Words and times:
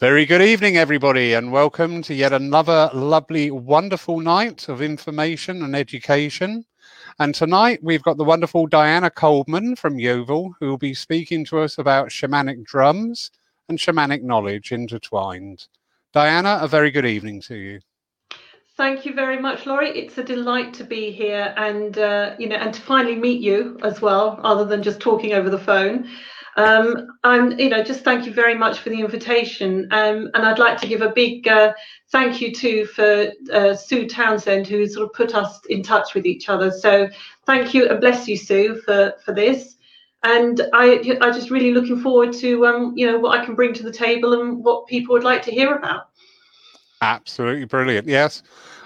Very 0.00 0.26
good 0.26 0.42
evening, 0.42 0.76
everybody, 0.76 1.32
and 1.32 1.50
welcome 1.50 2.02
to 2.02 2.14
yet 2.14 2.32
another 2.32 2.88
lovely, 2.94 3.50
wonderful 3.50 4.20
night 4.20 4.68
of 4.68 4.80
information 4.80 5.64
and 5.64 5.74
education. 5.74 6.64
And 7.18 7.34
tonight 7.34 7.80
we've 7.82 8.04
got 8.04 8.16
the 8.16 8.22
wonderful 8.22 8.68
Diana 8.68 9.10
Coldman 9.10 9.74
from 9.74 9.98
Yeovil, 9.98 10.54
who 10.60 10.68
will 10.68 10.78
be 10.78 10.94
speaking 10.94 11.44
to 11.46 11.58
us 11.58 11.78
about 11.78 12.10
shamanic 12.10 12.62
drums 12.62 13.32
and 13.68 13.76
shamanic 13.76 14.22
knowledge 14.22 14.70
intertwined. 14.70 15.66
Diana, 16.12 16.60
a 16.62 16.68
very 16.68 16.92
good 16.92 17.04
evening 17.04 17.40
to 17.40 17.56
you. 17.56 17.80
Thank 18.76 19.04
you 19.04 19.14
very 19.14 19.40
much, 19.40 19.66
Laurie. 19.66 19.98
It's 19.98 20.16
a 20.16 20.22
delight 20.22 20.72
to 20.74 20.84
be 20.84 21.10
here 21.10 21.52
and 21.56 21.98
uh, 21.98 22.36
you 22.38 22.48
know 22.48 22.54
and 22.54 22.72
to 22.72 22.80
finally 22.80 23.16
meet 23.16 23.40
you 23.40 23.76
as 23.82 24.00
well, 24.00 24.38
other 24.44 24.64
than 24.64 24.84
just 24.84 25.00
talking 25.00 25.32
over 25.32 25.50
the 25.50 25.58
phone. 25.58 26.08
Um, 26.58 27.16
I'm, 27.22 27.56
you 27.56 27.68
know, 27.68 27.84
just 27.84 28.02
thank 28.02 28.26
you 28.26 28.32
very 28.32 28.56
much 28.56 28.80
for 28.80 28.88
the 28.88 29.00
invitation. 29.00 29.86
Um, 29.92 30.28
and 30.34 30.44
I'd 30.44 30.58
like 30.58 30.76
to 30.80 30.88
give 30.88 31.02
a 31.02 31.10
big 31.10 31.46
uh, 31.46 31.72
thank 32.10 32.40
you 32.40 32.52
too 32.52 32.84
for 32.84 33.30
uh, 33.52 33.74
Sue 33.74 34.08
Townsend, 34.08 34.66
who 34.66 34.84
sort 34.88 35.06
of 35.06 35.12
put 35.12 35.36
us 35.36 35.60
in 35.66 35.84
touch 35.84 36.14
with 36.14 36.26
each 36.26 36.48
other. 36.48 36.72
So 36.72 37.08
thank 37.46 37.74
you 37.74 37.88
and 37.88 38.00
bless 38.00 38.26
you, 38.26 38.36
Sue, 38.36 38.82
for, 38.84 39.14
for 39.24 39.32
this. 39.32 39.76
And 40.24 40.60
I, 40.72 41.16
I 41.20 41.30
just 41.30 41.50
really 41.50 41.70
looking 41.70 42.00
forward 42.00 42.32
to, 42.34 42.66
um, 42.66 42.92
you 42.96 43.06
know, 43.06 43.20
what 43.20 43.38
I 43.38 43.44
can 43.44 43.54
bring 43.54 43.72
to 43.74 43.84
the 43.84 43.92
table 43.92 44.40
and 44.40 44.64
what 44.64 44.88
people 44.88 45.12
would 45.12 45.22
like 45.22 45.42
to 45.42 45.52
hear 45.52 45.76
about. 45.76 46.08
Absolutely 47.00 47.66
brilliant. 47.66 48.08
Yes. 48.08 48.42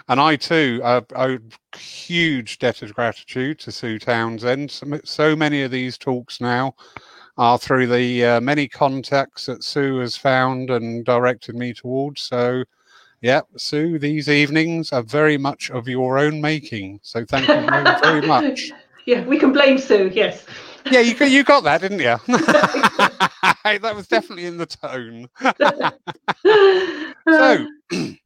And 0.08 0.20
I 0.20 0.36
too 0.36 0.82
uh, 0.84 1.00
owe 1.16 1.38
huge 1.74 2.58
debt 2.58 2.82
of 2.82 2.92
gratitude 2.94 3.60
to 3.60 3.72
Sue 3.72 3.98
Townsend. 3.98 4.78
So 5.04 5.34
many 5.34 5.62
of 5.62 5.70
these 5.70 5.96
talks 5.96 6.38
now 6.38 6.74
are 7.38 7.59
through 7.59 7.86
the 7.86 8.24
uh, 8.24 8.41
many 8.41 8.68
contacts 8.68 9.46
that 9.46 9.64
Sue 9.64 9.98
has 9.98 10.16
found 10.16 10.70
and 10.70 11.04
directed 11.04 11.55
me 11.55 11.72
towards. 11.72 12.22
So, 12.22 12.64
yeah, 13.20 13.41
Sue, 13.56 13.98
these 13.98 14.28
evenings 14.28 14.92
are 14.92 15.02
very 15.02 15.38
much 15.38 15.70
of 15.70 15.88
your 15.88 16.19
own 16.19 16.41
making. 16.41 17.00
So, 17.03 17.25
thank 17.25 17.48
you 17.48 17.55
very, 17.55 18.00
very 18.00 18.27
much. 18.27 18.70
Yeah, 19.06 19.25
we 19.25 19.38
can 19.38 19.53
blame 19.53 19.78
Sue. 19.78 20.10
Yes. 20.12 20.47
Yeah, 20.91 21.00
you 21.00 21.14
you 21.27 21.44
got 21.44 21.64
that, 21.64 21.80
didn't 21.80 22.00
you? 22.00 22.16
that 23.64 23.94
was 23.94 24.08
definitely 24.08 24.47
in 24.47 24.56
the 24.56 24.66
tone. 24.66 25.28
so, 27.28 27.66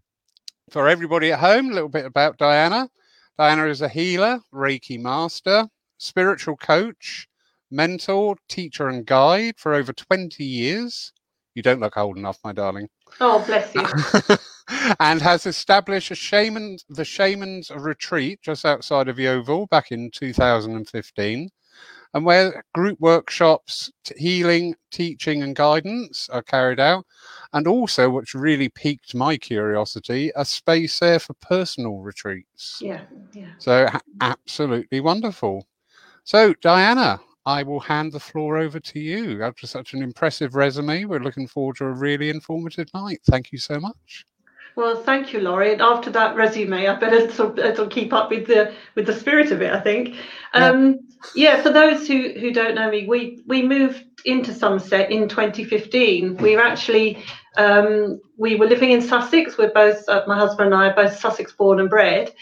for 0.71 0.89
everybody 0.89 1.33
at 1.33 1.39
home, 1.39 1.71
a 1.71 1.75
little 1.75 1.89
bit 1.89 2.07
about 2.07 2.39
Diana. 2.39 2.89
Diana 3.39 3.67
is 3.67 3.83
a 3.83 3.89
healer, 3.89 4.41
Reiki 4.53 4.99
master, 4.99 5.69
spiritual 5.99 6.57
coach, 6.57 7.29
mentor, 7.71 8.37
teacher, 8.49 8.89
and 8.89 9.07
guide 9.07 9.55
for 9.59 9.75
over 9.75 9.93
20 9.93 10.45
years. 10.45 11.13
You 11.55 11.63
don't 11.63 11.81
look 11.81 11.97
old 11.97 12.19
enough, 12.19 12.39
my 12.45 12.53
darling. 12.53 12.89
Oh, 13.21 13.43
bless 13.47 13.75
you. 13.75 14.37
and 15.01 15.23
has 15.23 15.47
established 15.47 16.11
a 16.11 16.15
shaman, 16.15 16.79
the 16.89 17.05
Shaman's 17.05 17.71
Retreat 17.71 18.41
just 18.43 18.65
outside 18.65 19.09
of 19.09 19.19
Yeovil 19.19 19.67
back 19.67 19.93
in 19.93 20.11
2015, 20.11 21.51
and 22.15 22.25
where 22.25 22.65
group 22.75 22.99
workshops, 23.01 23.91
healing, 24.17 24.75
teaching, 24.91 25.43
and 25.43 25.55
guidance 25.55 26.29
are 26.31 26.43
carried 26.43 26.81
out. 26.81 27.07
And 27.53 27.67
also, 27.67 28.11
which 28.11 28.35
really 28.35 28.69
piqued 28.69 29.15
my 29.15 29.37
curiosity, 29.37 30.33
a 30.37 30.45
space 30.45 30.99
there 30.99 31.19
for 31.19 31.35
personal 31.35 31.99
retreats. 31.99 32.81
Yeah, 32.83 33.03
yeah. 33.33 33.51
So, 33.59 33.89
absolutely 34.21 35.01
wonderful. 35.01 35.67
So, 36.25 36.55
Diana, 36.61 37.21
I 37.47 37.63
will 37.63 37.81
hand 37.81 38.13
the 38.13 38.21
floor 38.21 38.59
over 38.59 38.81
to 38.81 38.99
you. 38.99 39.43
After 39.43 39.67
such 39.67 39.95
an 39.95 40.03
impressive 40.03 40.57
resume, 40.57 41.05
we're 41.05 41.21
looking 41.21 41.47
forward 41.47 41.77
to 41.77 41.85
a 41.85 41.93
really 41.93 42.29
informative 42.29 42.93
night. 42.93 43.21
Thank 43.25 43.53
you 43.53 43.59
so 43.59 43.79
much. 43.79 44.27
Well, 44.75 45.03
thank 45.03 45.33
you, 45.33 45.41
Laurie. 45.41 45.73
And 45.73 45.81
after 45.81 46.11
that 46.11 46.37
resume, 46.37 46.87
I 46.87 46.95
better 46.97 47.31
sort 47.33 47.59
of, 47.59 47.89
keep 47.89 48.13
up 48.13 48.31
with 48.31 48.47
the 48.47 48.75
with 48.95 49.07
the 49.07 49.15
spirit 49.15 49.51
of 49.51 49.63
it. 49.63 49.73
I 49.73 49.81
think. 49.81 50.17
Um, 50.53 50.99
yeah. 51.35 51.57
yeah. 51.57 51.63
For 51.63 51.71
those 51.71 52.07
who 52.07 52.33
who 52.39 52.53
don't 52.53 52.75
know 52.75 52.91
me, 52.91 53.07
we 53.07 53.43
we 53.47 53.63
moved 53.63 54.05
into 54.27 54.53
Somerset 54.53 55.11
in 55.11 55.29
2015. 55.29 56.37
We 56.37 56.57
were 56.57 56.63
actually 56.63 57.25
um, 57.57 58.21
we 58.37 58.57
were 58.57 58.67
living 58.67 58.91
in 58.91 59.01
Sussex. 59.01 59.57
We're 59.57 59.73
both 59.73 60.07
uh, 60.09 60.25
my 60.27 60.37
husband 60.37 60.75
and 60.75 60.83
I 60.83 60.89
are 60.89 60.95
both 60.95 61.19
Sussex 61.19 61.53
born 61.53 61.81
and 61.81 61.89
bred, 61.89 62.35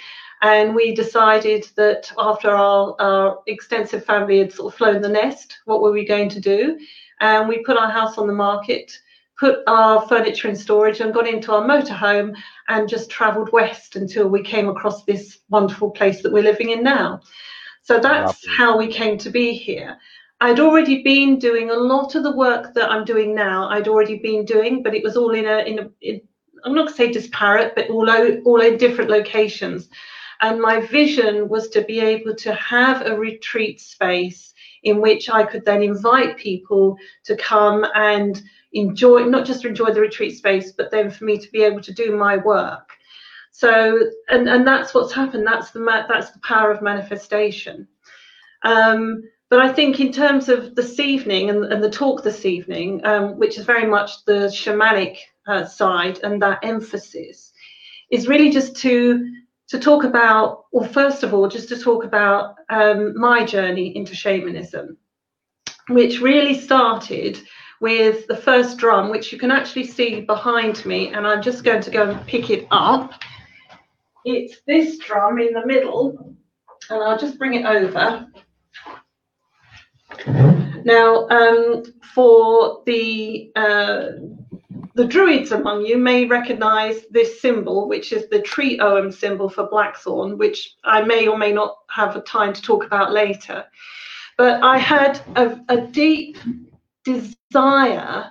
and 0.45 0.75
we 0.75 0.95
decided 0.95 1.67
that 1.77 2.13
after 2.19 2.51
our, 2.51 2.95
our 3.01 3.39
extensive 3.47 4.05
family 4.05 4.41
had 4.41 4.53
sort 4.53 4.75
of 4.75 4.77
flown 4.77 5.01
the 5.01 5.09
nest, 5.09 5.57
what 5.65 5.81
were 5.81 5.91
we 5.91 6.05
going 6.05 6.29
to 6.29 6.39
do? 6.39 6.79
And 7.21 7.49
we 7.49 7.65
put 7.65 7.79
our 7.79 7.91
house 7.91 8.19
on 8.19 8.27
the 8.27 8.35
market, 8.35 8.93
put 9.41 9.61
our 9.67 10.07
furniture 10.07 10.49
in 10.49 10.55
storage, 10.55 11.01
and 11.01 11.15
got 11.15 11.27
into 11.27 11.51
our 11.51 11.67
motorhome 11.67 12.37
and 12.69 12.91
just 12.91 13.09
travelled 13.09 13.53
west 13.53 13.97
until 13.97 14.29
we 14.29 14.43
came 14.43 14.69
across 14.69 15.05
this 15.05 15.39
wonderful 15.49 15.91
place 15.91 16.23
that 16.23 16.33
we're 16.33 16.43
living 16.43 16.69
in 16.69 16.83
now. 16.83 17.23
So 17.81 17.99
that's 17.99 18.47
how 18.59 18.77
we 18.77 18.89
came 18.89 19.17
to 19.19 19.31
be 19.31 19.55
here. 19.55 19.97
I'd 20.43 20.61
already 20.61 21.03
been 21.03 21.39
doing 21.39 21.71
a 21.71 21.75
lot 21.75 22.17
of 22.17 22.23
the 22.23 22.37
work 22.37 22.75
that 22.75 22.91
I'm 22.91 23.07
doing 23.07 23.35
now. 23.35 23.71
I'd 23.71 23.89
already 23.89 24.19
been 24.19 24.45
doing, 24.45 24.83
but 24.83 24.95
it 24.95 25.03
was 25.03 25.17
all 25.17 25.31
in 25.31 25.47
a 25.47 25.61
in 25.61 25.79
a. 25.79 25.91
In, 26.03 26.21
I'm 26.65 26.75
not 26.75 26.87
going 26.87 26.89
to 26.89 26.95
say 26.95 27.13
disparate, 27.13 27.75
but 27.75 27.89
all 27.89 28.11
all 28.45 28.61
in 28.61 28.77
different 28.77 29.11
locations. 29.11 29.89
And 30.41 30.61
my 30.61 30.81
vision 30.81 31.49
was 31.49 31.69
to 31.71 31.83
be 31.83 32.01
able 32.01 32.35
to 32.37 32.55
have 32.55 33.07
a 33.07 33.17
retreat 33.17 33.81
space 33.81 34.55
in 34.83 35.01
which 35.01 35.31
I 35.31 35.45
could 35.45 35.65
then 35.65 35.83
invite 35.83 36.37
people 36.37 36.97
to 37.25 37.37
come 37.37 37.87
and 37.95 38.43
enjoy, 38.73 39.25
not 39.25 39.47
just 39.47 39.65
enjoy 39.65 39.93
the 39.93 40.01
retreat 40.01 40.37
space, 40.37 40.73
but 40.73 40.91
then 40.91 41.11
for 41.11 41.25
me 41.25 41.39
to 41.39 41.51
be 41.51 41.63
able 41.63 41.81
to 41.81 41.93
do 41.93 42.17
my 42.17 42.37
work. 42.37 42.91
So, 43.51 44.11
and, 44.29 44.49
and 44.49 44.67
that's 44.67 44.93
what's 44.93 45.13
happened. 45.13 45.47
That's 45.47 45.71
the 45.71 46.05
that's 46.09 46.33
the 46.33 46.41
power 46.41 46.73
of 46.73 46.83
manifestation. 46.83 47.87
Um, 48.65 49.23
but 49.49 49.61
I 49.61 49.73
think 49.73 50.01
in 50.01 50.11
terms 50.11 50.49
of 50.49 50.75
this 50.75 50.99
evening 50.99 51.51
and, 51.51 51.65
and 51.67 51.83
the 51.83 51.91
talk 51.91 52.25
this 52.25 52.45
evening, 52.45 53.05
um, 53.07 53.39
which 53.39 53.57
is 53.57 53.65
very 53.65 53.87
much 53.87 54.25
the 54.25 54.49
shamanic 54.49 55.19
uh, 55.47 55.65
side 55.65 56.19
and 56.25 56.43
that 56.43 56.59
emphasis, 56.65 57.53
is 58.11 58.27
really 58.27 58.51
just 58.51 58.75
to 58.79 59.25
to 59.69 59.79
talk 59.79 60.05
about, 60.05 60.65
well, 60.73 60.89
first 60.89 61.23
of 61.23 61.33
all, 61.33 61.49
just 61.49 61.69
to 61.71 61.79
talk 61.79 62.05
about 62.05 62.57
um, 62.71 63.19
my 63.19 63.45
journey 63.45 63.97
into 63.97 64.15
shamanism, 64.15 64.97
which 65.89 66.21
really 66.21 66.59
started 66.59 67.39
with 67.81 68.27
the 68.27 68.37
first 68.37 68.79
drum, 68.79 69.11
which 69.11 69.33
you 69.33 69.39
can 69.39 69.51
actually 69.51 69.87
see 69.87 70.21
behind 70.21 70.85
me, 70.85 71.13
and 71.13 71.27
I'm 71.27 71.43
just 71.43 71.65
going 71.65 71.83
to 71.83 71.91
go 71.91 72.11
and 72.11 72.27
pick 72.27 72.51
it 72.51 72.67
up. 72.71 73.15
It's 74.25 74.61
this 74.67 74.99
drum 74.99 75.39
in 75.39 75.53
the 75.53 75.67
middle, 75.67 76.35
and 76.91 77.03
I'll 77.03 77.19
just 77.19 77.39
bring 77.39 77.55
it 77.55 77.67
over. 77.67 78.27
Now, 80.85 81.29
um, 81.29 81.83
for 82.15 82.83
the 82.87 83.51
uh, 83.57 84.09
the 84.95 85.05
Druids 85.05 85.51
among 85.51 85.85
you 85.85 85.99
may 85.99 86.25
recognize 86.25 87.05
this 87.11 87.41
symbol, 87.41 87.89
which 87.89 88.13
is 88.13 88.29
the 88.29 88.41
tree 88.41 88.79
ogham 88.79 89.11
symbol 89.11 89.49
for 89.49 89.69
blackthorn, 89.69 90.39
which 90.39 90.77
I 90.85 91.03
may 91.03 91.27
or 91.27 91.37
may 91.37 91.53
not 91.53 91.79
have 91.91 92.25
time 92.25 92.53
to 92.53 92.63
talk 92.63 92.85
about 92.85 93.13
later. 93.13 93.65
But 94.39 94.63
I 94.63 94.79
had 94.79 95.21
a, 95.37 95.61
a 95.69 95.81
deep 95.81 96.39
desire 97.05 98.31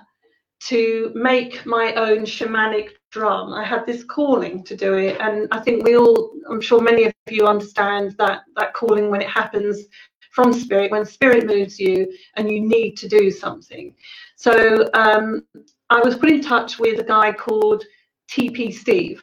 to 0.60 1.12
make 1.14 1.66
my 1.66 1.92
own 1.94 2.20
shamanic 2.20 2.90
drum. 3.10 3.52
I 3.52 3.64
had 3.64 3.84
this 3.84 4.02
calling 4.02 4.64
to 4.64 4.74
do 4.74 4.94
it, 4.94 5.20
and 5.20 5.48
I 5.52 5.60
think 5.60 5.84
we 5.84 5.96
all, 5.96 6.32
I'm 6.50 6.62
sure 6.62 6.80
many 6.80 7.04
of 7.04 7.12
you 7.30 7.46
understand 7.46 8.14
that 8.18 8.42
that 8.56 8.72
calling 8.72 9.10
when 9.10 9.20
it 9.20 9.28
happens 9.28 9.84
from 10.30 10.52
spirit, 10.52 10.90
when 10.90 11.04
spirit 11.04 11.46
moves 11.46 11.78
you 11.78 12.12
and 12.34 12.50
you 12.50 12.60
need 12.60 12.96
to 12.96 13.08
do 13.08 13.30
something. 13.30 13.94
So 14.36 14.90
um, 14.94 15.44
I 15.94 16.00
was 16.00 16.16
put 16.16 16.28
in 16.28 16.40
touch 16.40 16.80
with 16.80 16.98
a 16.98 17.04
guy 17.04 17.30
called 17.30 17.84
TP 18.28 18.74
Steve, 18.74 19.22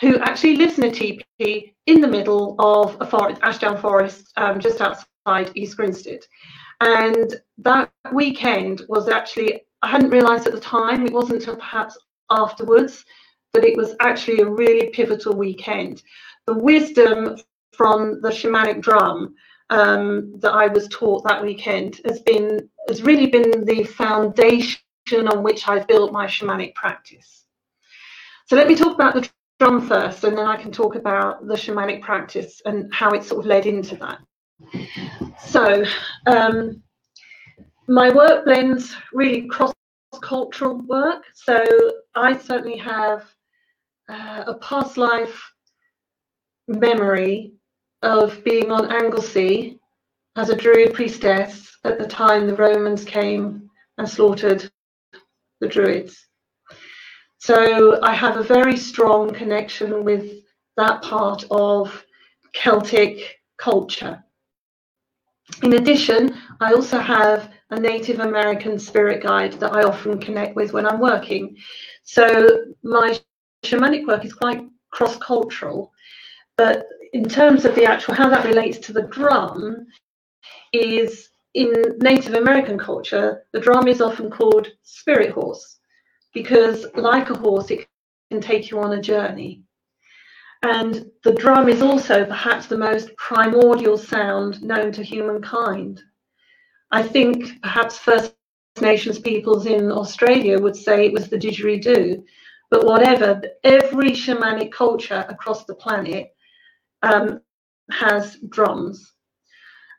who 0.00 0.16
actually 0.20 0.56
lives 0.56 0.78
in 0.78 0.84
a 0.84 0.90
TP 0.90 1.74
in 1.84 2.00
the 2.00 2.08
middle 2.08 2.56
of 2.58 2.96
a 3.02 3.06
forest, 3.06 3.42
Ashdown 3.42 3.76
Forest, 3.76 4.32
um, 4.38 4.58
just 4.58 4.80
outside 4.80 5.52
East 5.54 5.76
Grinstead. 5.76 6.20
And 6.80 7.36
that 7.58 7.90
weekend 8.10 8.80
was 8.88 9.10
actually, 9.10 9.60
I 9.82 9.88
hadn't 9.88 10.08
realised 10.08 10.46
at 10.46 10.54
the 10.54 10.60
time, 10.60 11.04
it 11.04 11.12
wasn't 11.12 11.40
until 11.40 11.56
perhaps 11.56 11.98
afterwards, 12.30 13.04
but 13.52 13.62
it 13.62 13.76
was 13.76 13.94
actually 14.00 14.40
a 14.40 14.48
really 14.48 14.88
pivotal 14.94 15.36
weekend. 15.36 16.02
The 16.46 16.54
wisdom 16.54 17.36
from 17.72 18.22
the 18.22 18.30
shamanic 18.30 18.80
drum 18.80 19.34
um, 19.68 20.32
that 20.40 20.54
I 20.54 20.68
was 20.68 20.88
taught 20.88 21.22
that 21.24 21.42
weekend 21.42 22.00
has 22.06 22.22
been 22.22 22.66
has 22.88 23.02
really 23.02 23.26
been 23.26 23.66
the 23.66 23.84
foundation 23.84 24.80
on 25.10 25.42
which 25.42 25.68
I've 25.68 25.86
built 25.86 26.12
my 26.12 26.26
shamanic 26.26 26.74
practice. 26.74 27.44
So 28.46 28.56
let 28.56 28.68
me 28.68 28.74
talk 28.74 28.94
about 28.94 29.14
the 29.14 29.28
drum 29.58 29.86
first, 29.86 30.24
and 30.24 30.36
then 30.36 30.46
I 30.46 30.56
can 30.56 30.72
talk 30.72 30.94
about 30.94 31.46
the 31.46 31.54
shamanic 31.54 32.02
practice 32.02 32.62
and 32.64 32.92
how 32.94 33.10
it 33.10 33.24
sort 33.24 33.40
of 33.40 33.46
led 33.46 33.66
into 33.66 33.96
that. 33.96 34.18
So 35.38 35.84
um, 36.26 36.82
my 37.88 38.10
work 38.10 38.44
blends 38.44 38.94
really 39.12 39.48
cross 39.48 39.74
cultural 40.22 40.76
work. 40.82 41.24
So 41.34 41.64
I 42.14 42.36
certainly 42.38 42.78
have 42.78 43.24
uh, 44.08 44.44
a 44.46 44.54
past 44.54 44.96
life 44.96 45.52
memory 46.68 47.52
of 48.02 48.42
being 48.44 48.70
on 48.70 48.90
Anglesey 48.92 49.78
as 50.36 50.48
a 50.48 50.56
Druid 50.56 50.94
priestess 50.94 51.76
at 51.84 51.98
the 51.98 52.06
time 52.06 52.46
the 52.46 52.54
Romans 52.54 53.04
came 53.04 53.68
and 53.98 54.08
slaughtered 54.08 54.70
the 55.62 55.68
Druids. 55.68 56.26
So 57.38 58.00
I 58.02 58.14
have 58.14 58.36
a 58.36 58.42
very 58.42 58.76
strong 58.76 59.32
connection 59.32 60.04
with 60.04 60.42
that 60.76 61.02
part 61.02 61.44
of 61.50 62.04
Celtic 62.52 63.40
culture. 63.58 64.22
In 65.62 65.74
addition, 65.74 66.36
I 66.60 66.72
also 66.72 66.98
have 66.98 67.52
a 67.70 67.78
Native 67.78 68.20
American 68.20 68.78
spirit 68.78 69.22
guide 69.22 69.52
that 69.54 69.72
I 69.72 69.82
often 69.82 70.20
connect 70.20 70.56
with 70.56 70.72
when 70.72 70.86
I'm 70.86 71.00
working. 71.00 71.56
So 72.02 72.64
my 72.82 73.18
shamanic 73.64 74.06
work 74.06 74.24
is 74.24 74.32
quite 74.32 74.66
cross 74.90 75.16
cultural, 75.18 75.92
but 76.56 76.86
in 77.12 77.28
terms 77.28 77.64
of 77.64 77.74
the 77.76 77.84
actual 77.84 78.14
how 78.14 78.28
that 78.28 78.44
relates 78.44 78.78
to 78.78 78.92
the 78.92 79.02
drum, 79.02 79.86
is 80.72 81.28
in 81.54 81.72
Native 81.98 82.34
American 82.34 82.78
culture, 82.78 83.44
the 83.52 83.60
drum 83.60 83.88
is 83.88 84.00
often 84.00 84.30
called 84.30 84.68
spirit 84.82 85.30
horse 85.30 85.78
because, 86.32 86.86
like 86.94 87.30
a 87.30 87.34
horse, 87.34 87.70
it 87.70 87.86
can 88.30 88.40
take 88.40 88.70
you 88.70 88.78
on 88.78 88.92
a 88.92 89.00
journey. 89.00 89.62
And 90.62 91.10
the 91.24 91.34
drum 91.34 91.68
is 91.68 91.82
also 91.82 92.24
perhaps 92.24 92.66
the 92.66 92.78
most 92.78 93.14
primordial 93.16 93.98
sound 93.98 94.62
known 94.62 94.92
to 94.92 95.02
humankind. 95.02 96.00
I 96.90 97.02
think 97.02 97.60
perhaps 97.62 97.98
First 97.98 98.34
Nations 98.80 99.18
peoples 99.18 99.66
in 99.66 99.90
Australia 99.90 100.58
would 100.58 100.76
say 100.76 101.06
it 101.06 101.12
was 101.12 101.28
the 101.28 101.36
didgeridoo, 101.36 102.22
but 102.70 102.86
whatever, 102.86 103.42
every 103.64 104.12
shamanic 104.12 104.72
culture 104.72 105.26
across 105.28 105.64
the 105.66 105.74
planet 105.74 106.34
um, 107.02 107.40
has 107.90 108.36
drums. 108.48 109.12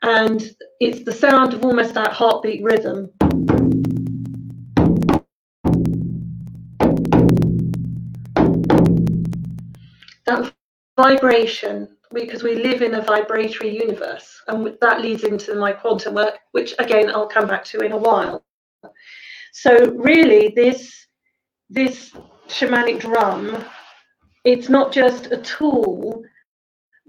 And 0.04 0.44
it's 0.82 1.04
the 1.06 1.14
sound 1.14 1.54
of 1.54 1.64
almost 1.64 1.94
that 1.94 2.12
heartbeat 2.12 2.62
rhythm. 2.62 3.10
that 10.26 10.54
vibration 10.98 11.88
because 12.14 12.44
we 12.44 12.56
live 12.56 12.82
in 12.82 12.96
a 12.96 13.02
vibratory 13.02 13.78
universe 13.78 14.42
and 14.48 14.78
that 14.80 15.02
leads 15.02 15.24
into 15.24 15.56
my 15.56 15.72
quantum 15.72 16.14
work 16.14 16.40
which 16.52 16.74
again 16.80 17.10
i'll 17.10 17.28
come 17.28 17.48
back 17.48 17.64
to 17.66 17.80
in 17.80 17.92
a 17.92 17.98
while 17.98 18.44
so 19.52 19.92
really 19.96 20.54
this 20.56 21.08
this 21.70 22.12
shamanic 22.48 23.00
drum 23.00 23.66
it's 24.46 24.70
not 24.70 24.94
just 24.94 25.32
a 25.32 25.38
tool 25.38 26.24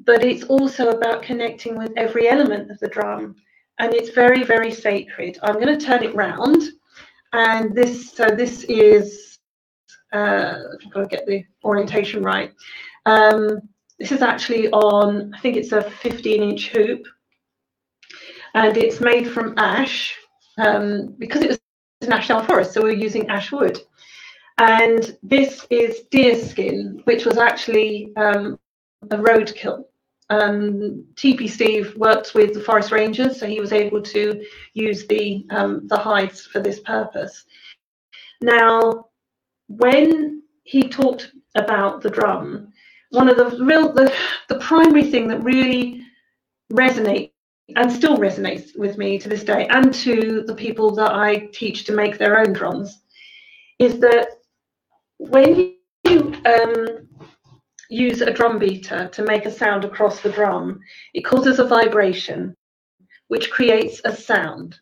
but 0.06 0.24
it's 0.24 0.44
also 0.44 0.90
about 0.90 1.22
connecting 1.22 1.76
with 1.76 1.92
every 1.96 2.28
element 2.28 2.70
of 2.70 2.78
the 2.80 2.88
drum 2.88 3.34
and 3.78 3.94
it's 3.94 4.10
very 4.10 4.42
very 4.44 4.70
sacred. 4.70 5.38
I'm 5.42 5.60
going 5.60 5.78
to 5.78 5.84
turn 5.84 6.02
it 6.02 6.14
round. 6.14 6.62
And 7.32 7.74
this 7.74 8.12
so 8.12 8.26
this 8.26 8.64
is 8.64 9.38
uh, 10.12 10.54
i've 10.84 10.90
got 10.92 11.00
to 11.00 11.08
get 11.08 11.26
the 11.26 11.44
orientation 11.64 12.22
right. 12.22 12.52
Um, 13.06 13.60
this 13.98 14.12
is 14.12 14.22
actually 14.22 14.70
on, 14.70 15.32
I 15.34 15.40
think 15.40 15.56
it's 15.56 15.72
a 15.72 15.82
15 15.82 16.42
inch 16.42 16.68
hoop, 16.70 17.04
and 18.54 18.76
it's 18.76 19.00
made 19.00 19.28
from 19.28 19.54
ash 19.56 20.16
um, 20.58 21.14
because 21.18 21.42
it 21.42 21.48
was 21.48 21.58
a 22.02 22.06
national 22.06 22.42
forest, 22.44 22.72
so 22.72 22.82
we're 22.82 22.92
using 22.92 23.28
ash 23.28 23.52
wood. 23.52 23.80
And 24.58 25.16
this 25.22 25.66
is 25.70 26.02
deer 26.10 26.40
skin, 26.40 27.02
which 27.04 27.24
was 27.24 27.38
actually 27.38 28.12
um, 28.16 28.58
a 29.10 29.16
roadkill. 29.16 29.84
Um, 30.30 31.04
TP 31.16 31.48
Steve 31.48 31.94
worked 31.96 32.34
with 32.34 32.54
the 32.54 32.60
forest 32.60 32.90
rangers, 32.90 33.38
so 33.38 33.46
he 33.46 33.60
was 33.60 33.72
able 33.72 34.00
to 34.02 34.44
use 34.72 35.06
the 35.06 35.46
um, 35.50 35.86
the 35.86 35.96
hides 35.96 36.46
for 36.46 36.60
this 36.60 36.80
purpose. 36.80 37.44
Now, 38.40 39.06
when 39.68 40.42
he 40.64 40.88
talked 40.88 41.32
about 41.54 42.00
the 42.00 42.10
drum, 42.10 42.72
one 43.10 43.28
of 43.28 43.36
the 43.36 43.64
real 43.64 43.92
the, 43.92 44.12
the 44.48 44.58
primary 44.58 45.10
thing 45.10 45.28
that 45.28 45.44
really 45.44 46.02
resonates 46.72 47.30
and 47.76 47.90
still 47.90 48.18
resonates 48.18 48.76
with 48.76 48.98
me 48.98 49.18
to 49.18 49.28
this 49.28 49.44
day 49.44 49.66
and 49.68 49.92
to 49.94 50.44
the 50.46 50.54
people 50.54 50.90
that 50.94 51.12
I 51.12 51.48
teach 51.52 51.84
to 51.84 51.92
make 51.92 52.18
their 52.18 52.38
own 52.38 52.52
drums 52.52 53.00
is 53.78 53.98
that 54.00 54.28
when 55.18 55.74
you 56.06 56.34
um, 56.44 57.03
use 57.94 58.20
a 58.20 58.30
drum 58.32 58.58
beater 58.58 59.08
to 59.08 59.24
make 59.24 59.46
a 59.46 59.50
sound 59.50 59.84
across 59.84 60.20
the 60.20 60.30
drum, 60.30 60.80
it 61.14 61.22
causes 61.22 61.58
a 61.58 61.64
vibration 61.64 62.54
which 63.28 63.50
creates 63.50 64.00
a 64.04 64.14
sound. 64.14 64.76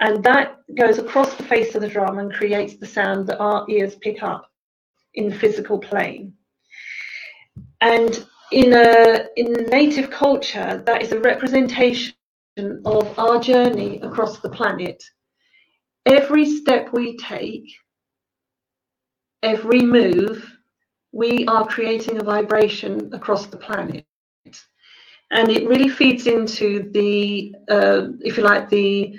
And 0.00 0.22
that 0.24 0.56
goes 0.76 0.98
across 0.98 1.34
the 1.34 1.44
face 1.44 1.74
of 1.74 1.82
the 1.82 1.88
drum 1.88 2.18
and 2.18 2.32
creates 2.32 2.76
the 2.76 2.86
sound 2.86 3.26
that 3.28 3.38
our 3.38 3.64
ears 3.68 3.94
pick 3.96 4.22
up 4.22 4.50
in 5.14 5.28
the 5.28 5.38
physical 5.38 5.78
plane. 5.78 6.34
And 7.80 8.24
in 8.50 8.72
a 8.74 9.26
in 9.36 9.52
native 9.70 10.10
culture, 10.10 10.82
that 10.86 11.02
is 11.02 11.12
a 11.12 11.20
representation 11.20 12.14
of 12.84 13.18
our 13.18 13.40
journey 13.40 14.00
across 14.02 14.40
the 14.40 14.50
planet. 14.50 15.02
Every 16.06 16.44
step 16.44 16.92
we 16.92 17.16
take, 17.16 17.68
every 19.42 19.82
move, 19.82 20.44
we 21.12 21.46
are 21.46 21.66
creating 21.66 22.18
a 22.18 22.24
vibration 22.24 23.10
across 23.12 23.46
the 23.46 23.56
planet. 23.56 24.04
And 25.30 25.50
it 25.50 25.68
really 25.68 25.88
feeds 25.88 26.26
into 26.26 26.90
the, 26.92 27.54
uh, 27.68 28.08
if 28.20 28.36
you 28.36 28.42
like, 28.42 28.68
the 28.68 29.18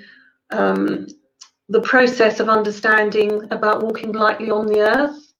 um, 0.52 1.08
the 1.70 1.82
process 1.82 2.40
of 2.40 2.50
understanding 2.50 3.48
about 3.52 3.82
walking 3.82 4.12
lightly 4.12 4.52
on 4.52 4.68
the 4.68 4.82
earth. 4.82 5.34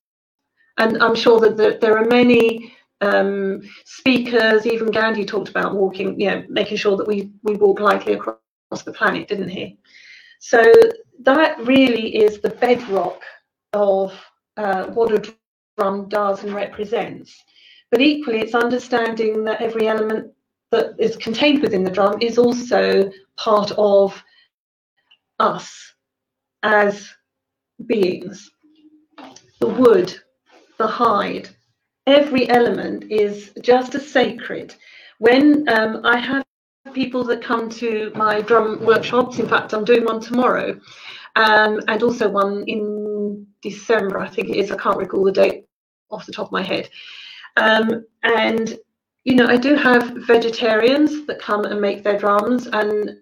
And 0.78 1.02
I'm 1.04 1.16
sure 1.16 1.40
that 1.42 1.58
the, 1.58 1.78
there 1.80 1.98
are 1.98 2.06
many 2.06 2.74
um, 3.02 3.62
speakers, 3.86 4.66
even 4.66 4.90
Gandhi 4.90 5.26
talked 5.26 5.50
about 5.50 5.76
walking, 5.76 6.20
you 6.20 6.32
know, 6.32 6.44
making 6.50 6.78
sure 6.78 6.98
that 6.98 7.08
we, 7.08 7.32
we 7.44 7.56
walk 7.56 7.80
lightly 7.80 8.14
across 8.14 8.38
the 8.84 8.94
planet, 8.94 9.28
didn't 9.28 9.50
he? 9.50 9.78
So 10.40 10.64
that 11.20 11.60
really 11.60 12.16
is 12.16 12.40
the 12.40 12.50
bedrock 12.50 13.22
of 13.74 14.14
uh, 14.58 14.88
what 14.88 15.12
a 15.12 15.34
drum 15.78 16.08
does 16.10 16.44
and 16.44 16.54
represents. 16.54 17.36
But 17.92 18.02
equally, 18.02 18.40
it's 18.40 18.56
understanding 18.56 19.44
that 19.46 19.62
every 19.62 19.88
element 19.88 20.32
that 20.72 20.96
is 20.98 21.16
contained 21.18 21.62
within 21.62 21.84
the 21.84 21.92
drum 21.92 22.18
is 22.22 22.38
also 22.38 23.12
part 23.38 23.72
of 23.78 24.22
us 25.40 25.94
as 26.64 27.10
beings. 27.86 28.50
The 29.60 29.68
wood, 29.68 30.16
the 30.78 30.88
hide, 30.88 31.50
every 32.08 32.50
element 32.50 33.12
is 33.12 33.52
just 33.62 33.96
as 33.96 34.10
sacred. 34.10 34.76
When 35.20 35.68
um, 35.70 36.02
I 36.04 36.18
have 36.18 36.44
people 36.94 37.24
that 37.26 37.44
come 37.44 37.70
to 37.70 38.12
my 38.16 38.42
drum 38.42 38.84
workshops, 38.86 39.40
in 39.40 39.48
fact, 39.48 39.74
I'm 39.74 39.86
doing 39.86 40.04
one 40.04 40.20
tomorrow, 40.20 40.80
um, 41.36 41.80
and 41.88 42.04
also 42.04 42.30
one 42.30 42.64
in 42.68 43.03
December, 43.64 44.20
I 44.20 44.30
think 44.30 44.50
it 44.50 44.58
is, 44.58 44.72
I 44.72 44.78
can't 44.78 44.98
recall 44.98 45.24
the 45.24 45.32
date 45.32 45.66
off 46.12 46.26
the 46.26 46.32
top 46.32 46.48
of 46.48 46.52
my 46.52 46.62
head. 46.62 46.90
Um, 47.58 48.06
and, 48.24 48.78
you 49.24 49.36
know, 49.36 49.48
I 49.48 49.58
do 49.58 49.76
have 49.76 50.14
vegetarians 50.28 51.26
that 51.26 51.40
come 51.40 51.66
and 51.66 51.82
make 51.82 52.04
their 52.04 52.20
drums, 52.20 52.68
and 52.68 53.18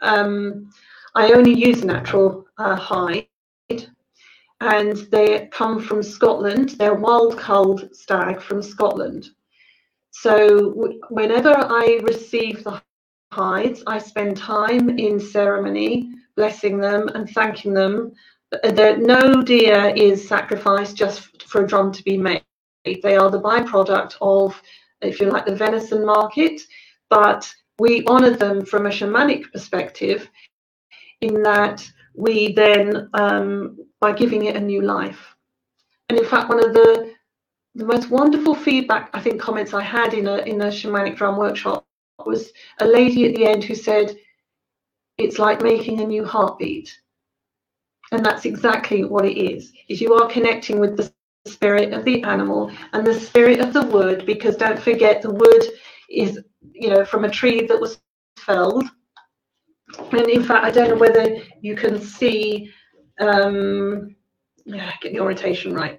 um, 0.00 0.70
I 1.14 1.32
only 1.32 1.52
use 1.52 1.84
natural 1.84 2.46
uh, 2.58 2.74
hide 2.74 3.28
and 4.62 4.96
they 5.10 5.48
come 5.50 5.80
from 5.80 6.02
Scotland. 6.02 6.70
They're 6.70 6.94
wild 6.94 7.36
culled 7.36 7.94
stag 7.94 8.40
from 8.40 8.62
Scotland. 8.62 9.30
So 10.12 10.92
whenever 11.10 11.50
I 11.50 11.98
receive 12.04 12.62
the 12.62 12.80
hides, 13.32 13.82
I 13.88 13.98
spend 13.98 14.36
time 14.36 14.88
in 15.00 15.18
ceremony, 15.18 16.12
blessing 16.36 16.78
them 16.78 17.08
and 17.08 17.28
thanking 17.30 17.74
them. 17.74 18.12
That 18.62 19.00
no 19.00 19.42
deer 19.42 19.92
is 19.96 20.28
sacrificed 20.28 20.96
just 20.96 21.42
for 21.44 21.64
a 21.64 21.66
drum 21.66 21.92
to 21.92 22.02
be 22.04 22.18
made. 22.18 22.44
They 22.84 23.16
are 23.16 23.30
the 23.30 23.40
byproduct 23.40 24.16
of, 24.20 24.60
if 25.00 25.20
you 25.20 25.30
like, 25.30 25.46
the 25.46 25.54
venison 25.54 26.04
market, 26.04 26.60
but 27.08 27.52
we 27.78 28.04
honor 28.06 28.30
them 28.36 28.64
from 28.66 28.86
a 28.86 28.90
shamanic 28.90 29.50
perspective 29.52 30.28
in 31.22 31.42
that 31.42 31.88
we 32.14 32.52
then, 32.52 33.08
um, 33.14 33.78
by 34.00 34.12
giving 34.12 34.44
it 34.46 34.56
a 34.56 34.60
new 34.60 34.82
life. 34.82 35.34
And 36.08 36.18
in 36.18 36.24
fact, 36.26 36.48
one 36.48 36.64
of 36.64 36.74
the 36.74 37.14
the 37.74 37.86
most 37.86 38.10
wonderful 38.10 38.54
feedback, 38.54 39.08
I 39.14 39.20
think, 39.20 39.40
comments 39.40 39.72
I 39.74 39.82
had 39.82 40.14
in 40.14 40.26
a 40.28 40.38
in 40.38 40.60
a 40.60 40.66
shamanic 40.66 41.16
drum 41.16 41.38
workshop 41.38 41.86
was 42.26 42.52
a 42.80 42.86
lady 42.86 43.26
at 43.26 43.34
the 43.34 43.46
end 43.46 43.64
who 43.64 43.74
said, 43.74 44.16
"It's 45.18 45.38
like 45.38 45.62
making 45.62 46.00
a 46.00 46.06
new 46.06 46.24
heartbeat." 46.24 47.00
And 48.12 48.24
that's 48.24 48.44
exactly 48.44 49.04
what 49.04 49.24
it 49.24 49.38
is, 49.38 49.72
is 49.88 50.00
you 50.00 50.14
are 50.14 50.28
connecting 50.28 50.78
with 50.78 50.96
the 50.96 51.12
spirit 51.46 51.92
of 51.92 52.04
the 52.04 52.22
animal 52.22 52.70
and 52.92 53.06
the 53.06 53.18
spirit 53.18 53.58
of 53.58 53.72
the 53.72 53.84
wood, 53.86 54.24
because 54.26 54.54
don't 54.54 54.78
forget 54.78 55.22
the 55.22 55.30
wood 55.30 55.64
is, 56.08 56.38
you 56.72 56.90
know, 56.90 57.04
from 57.04 57.24
a 57.24 57.30
tree 57.30 57.66
that 57.66 57.80
was 57.80 58.00
felled. 58.36 58.84
And 60.12 60.28
in 60.28 60.44
fact, 60.44 60.64
I 60.64 60.70
don't 60.70 60.90
know 60.90 60.96
whether 60.96 61.38
you 61.60 61.74
can 61.74 62.00
see, 62.00 62.70
um, 63.18 64.14
yeah, 64.64 64.92
get 65.00 65.12
the 65.12 65.20
orientation 65.20 65.74
right. 65.74 65.98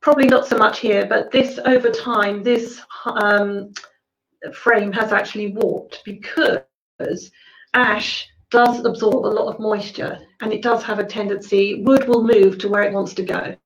Probably 0.00 0.26
not 0.26 0.46
so 0.46 0.56
much 0.56 0.80
here, 0.80 1.06
but 1.06 1.30
this 1.30 1.58
over 1.64 1.90
time, 1.90 2.42
this 2.42 2.80
um, 3.04 3.72
frame 4.54 4.92
has 4.92 5.12
actually 5.12 5.52
warped 5.52 6.02
because 6.04 7.30
ash 7.74 8.26
does 8.50 8.84
absorb 8.84 9.26
a 9.26 9.28
lot 9.28 9.52
of 9.52 9.60
moisture 9.60 10.18
and 10.40 10.52
it 10.52 10.62
does 10.62 10.82
have 10.82 10.98
a 10.98 11.04
tendency, 11.04 11.82
wood 11.82 12.08
will 12.08 12.24
move 12.24 12.58
to 12.58 12.68
where 12.68 12.82
it 12.82 12.92
wants 12.92 13.14
to 13.14 13.22
go. 13.22 13.56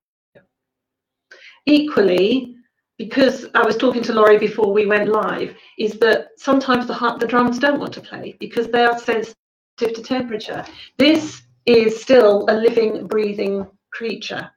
Equally, 1.65 2.55
because 2.97 3.45
I 3.55 3.65
was 3.65 3.77
talking 3.77 4.03
to 4.03 4.13
Laurie 4.13 4.37
before 4.37 4.73
we 4.73 4.85
went 4.85 5.09
live, 5.09 5.55
is 5.79 5.93
that 5.99 6.27
sometimes 6.37 6.87
the, 6.87 7.17
the 7.19 7.27
drums 7.27 7.59
don't 7.59 7.79
want 7.79 7.93
to 7.93 8.01
play 8.01 8.35
because 8.39 8.67
they 8.67 8.83
are 8.83 8.99
sensitive 8.99 9.35
to 9.79 10.03
temperature. 10.03 10.65
This 10.97 11.41
is 11.65 12.01
still 12.01 12.45
a 12.49 12.53
living, 12.53 13.07
breathing 13.07 13.67
creature. 13.91 14.49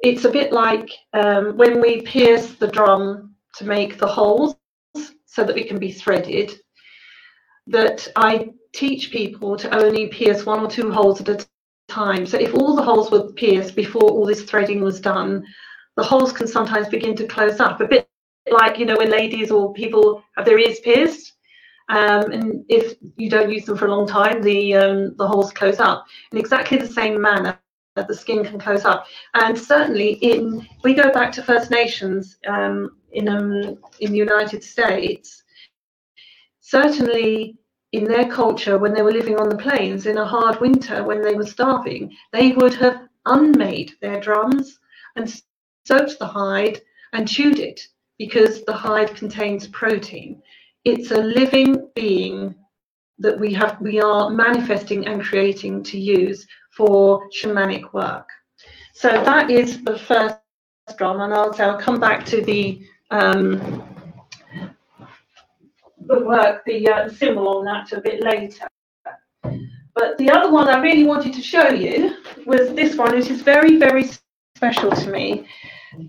It's 0.00 0.24
a 0.24 0.30
bit 0.30 0.52
like 0.52 0.90
um, 1.12 1.56
when 1.56 1.80
we 1.80 2.02
pierce 2.02 2.54
the 2.54 2.68
drum 2.68 3.34
to 3.56 3.64
make 3.64 3.98
the 3.98 4.06
holes 4.06 4.56
so 5.26 5.44
that 5.44 5.56
it 5.56 5.68
can 5.68 5.78
be 5.78 5.92
threaded, 5.92 6.52
that 7.66 8.08
I 8.16 8.50
teach 8.76 9.10
people 9.10 9.56
to 9.56 9.74
only 9.74 10.08
pierce 10.08 10.44
one 10.44 10.60
or 10.60 10.70
two 10.70 10.92
holes 10.92 11.20
at 11.20 11.28
a 11.28 11.46
time. 11.88 12.26
So 12.26 12.38
if 12.38 12.54
all 12.54 12.76
the 12.76 12.82
holes 12.82 13.10
were 13.10 13.32
pierced 13.32 13.74
before 13.74 14.02
all 14.02 14.26
this 14.26 14.42
threading 14.42 14.82
was 14.82 15.00
done, 15.00 15.44
the 15.96 16.04
holes 16.04 16.32
can 16.32 16.46
sometimes 16.46 16.88
begin 16.88 17.16
to 17.16 17.26
close 17.26 17.58
up, 17.58 17.80
a 17.80 17.88
bit 17.88 18.08
like, 18.50 18.78
you 18.78 18.84
know, 18.84 18.96
when 18.96 19.10
ladies 19.10 19.50
or 19.50 19.72
people 19.72 20.22
have 20.36 20.44
their 20.44 20.58
ears 20.58 20.78
pierced. 20.80 21.32
Um, 21.88 22.32
and 22.32 22.64
if 22.68 22.96
you 23.16 23.30
don't 23.30 23.50
use 23.50 23.64
them 23.64 23.78
for 23.78 23.86
a 23.86 23.94
long 23.94 24.06
time, 24.06 24.42
the 24.42 24.74
um, 24.74 25.14
the 25.16 25.26
holes 25.26 25.52
close 25.52 25.78
up. 25.78 26.04
In 26.32 26.38
exactly 26.38 26.78
the 26.78 26.86
same 26.86 27.20
manner, 27.20 27.58
that 27.94 28.08
the 28.08 28.14
skin 28.14 28.44
can 28.44 28.58
close 28.58 28.84
up. 28.84 29.06
And 29.34 29.56
certainly, 29.56 30.14
in 30.14 30.66
we 30.82 30.94
go 30.94 31.12
back 31.12 31.30
to 31.32 31.42
First 31.42 31.70
Nations 31.70 32.38
um, 32.48 32.96
in 33.12 33.28
um, 33.28 33.78
in 34.00 34.10
the 34.10 34.18
United 34.18 34.64
States. 34.64 35.44
Certainly, 36.60 37.56
in 37.96 38.04
their 38.04 38.28
culture, 38.30 38.76
when 38.76 38.92
they 38.92 39.00
were 39.00 39.18
living 39.20 39.38
on 39.38 39.48
the 39.48 39.56
plains 39.56 40.04
in 40.04 40.18
a 40.18 40.24
hard 40.24 40.60
winter, 40.60 41.02
when 41.02 41.22
they 41.22 41.34
were 41.34 41.46
starving, 41.46 42.14
they 42.30 42.52
would 42.52 42.74
have 42.74 43.08
unmade 43.24 43.92
their 44.02 44.20
drums 44.20 44.78
and 45.16 45.32
soaked 45.86 46.18
the 46.18 46.26
hide 46.26 46.82
and 47.14 47.26
chewed 47.26 47.58
it 47.58 47.80
because 48.18 48.62
the 48.64 48.72
hide 48.72 49.14
contains 49.16 49.66
protein. 49.68 50.42
It's 50.84 51.10
a 51.10 51.16
living 51.16 51.88
being 51.94 52.54
that 53.18 53.40
we 53.40 53.54
have 53.54 53.80
we 53.80 53.98
are 53.98 54.28
manifesting 54.28 55.06
and 55.06 55.22
creating 55.22 55.82
to 55.84 55.98
use 55.98 56.46
for 56.76 57.26
shamanic 57.30 57.94
work. 57.94 58.28
So 58.92 59.08
that 59.08 59.50
is 59.50 59.82
the 59.84 59.98
first 59.98 60.36
drum, 60.98 61.22
and 61.22 61.32
I'll, 61.32 61.54
I'll 61.62 61.80
come 61.80 61.98
back 61.98 62.26
to 62.26 62.42
the 62.42 62.82
um, 63.10 63.95
work, 66.08 66.64
the 66.64 66.88
uh, 66.88 67.08
symbol 67.08 67.48
on 67.48 67.64
that 67.64 67.92
a 67.92 68.00
bit 68.00 68.22
later. 68.22 68.66
But 69.94 70.18
the 70.18 70.30
other 70.30 70.52
one 70.52 70.68
I 70.68 70.80
really 70.80 71.04
wanted 71.04 71.32
to 71.34 71.42
show 71.42 71.68
you 71.68 72.16
was 72.44 72.74
this 72.74 72.96
one, 72.96 73.14
which 73.16 73.30
is 73.30 73.40
very, 73.40 73.78
very 73.78 74.10
special 74.56 74.90
to 74.90 75.10
me. 75.10 75.46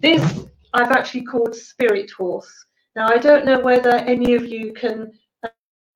This 0.01 0.45
I've 0.73 0.91
actually 0.91 1.23
called 1.23 1.55
Spirit 1.55 2.11
Horse. 2.11 2.51
Now, 2.95 3.07
I 3.07 3.17
don't 3.17 3.45
know 3.45 3.59
whether 3.59 3.91
any 3.91 4.35
of 4.35 4.45
you 4.45 4.73
can 4.73 5.11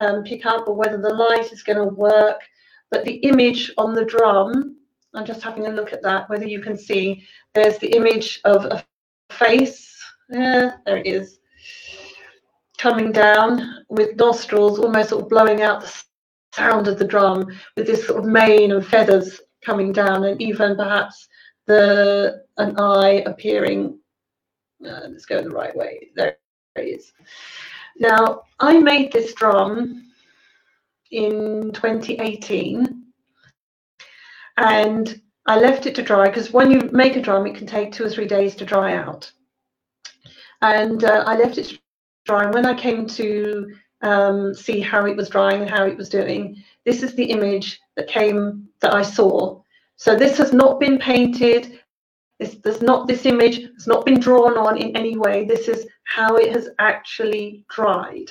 um, 0.00 0.24
pick 0.24 0.46
up 0.46 0.66
or 0.66 0.74
whether 0.74 0.98
the 0.98 1.14
light 1.14 1.52
is 1.52 1.62
going 1.62 1.78
to 1.78 1.94
work, 1.94 2.40
but 2.90 3.04
the 3.04 3.16
image 3.16 3.72
on 3.76 3.94
the 3.94 4.04
drum, 4.04 4.76
I'm 5.14 5.26
just 5.26 5.42
having 5.42 5.66
a 5.66 5.70
look 5.70 5.92
at 5.92 6.02
that, 6.02 6.28
whether 6.30 6.46
you 6.46 6.60
can 6.60 6.76
see, 6.76 7.26
there's 7.54 7.78
the 7.78 7.94
image 7.94 8.40
of 8.44 8.64
a 8.64 8.84
face. 9.30 10.02
Yeah, 10.30 10.76
there 10.86 10.98
it 10.98 11.06
is. 11.06 11.38
Coming 12.82 13.12
down 13.12 13.84
with 13.90 14.16
nostrils 14.16 14.80
almost 14.80 15.10
sort 15.10 15.22
of 15.22 15.28
blowing 15.28 15.62
out 15.62 15.82
the 15.82 16.02
sound 16.52 16.88
of 16.88 16.98
the 16.98 17.04
drum 17.04 17.46
with 17.76 17.86
this 17.86 18.08
sort 18.08 18.18
of 18.18 18.24
mane 18.24 18.72
and 18.72 18.84
feathers 18.84 19.40
coming 19.64 19.92
down 19.92 20.24
and 20.24 20.42
even 20.42 20.74
perhaps 20.74 21.28
the 21.68 22.42
an 22.56 22.76
eye 22.80 23.22
appearing. 23.24 24.00
Uh, 24.84 25.02
let's 25.08 25.26
go 25.26 25.40
the 25.40 25.48
right 25.48 25.76
way. 25.76 26.10
There 26.16 26.36
it 26.74 26.80
is. 26.80 27.12
Now, 28.00 28.42
I 28.58 28.80
made 28.80 29.12
this 29.12 29.32
drum 29.34 30.10
in 31.12 31.70
2018 31.72 33.04
and 34.56 35.20
I 35.46 35.56
left 35.56 35.86
it 35.86 35.94
to 35.94 36.02
dry 36.02 36.26
because 36.26 36.52
when 36.52 36.72
you 36.72 36.90
make 36.92 37.14
a 37.14 37.22
drum, 37.22 37.46
it 37.46 37.54
can 37.54 37.68
take 37.68 37.92
two 37.92 38.06
or 38.06 38.10
three 38.10 38.26
days 38.26 38.56
to 38.56 38.64
dry 38.64 38.96
out. 38.96 39.30
And 40.62 41.04
uh, 41.04 41.22
I 41.28 41.36
left 41.36 41.58
it 41.58 41.66
to 41.66 41.81
And 42.28 42.54
when 42.54 42.66
I 42.66 42.74
came 42.74 43.06
to 43.06 43.74
um, 44.02 44.54
see 44.54 44.80
how 44.80 45.06
it 45.06 45.16
was 45.16 45.28
drying 45.28 45.62
and 45.62 45.70
how 45.70 45.86
it 45.86 45.96
was 45.96 46.08
doing, 46.08 46.62
this 46.84 47.02
is 47.02 47.14
the 47.14 47.24
image 47.24 47.80
that 47.96 48.08
came 48.08 48.68
that 48.80 48.94
I 48.94 49.02
saw. 49.02 49.60
So 49.96 50.16
this 50.16 50.36
has 50.38 50.52
not 50.52 50.80
been 50.80 50.98
painted. 50.98 51.80
This, 52.38 52.56
there's 52.62 52.82
not 52.82 53.06
this 53.06 53.26
image 53.26 53.62
has 53.74 53.86
not 53.86 54.04
been 54.04 54.18
drawn 54.18 54.56
on 54.56 54.76
in 54.76 54.96
any 54.96 55.16
way. 55.16 55.44
This 55.44 55.68
is 55.68 55.86
how 56.04 56.36
it 56.36 56.52
has 56.52 56.68
actually 56.78 57.64
dried. 57.70 58.30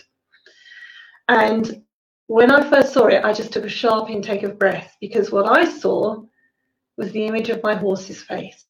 And 1.27 1.83
when 2.27 2.51
I 2.51 2.69
first 2.69 2.93
saw 2.93 3.07
it, 3.07 3.23
I 3.23 3.33
just 3.33 3.51
took 3.51 3.65
a 3.65 3.69
sharp 3.69 4.09
intake 4.09 4.43
of 4.43 4.59
breath 4.59 4.95
because 4.99 5.31
what 5.31 5.45
I 5.45 5.69
saw 5.69 6.23
was 6.97 7.11
the 7.11 7.25
image 7.25 7.49
of 7.49 7.63
my 7.63 7.75
horse's 7.75 8.21
face. 8.21 8.65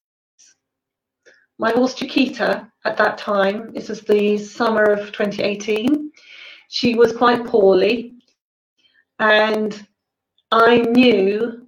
My 1.62 1.70
horse 1.74 1.94
Chiquita 1.94 2.68
at 2.86 2.98
that 2.98 3.20
time, 3.20 3.72
this 3.72 3.88
was 3.88 4.02
the 4.02 4.36
summer 4.40 4.82
of 4.82 5.12
2018, 5.12 6.12
she 6.70 6.96
was 6.96 7.16
quite 7.16 7.46
poorly. 7.46 8.16
And 9.20 9.88
I 10.52 10.78
knew 10.78 11.68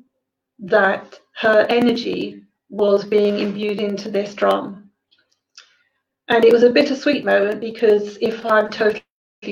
that 0.58 1.20
her 1.36 1.68
energy 1.70 2.42
was 2.70 3.06
being 3.06 3.38
imbued 3.38 3.80
into 3.80 4.10
this 4.10 4.34
drum. 4.34 4.90
And 6.28 6.44
it 6.44 6.52
was 6.52 6.64
a 6.64 6.72
bittersweet 6.72 7.24
moment 7.24 7.60
because 7.62 8.18
if 8.20 8.44
I'm 8.48 8.70
totally 8.70 9.04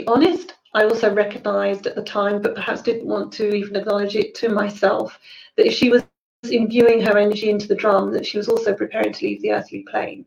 honest, 0.07 0.55
I 0.73 0.85
also 0.85 1.13
recognized 1.13 1.85
at 1.85 1.93
the 1.93 2.01
time, 2.01 2.41
but 2.41 2.55
perhaps 2.55 2.81
didn't 2.81 3.05
want 3.05 3.31
to 3.33 3.53
even 3.53 3.75
acknowledge 3.75 4.15
it 4.15 4.33
to 4.37 4.49
myself, 4.49 5.19
that 5.55 5.67
if 5.67 5.73
she 5.73 5.91
was 5.91 6.03
imbuing 6.49 6.99
her 6.99 7.19
energy 7.19 7.51
into 7.51 7.67
the 7.67 7.75
drum, 7.75 8.11
that 8.13 8.25
she 8.25 8.39
was 8.39 8.49
also 8.49 8.73
preparing 8.73 9.13
to 9.13 9.25
leave 9.25 9.43
the 9.43 9.51
earthly 9.51 9.85
plane. 9.87 10.25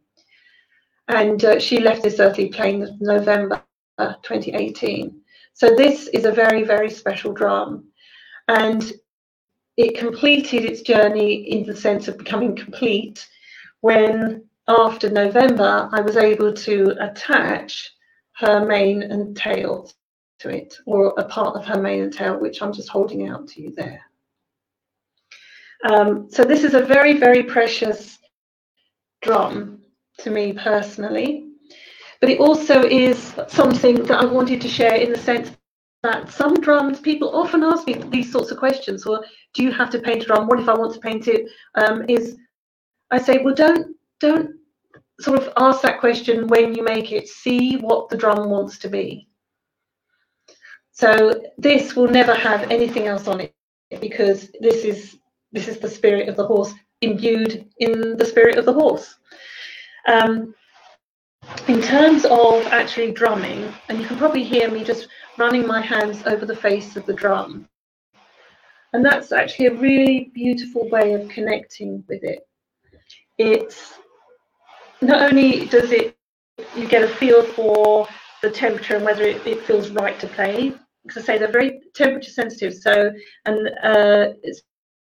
And 1.08 1.44
uh, 1.44 1.58
she 1.58 1.80
left 1.80 2.02
this 2.02 2.20
earthly 2.20 2.48
plane 2.48 2.82
in 2.82 2.98
November 3.00 3.62
uh, 3.98 4.14
2018. 4.22 5.20
So 5.52 5.74
this 5.76 6.08
is 6.08 6.24
a 6.24 6.32
very, 6.32 6.64
very 6.64 6.90
special 6.90 7.32
drum. 7.32 7.88
And 8.48 8.92
it 9.76 9.98
completed 9.98 10.64
its 10.64 10.82
journey 10.82 11.34
in 11.50 11.66
the 11.66 11.76
sense 11.76 12.08
of 12.08 12.18
becoming 12.18 12.56
complete 12.56 13.26
when 13.80 14.44
after 14.68 15.10
November 15.10 15.88
I 15.92 16.00
was 16.00 16.16
able 16.16 16.52
to 16.52 16.94
attach 17.00 17.92
her 18.36 18.64
mane 18.64 19.02
and 19.02 19.36
tail 19.36 19.90
to 20.40 20.48
it, 20.48 20.76
or 20.86 21.14
a 21.18 21.24
part 21.24 21.56
of 21.56 21.64
her 21.66 21.80
mane 21.80 22.02
and 22.02 22.12
tail, 22.12 22.38
which 22.38 22.62
I'm 22.62 22.72
just 22.72 22.88
holding 22.88 23.28
out 23.28 23.46
to 23.48 23.62
you 23.62 23.72
there. 23.76 24.02
Um, 25.88 26.28
so 26.30 26.44
this 26.44 26.64
is 26.64 26.74
a 26.74 26.82
very, 26.82 27.18
very 27.18 27.42
precious 27.42 28.18
drum 29.22 29.83
to 30.18 30.30
me 30.30 30.52
personally, 30.52 31.48
but 32.20 32.30
it 32.30 32.40
also 32.40 32.82
is 32.84 33.34
something 33.48 34.02
that 34.04 34.20
I 34.20 34.24
wanted 34.24 34.60
to 34.62 34.68
share 34.68 34.94
in 34.94 35.12
the 35.12 35.18
sense 35.18 35.52
that 36.02 36.30
some 36.30 36.54
drums, 36.60 37.00
people 37.00 37.34
often 37.34 37.62
ask 37.62 37.86
me 37.86 37.94
these 38.10 38.30
sorts 38.30 38.50
of 38.50 38.58
questions, 38.58 39.06
or 39.06 39.24
do 39.54 39.62
you 39.62 39.72
have 39.72 39.90
to 39.90 39.98
paint 39.98 40.22
a 40.22 40.26
drum? 40.26 40.46
What 40.46 40.60
if 40.60 40.68
I 40.68 40.74
want 40.74 40.94
to 40.94 41.00
paint 41.00 41.28
it? 41.28 41.46
Um, 41.74 42.04
is 42.08 42.36
I 43.10 43.18
say, 43.18 43.38
well, 43.38 43.54
don't 43.54 43.96
don't 44.20 44.50
sort 45.20 45.40
of 45.42 45.52
ask 45.56 45.82
that 45.82 46.00
question 46.00 46.48
when 46.48 46.74
you 46.74 46.82
make 46.82 47.12
it. 47.12 47.28
See 47.28 47.76
what 47.76 48.08
the 48.08 48.16
drum 48.16 48.50
wants 48.50 48.78
to 48.80 48.88
be. 48.88 49.28
So 50.92 51.42
this 51.58 51.96
will 51.96 52.08
never 52.08 52.34
have 52.34 52.70
anything 52.70 53.06
else 53.06 53.26
on 53.26 53.40
it 53.40 53.54
because 54.00 54.50
this 54.60 54.84
is 54.84 55.16
this 55.52 55.68
is 55.68 55.78
the 55.78 55.88
spirit 55.88 56.28
of 56.28 56.36
the 56.36 56.46
horse 56.46 56.72
imbued 57.00 57.68
in 57.78 58.16
the 58.16 58.26
spirit 58.26 58.58
of 58.58 58.64
the 58.64 58.72
horse. 58.72 59.16
Um, 60.06 60.54
in 61.68 61.80
terms 61.80 62.24
of 62.24 62.66
actually 62.66 63.12
drumming, 63.12 63.72
and 63.88 63.98
you 63.98 64.06
can 64.06 64.16
probably 64.16 64.42
hear 64.42 64.70
me 64.70 64.82
just 64.84 65.08
running 65.38 65.66
my 65.66 65.80
hands 65.80 66.22
over 66.26 66.46
the 66.46 66.56
face 66.56 66.96
of 66.96 67.06
the 67.06 67.12
drum. 67.12 67.68
And 68.92 69.04
that's 69.04 69.32
actually 69.32 69.66
a 69.66 69.74
really 69.74 70.30
beautiful 70.34 70.88
way 70.88 71.14
of 71.14 71.28
connecting 71.28 72.04
with 72.08 72.22
it. 72.22 72.46
It's 73.38 73.94
not 75.00 75.22
only 75.22 75.66
does 75.66 75.90
it 75.90 76.16
you 76.76 76.86
get 76.86 77.02
a 77.02 77.08
feel 77.08 77.42
for 77.42 78.06
the 78.42 78.50
temperature 78.50 78.96
and 78.96 79.04
whether 79.04 79.24
it, 79.24 79.44
it 79.46 79.62
feels 79.62 79.90
right 79.90 80.18
to 80.20 80.26
play. 80.28 80.72
Because 81.02 81.22
I 81.22 81.26
say 81.26 81.38
they're 81.38 81.50
very 81.50 81.80
temperature 81.94 82.30
sensitive, 82.30 82.74
so 82.74 83.12
and 83.44 83.70
uh, 83.82 84.28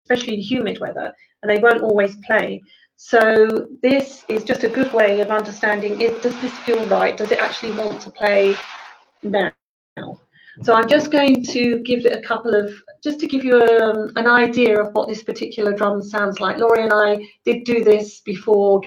especially 0.03 0.35
in 0.35 0.41
humid 0.41 0.79
weather, 0.79 1.11
and 1.41 1.49
they 1.49 1.57
won't 1.57 1.81
always 1.81 2.15
play. 2.17 2.61
So 2.97 3.67
this 3.81 4.25
is 4.27 4.43
just 4.43 4.63
a 4.63 4.69
good 4.69 4.91
way 4.91 5.21
of 5.21 5.29
understanding: 5.29 6.01
is, 6.01 6.21
does 6.21 6.39
this 6.41 6.53
feel 6.59 6.83
right? 6.87 7.15
Does 7.15 7.31
it 7.31 7.39
actually 7.39 7.71
want 7.73 8.01
to 8.01 8.09
play 8.09 8.55
now? 9.23 9.51
So 10.63 10.73
I'm 10.73 10.89
just 10.89 11.11
going 11.11 11.43
to 11.43 11.79
give 11.83 12.07
it 12.07 12.17
a 12.17 12.21
couple 12.21 12.55
of, 12.55 12.73
just 13.03 13.19
to 13.19 13.27
give 13.27 13.45
you 13.45 13.61
a, 13.61 13.89
um, 13.89 14.11
an 14.15 14.25
idea 14.25 14.81
of 14.81 14.91
what 14.93 15.07
this 15.07 15.21
particular 15.21 15.71
drum 15.71 16.01
sounds 16.01 16.39
like. 16.39 16.57
Laurie 16.57 16.83
and 16.83 16.91
I 16.91 17.29
did 17.45 17.63
do 17.63 17.83
this 17.83 18.21
before 18.21 18.81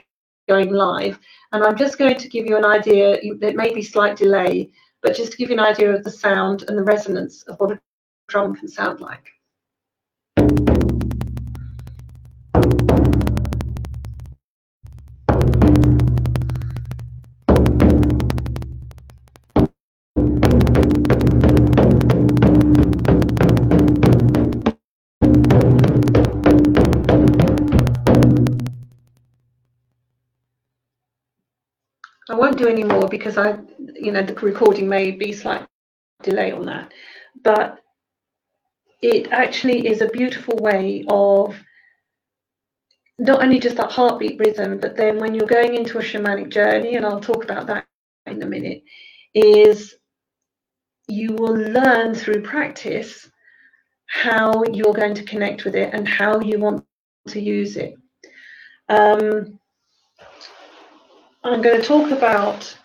going 0.48 0.72
live, 0.72 1.16
and 1.52 1.62
I'm 1.62 1.76
just 1.76 1.96
going 1.96 2.16
to 2.16 2.28
give 2.28 2.46
you 2.46 2.56
an 2.56 2.64
idea, 2.64 3.20
there 3.38 3.54
may 3.54 3.72
be 3.72 3.82
slight 3.82 4.16
delay, 4.16 4.70
but 5.00 5.14
just 5.14 5.30
to 5.30 5.38
give 5.38 5.50
you 5.50 5.54
an 5.54 5.64
idea 5.64 5.94
of 5.94 6.02
the 6.02 6.10
sound 6.10 6.64
and 6.66 6.76
the 6.76 6.82
resonance 6.82 7.44
of 7.44 7.60
what 7.60 7.70
a 7.70 7.80
drum 8.26 8.56
can 8.56 8.66
sound 8.66 9.00
like. 9.00 9.30
I 32.70 32.72
any 32.72 32.84
more 32.84 33.08
because 33.08 33.36
I, 33.36 33.58
you 33.94 34.12
know, 34.12 34.22
the 34.22 34.34
recording 34.34 34.88
may 34.88 35.10
be 35.10 35.32
slight 35.32 35.66
delay 36.22 36.52
on 36.52 36.66
that. 36.66 36.92
But 37.42 37.78
it 39.02 39.28
actually 39.32 39.86
is 39.88 40.00
a 40.00 40.08
beautiful 40.08 40.56
way 40.56 41.04
of 41.08 41.56
not 43.18 43.42
only 43.42 43.58
just 43.58 43.76
that 43.76 43.92
heartbeat 43.92 44.38
rhythm, 44.38 44.78
but 44.78 44.96
then 44.96 45.18
when 45.18 45.34
you're 45.34 45.46
going 45.46 45.74
into 45.74 45.98
a 45.98 46.02
shamanic 46.02 46.50
journey, 46.50 46.96
and 46.96 47.04
I'll 47.04 47.20
talk 47.20 47.44
about 47.44 47.66
that 47.66 47.86
in 48.26 48.42
a 48.42 48.46
minute, 48.46 48.82
is 49.34 49.96
you 51.08 51.34
will 51.34 51.56
learn 51.56 52.14
through 52.14 52.42
practice 52.42 53.30
how 54.06 54.64
you're 54.72 54.94
going 54.94 55.14
to 55.14 55.24
connect 55.24 55.64
with 55.64 55.74
it 55.74 55.92
and 55.92 56.08
how 56.08 56.40
you 56.40 56.58
want 56.58 56.84
to 57.28 57.40
use 57.40 57.76
it. 57.76 57.94
Um, 58.88 59.59
I'm 61.42 61.62
going 61.62 61.80
to 61.80 61.86
talk 61.86 62.10
about 62.10 62.76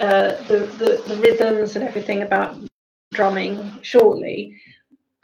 uh, 0.00 0.32
the, 0.48 0.66
the, 0.78 1.02
the 1.06 1.20
rhythms 1.20 1.76
and 1.76 1.84
everything 1.84 2.22
about 2.22 2.56
drumming 3.12 3.78
shortly, 3.82 4.60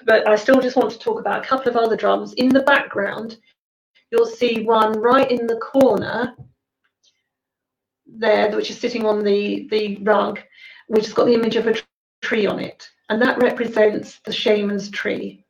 but 0.05 0.29
I 0.29 0.37
still 0.37 0.61
just 0.61 0.77
want 0.77 0.93
to 0.93 0.99
talk 0.99 1.19
about 1.19 1.45
a 1.45 1.49
couple 1.49 1.69
of 1.69 1.77
other 1.77 1.97
drums. 1.97 2.35
In 2.35 2.49
the 2.49 2.63
background, 2.63 3.39
you'll 4.11 4.27
see 4.27 4.63
one 4.63 4.93
right 5.01 5.29
in 5.31 5.49
the 5.49 5.57
corner 5.57 6.37
there, 8.07 8.55
which 8.55 8.71
is 8.71 8.79
sitting 8.79 9.05
on 9.05 9.25
the, 9.25 9.67
the 9.71 9.97
rug, 10.03 10.39
which 10.87 11.07
has 11.07 11.15
got 11.15 11.27
the 11.27 11.35
image 11.35 11.57
of 11.57 11.67
a 11.67 11.75
tree 12.23 12.47
on 12.47 12.61
it, 12.61 12.89
and 13.09 13.21
that 13.21 13.43
represents 13.43 14.21
the 14.25 14.33
shaman's 14.33 14.91
tree. 14.91 15.45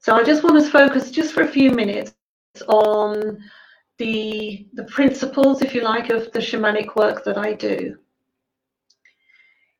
So 0.00 0.16
I 0.16 0.24
just 0.24 0.42
want 0.42 0.62
to 0.62 0.70
focus 0.70 1.12
just 1.12 1.32
for 1.32 1.42
a 1.42 1.48
few 1.48 1.70
minutes 1.70 2.14
on 2.66 3.38
the, 4.00 4.66
the 4.72 4.84
principles, 4.84 5.60
if 5.60 5.74
you 5.74 5.82
like, 5.82 6.08
of 6.08 6.32
the 6.32 6.38
shamanic 6.38 6.96
work 6.96 7.22
that 7.24 7.36
I 7.36 7.52
do. 7.52 7.98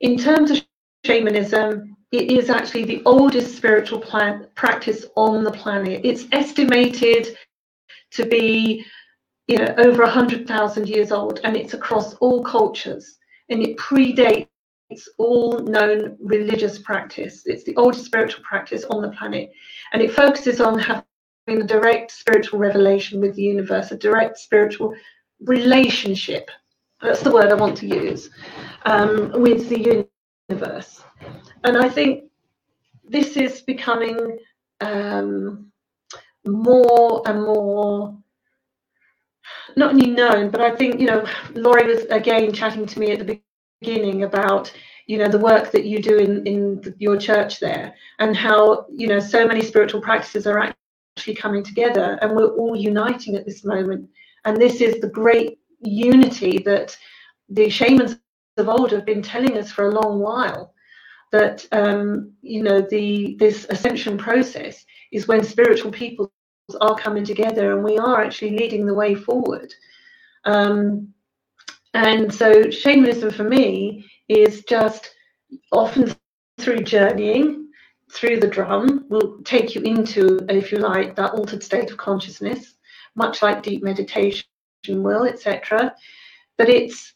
In 0.01 0.19
terms 0.19 0.51
of 0.51 0.63
shamanism, 1.07 1.97
it 2.13 2.31
is 2.31 2.51
actually 2.51 2.85
the 2.85 3.03
oldest 3.07 3.57
spiritual 3.57 3.99
plan, 3.99 4.47
practice 4.55 5.07
on 5.17 5.43
the 5.43 5.51
planet. 5.51 6.03
It's 6.05 6.27
estimated 6.33 7.35
to 8.11 8.27
be 8.27 8.85
you 9.49 9.57
know, 9.57 9.75
over 9.79 10.03
100,000 10.03 10.89
years 10.89 11.13
old, 11.13 11.41
and 11.43 11.57
it's 11.57 11.73
across 11.73 12.15
all 12.17 12.45
cultures, 12.45 13.17
and 13.49 13.63
it 13.63 13.79
predates 13.79 14.49
all 15.17 15.61
known 15.61 16.19
religious 16.21 16.79
practice. 16.79 17.43
It's 17.47 17.65
the 17.65 17.77
oldest 17.77 18.05
spiritual 18.05 18.45
practice 18.45 18.85
on 18.91 19.01
the 19.01 19.11
planet, 19.13 19.51
and 19.95 20.03
it 20.03 20.13
focuses 20.13 20.61
on 20.61 20.79
having 20.79 21.05
a 21.59 21.65
direct 21.65 22.11
spiritual 22.11 22.59
revelation 22.59 23.21
with 23.21 23.35
the 23.35 23.43
universe, 23.43 23.91
a 23.91 23.97
direct 23.97 24.39
spiritual 24.39 24.95
relationship. 25.41 26.51
That's 27.03 27.23
the 27.23 27.31
word 27.31 27.51
I 27.51 27.55
want 27.55 27.77
to 27.79 27.87
use 27.87 28.31
um, 28.85 29.33
with 29.41 29.69
the 29.69 30.07
universe. 30.49 31.03
And 31.65 31.77
I 31.77 31.89
think 31.89 32.25
this 33.05 33.37
is 33.37 33.63
becoming 33.63 34.39
um, 34.81 35.71
more 36.47 37.23
and 37.27 37.43
more 37.43 38.17
not 39.77 39.93
only 39.93 40.11
known, 40.11 40.51
but 40.51 40.61
I 40.61 40.75
think, 40.75 41.01
you 41.01 41.07
know, 41.07 41.27
Laurie 41.55 41.87
was 41.87 42.05
again 42.07 42.53
chatting 42.53 42.87
to 42.87 42.99
me 42.99 43.13
at 43.13 43.27
the 43.27 43.41
beginning 43.81 44.25
about 44.25 44.73
you 45.07 45.19
know 45.19 45.29
the 45.29 45.39
work 45.39 45.73
that 45.73 45.85
you 45.85 46.01
do 46.01 46.19
in 46.19 46.47
in 46.47 46.95
your 46.99 47.17
church 47.17 47.59
there 47.59 47.95
and 48.21 48.37
how 48.37 48.87
you 48.91 49.09
know 49.09 49.19
so 49.19 49.45
many 49.45 49.61
spiritual 49.61 50.01
practices 50.01 50.47
are 50.47 50.73
actually 51.21 51.35
coming 51.35 51.63
together 51.63 52.19
and 52.23 52.35
we're 52.35 52.55
all 52.57 52.75
uniting 52.75 53.37
at 53.37 53.45
this 53.45 53.63
moment. 53.63 54.09
And 54.47 54.57
this 54.57 54.81
is 54.81 55.01
the 55.01 55.09
great 55.09 55.59
unity 55.83 56.59
that 56.65 56.97
the 57.51 57.69
shamans 57.69 58.17
of 58.57 58.71
old 58.71 58.91
have 58.91 59.05
been 59.05 59.21
telling 59.21 59.59
us 59.59 59.71
for 59.71 59.89
a 59.89 60.01
long 60.01 60.19
while 60.19 60.73
that 61.31 61.67
um, 61.73 62.33
you 62.41 62.63
know 62.63 62.81
the 62.81 63.37
this 63.39 63.67
ascension 63.69 64.17
process 64.17 64.85
is 65.13 65.29
when 65.29 65.45
spiritual 65.45 65.93
peoples 65.93 66.31
are 66.81 66.97
coming 66.97 67.25
together 67.25 67.73
and 67.73 67.85
we 67.85 67.99
are 67.99 68.23
actually 68.23 68.57
leading 68.57 68.87
the 68.87 68.95
way 68.95 69.15
forward. 69.15 69.73
Um, 70.47 71.13
and 71.93 72.33
so 72.33 72.71
shamanism 72.71 73.31
for 73.31 73.45
me 73.45 74.07
is 74.29 74.65
just 74.65 75.15
often 75.71 76.15
through 76.59 76.83
journeying 76.83 77.70
through 78.13 78.41
the 78.41 78.49
drum 78.49 79.07
will 79.09 79.39
take 79.45 79.75
you 79.75 79.83
into, 79.83 80.41
if 80.49 80.73
you 80.73 80.79
like, 80.79 81.15
that 81.17 81.33
altered 81.33 81.63
state 81.63 81.91
of 81.91 81.97
consciousness, 81.97 82.75
much 83.15 83.43
like 83.43 83.63
deep 83.63 83.83
meditation 83.83 84.45
will, 84.89 85.25
etc. 85.25 85.95
But 86.59 86.69
it's 86.69 87.15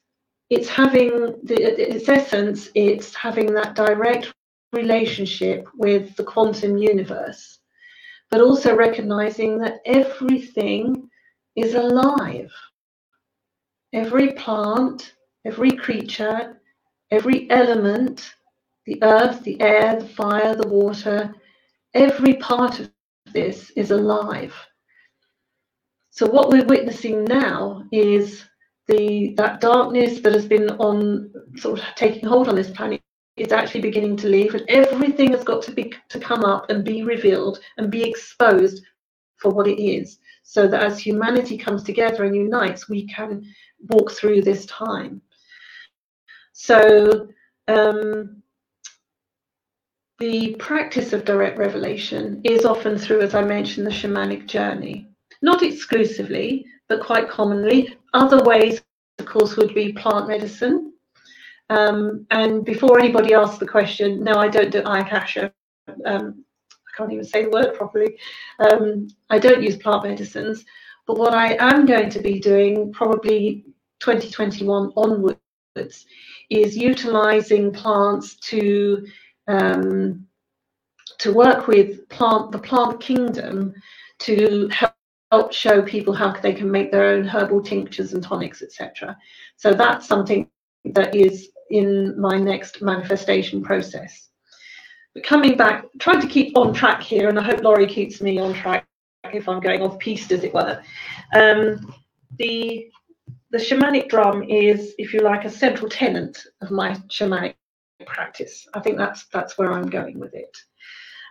it's 0.50 0.68
having 0.68 1.10
the, 1.42 1.56
its 1.94 2.08
essence. 2.08 2.68
It's 2.74 3.14
having 3.14 3.52
that 3.54 3.74
direct 3.74 4.32
relationship 4.72 5.66
with 5.74 6.14
the 6.16 6.24
quantum 6.24 6.76
universe, 6.76 7.58
but 8.30 8.40
also 8.40 8.76
recognizing 8.76 9.58
that 9.58 9.80
everything 9.86 11.08
is 11.56 11.74
alive. 11.74 12.52
Every 13.92 14.32
plant, 14.32 15.14
every 15.44 15.70
creature, 15.70 16.60
every 17.10 17.48
element 17.50 18.34
the 18.86 19.02
earth, 19.02 19.42
the 19.42 19.60
air, 19.60 20.00
the 20.00 20.08
fire, 20.08 20.54
the 20.54 20.68
water, 20.68 21.34
every 21.94 22.34
part 22.34 22.80
of 22.80 22.90
this 23.32 23.70
is 23.76 23.90
alive. 23.90 24.54
So 26.10 26.26
what 26.26 26.50
we're 26.50 26.66
witnessing 26.66 27.24
now 27.24 27.84
is 27.90 28.44
the 28.86 29.34
that 29.36 29.60
darkness 29.60 30.20
that 30.20 30.34
has 30.34 30.46
been 30.46 30.70
on 30.72 31.32
sort 31.56 31.78
of 31.78 31.84
taking 31.96 32.28
hold 32.28 32.48
on 32.48 32.54
this 32.54 32.70
planet 32.70 33.00
is 33.36 33.50
actually 33.50 33.80
beginning 33.80 34.16
to 34.18 34.28
leave, 34.28 34.54
and 34.54 34.64
everything 34.68 35.32
has 35.32 35.42
got 35.42 35.62
to 35.62 35.72
be 35.72 35.92
to 36.10 36.20
come 36.20 36.44
up 36.44 36.70
and 36.70 36.84
be 36.84 37.02
revealed 37.02 37.58
and 37.78 37.90
be 37.90 38.04
exposed 38.08 38.84
for 39.38 39.50
what 39.50 39.66
it 39.66 39.82
is, 39.82 40.18
so 40.44 40.68
that 40.68 40.84
as 40.84 40.98
humanity 41.00 41.58
comes 41.58 41.82
together 41.82 42.24
and 42.24 42.36
unites, 42.36 42.88
we 42.88 43.08
can 43.08 43.42
walk 43.88 44.12
through 44.12 44.42
this 44.42 44.66
time. 44.66 45.20
So 46.52 47.26
um, 47.66 48.42
the 50.18 50.54
practice 50.58 51.12
of 51.12 51.24
direct 51.24 51.58
revelation 51.58 52.40
is 52.44 52.64
often 52.64 52.96
through, 52.96 53.22
as 53.22 53.34
I 53.34 53.42
mentioned, 53.42 53.86
the 53.86 53.90
shamanic 53.90 54.46
journey. 54.46 55.08
Not 55.42 55.62
exclusively, 55.62 56.64
but 56.88 57.04
quite 57.04 57.28
commonly. 57.28 57.96
Other 58.12 58.42
ways, 58.44 58.80
of 59.18 59.26
course, 59.26 59.56
would 59.56 59.74
be 59.74 59.92
plant 59.92 60.28
medicine. 60.28 60.92
Um, 61.70 62.26
and 62.30 62.64
before 62.64 62.98
anybody 63.00 63.34
asks 63.34 63.58
the 63.58 63.66
question, 63.66 64.22
no, 64.22 64.34
I 64.34 64.48
don't 64.48 64.70
do 64.70 64.82
ayakasha. 64.82 65.50
Um, 66.04 66.44
I 66.70 66.96
can't 66.96 67.12
even 67.12 67.24
say 67.24 67.44
the 67.44 67.50
word 67.50 67.74
properly. 67.74 68.16
Um, 68.60 69.08
I 69.30 69.38
don't 69.38 69.62
use 69.62 69.76
plant 69.76 70.04
medicines. 70.04 70.64
But 71.06 71.18
what 71.18 71.34
I 71.34 71.56
am 71.58 71.86
going 71.86 72.08
to 72.10 72.20
be 72.20 72.38
doing, 72.38 72.92
probably 72.92 73.64
2021 74.00 74.92
onwards, 74.96 76.06
is 76.50 76.76
utilizing 76.76 77.72
plants 77.72 78.36
to 78.36 79.04
um, 79.48 80.26
to 81.18 81.32
work 81.32 81.66
with 81.66 82.08
plant 82.08 82.52
the 82.52 82.58
plant 82.58 83.00
kingdom 83.00 83.74
to 84.20 84.68
help 84.70 85.52
show 85.52 85.82
people 85.82 86.14
how 86.14 86.32
they 86.32 86.52
can 86.52 86.70
make 86.70 86.90
their 86.90 87.06
own 87.06 87.24
herbal 87.24 87.62
tinctures 87.62 88.12
and 88.12 88.22
tonics, 88.22 88.62
etc. 88.62 89.16
So 89.56 89.74
that's 89.74 90.06
something 90.06 90.48
that 90.84 91.14
is 91.14 91.48
in 91.70 92.18
my 92.20 92.38
next 92.38 92.82
manifestation 92.82 93.62
process. 93.62 94.28
But 95.14 95.24
coming 95.24 95.56
back, 95.56 95.86
trying 95.98 96.20
to 96.20 96.26
keep 96.26 96.56
on 96.56 96.72
track 96.74 97.02
here, 97.02 97.28
and 97.28 97.38
I 97.38 97.42
hope 97.42 97.62
Laurie 97.62 97.86
keeps 97.86 98.20
me 98.20 98.38
on 98.38 98.54
track 98.54 98.86
if 99.32 99.48
I'm 99.48 99.60
going 99.60 99.82
off 99.82 99.98
piste, 99.98 100.32
as 100.32 100.44
it 100.44 100.54
were. 100.54 100.82
Um, 101.32 101.94
the 102.38 102.88
the 103.50 103.58
shamanic 103.58 104.08
drum 104.08 104.42
is, 104.42 104.94
if 104.98 105.14
you 105.14 105.20
like, 105.20 105.44
a 105.44 105.50
central 105.50 105.88
tenant 105.88 106.44
of 106.60 106.72
my 106.72 106.94
shamanic 107.08 107.54
practice. 108.06 108.66
I 108.74 108.80
think 108.80 108.98
that's 108.98 109.26
that's 109.26 109.58
where 109.58 109.72
I'm 109.72 109.88
going 109.88 110.18
with 110.18 110.34
it. 110.34 110.56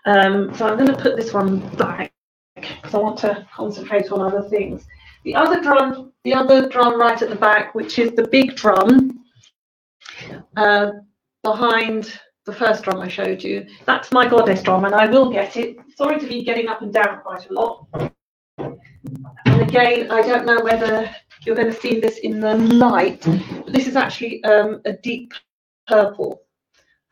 Um, 0.05 0.53
so 0.55 0.67
I'm 0.67 0.77
going 0.77 0.93
to 0.93 1.01
put 1.01 1.15
this 1.15 1.33
one 1.33 1.59
back 1.75 2.11
because 2.55 2.93
I 2.93 2.97
want 2.97 3.17
to 3.19 3.47
concentrate 3.55 4.11
on 4.11 4.21
other 4.21 4.47
things. 4.49 4.85
The 5.23 5.35
other 5.35 5.61
drum, 5.61 6.11
the 6.23 6.33
other 6.33 6.67
drum 6.67 6.99
right 6.99 7.21
at 7.21 7.29
the 7.29 7.35
back, 7.35 7.73
which 7.73 7.97
is 7.97 8.11
the 8.11 8.27
big 8.27 8.55
drum 8.55 9.23
uh, 10.57 10.91
behind 11.43 12.19
the 12.45 12.53
first 12.53 12.83
drum 12.83 12.99
I 12.99 13.07
showed 13.07 13.41
you, 13.41 13.65
that's 13.85 14.11
my 14.11 14.27
goddess 14.27 14.61
drum, 14.61 14.83
and 14.83 14.93
I 14.93 15.05
will 15.05 15.31
get 15.31 15.55
it. 15.55 15.77
Sorry 15.95 16.19
to 16.19 16.27
be 16.27 16.43
getting 16.43 16.67
up 16.67 16.81
and 16.81 16.93
down 16.93 17.21
quite 17.21 17.49
a 17.49 17.53
lot. 17.53 17.87
And 18.57 19.61
again, 19.61 20.11
I 20.11 20.21
don't 20.21 20.45
know 20.45 20.61
whether 20.61 21.09
you're 21.45 21.55
going 21.55 21.71
to 21.71 21.79
see 21.79 21.99
this 21.99 22.19
in 22.19 22.39
the 22.39 22.55
light. 22.55 23.21
But 23.25 23.73
this 23.73 23.87
is 23.87 23.95
actually 23.95 24.43
um, 24.43 24.81
a 24.85 24.93
deep 24.93 25.33
purple. 25.87 26.42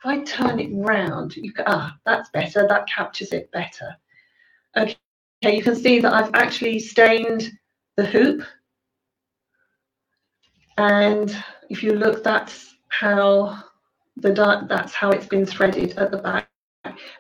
If 0.02 0.08
I 0.08 0.24
turn 0.24 0.60
it 0.60 0.72
round, 0.74 1.36
you 1.36 1.54
can, 1.54 1.66
ah, 1.68 1.96
that's 2.08 2.32
better. 2.32 2.68
That 2.68 2.90
captures 2.90 3.34
it 3.34 3.52
better. 3.52 3.96
Okay, 4.76 4.98
you 5.44 5.62
can 5.62 5.76
see 5.76 6.00
that 6.00 6.12
I've 6.12 6.34
actually 6.34 6.80
stained 6.80 7.52
the 7.98 8.06
hoop. 8.06 8.42
And 10.78 11.36
if 11.70 11.84
you 11.84 11.94
look, 11.94 12.24
that's 12.24 12.74
how 12.88 13.64
the 14.18 14.34
that's 14.68 14.96
how 14.96 15.12
it's 15.12 15.28
been 15.28 15.46
threaded 15.46 15.96
at 16.00 16.10
the 16.10 16.18
back. 16.18 16.50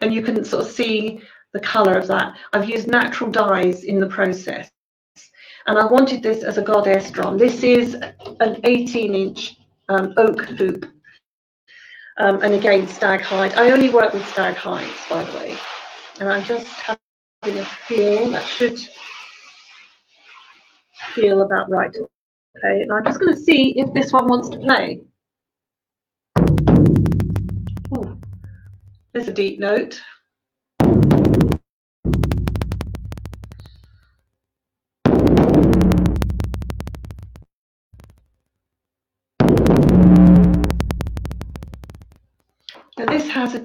And 0.02 0.12
you 0.12 0.24
can 0.24 0.44
sort 0.44 0.66
of 0.66 0.72
see 0.72 1.22
the 1.54 1.60
color 1.60 1.94
of 1.94 2.08
that. 2.08 2.36
I've 2.54 2.68
used 2.68 2.88
natural 2.88 3.30
dyes 3.30 3.84
in 3.84 4.00
the 4.00 4.08
process. 4.08 4.72
And 5.68 5.78
I 5.78 5.86
wanted 5.86 6.24
this 6.24 6.44
as 6.44 6.58
a 6.58 6.64
goddess 6.64 7.12
drum. 7.12 7.38
This 7.38 7.62
is 7.62 7.94
an 8.40 8.60
18 8.64 9.14
inch 9.14 9.58
um, 9.90 10.16
oak 10.18 10.42
hoop. 10.42 10.92
Um, 12.22 12.40
and 12.44 12.54
again, 12.54 12.88
stag 12.88 13.22
hide. 13.22 13.56
I 13.56 13.72
only 13.72 13.90
work 13.90 14.14
with 14.14 14.24
stag 14.28 14.54
hides, 14.54 14.94
by 15.10 15.24
the 15.24 15.32
way. 15.40 15.58
And 16.20 16.30
I'm 16.30 16.44
just 16.44 16.68
having 16.68 17.58
a 17.58 17.66
feel 17.66 18.30
that 18.30 18.46
should 18.46 18.80
feel 21.16 21.42
about 21.42 21.68
right. 21.68 21.90
Okay, 21.90 22.84
and 22.84 22.92
I'm 22.92 23.04
just 23.04 23.20
going 23.20 23.34
to 23.34 23.40
see 23.40 23.74
if 23.80 23.92
this 23.96 24.14
one 24.14 24.28
wants 24.28 24.50
to 24.50 24.60
play. 24.60 25.02
Ooh, 27.98 28.16
there's 29.14 29.28
a 29.28 29.34
deep 29.34 29.60
note. 29.60 30.00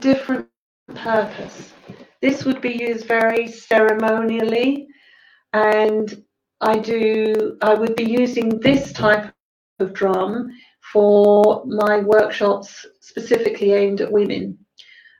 Different 0.00 0.48
purpose. 0.94 1.72
This 2.20 2.44
would 2.44 2.60
be 2.60 2.72
used 2.72 3.06
very 3.06 3.48
ceremonially, 3.48 4.86
and 5.52 6.24
I 6.60 6.78
do. 6.78 7.58
I 7.62 7.74
would 7.74 7.96
be 7.96 8.04
using 8.04 8.60
this 8.60 8.92
type 8.92 9.32
of 9.80 9.92
drum 9.92 10.50
for 10.92 11.64
my 11.66 11.98
workshops 11.98 12.86
specifically 13.00 13.72
aimed 13.72 14.00
at 14.00 14.10
women. 14.10 14.58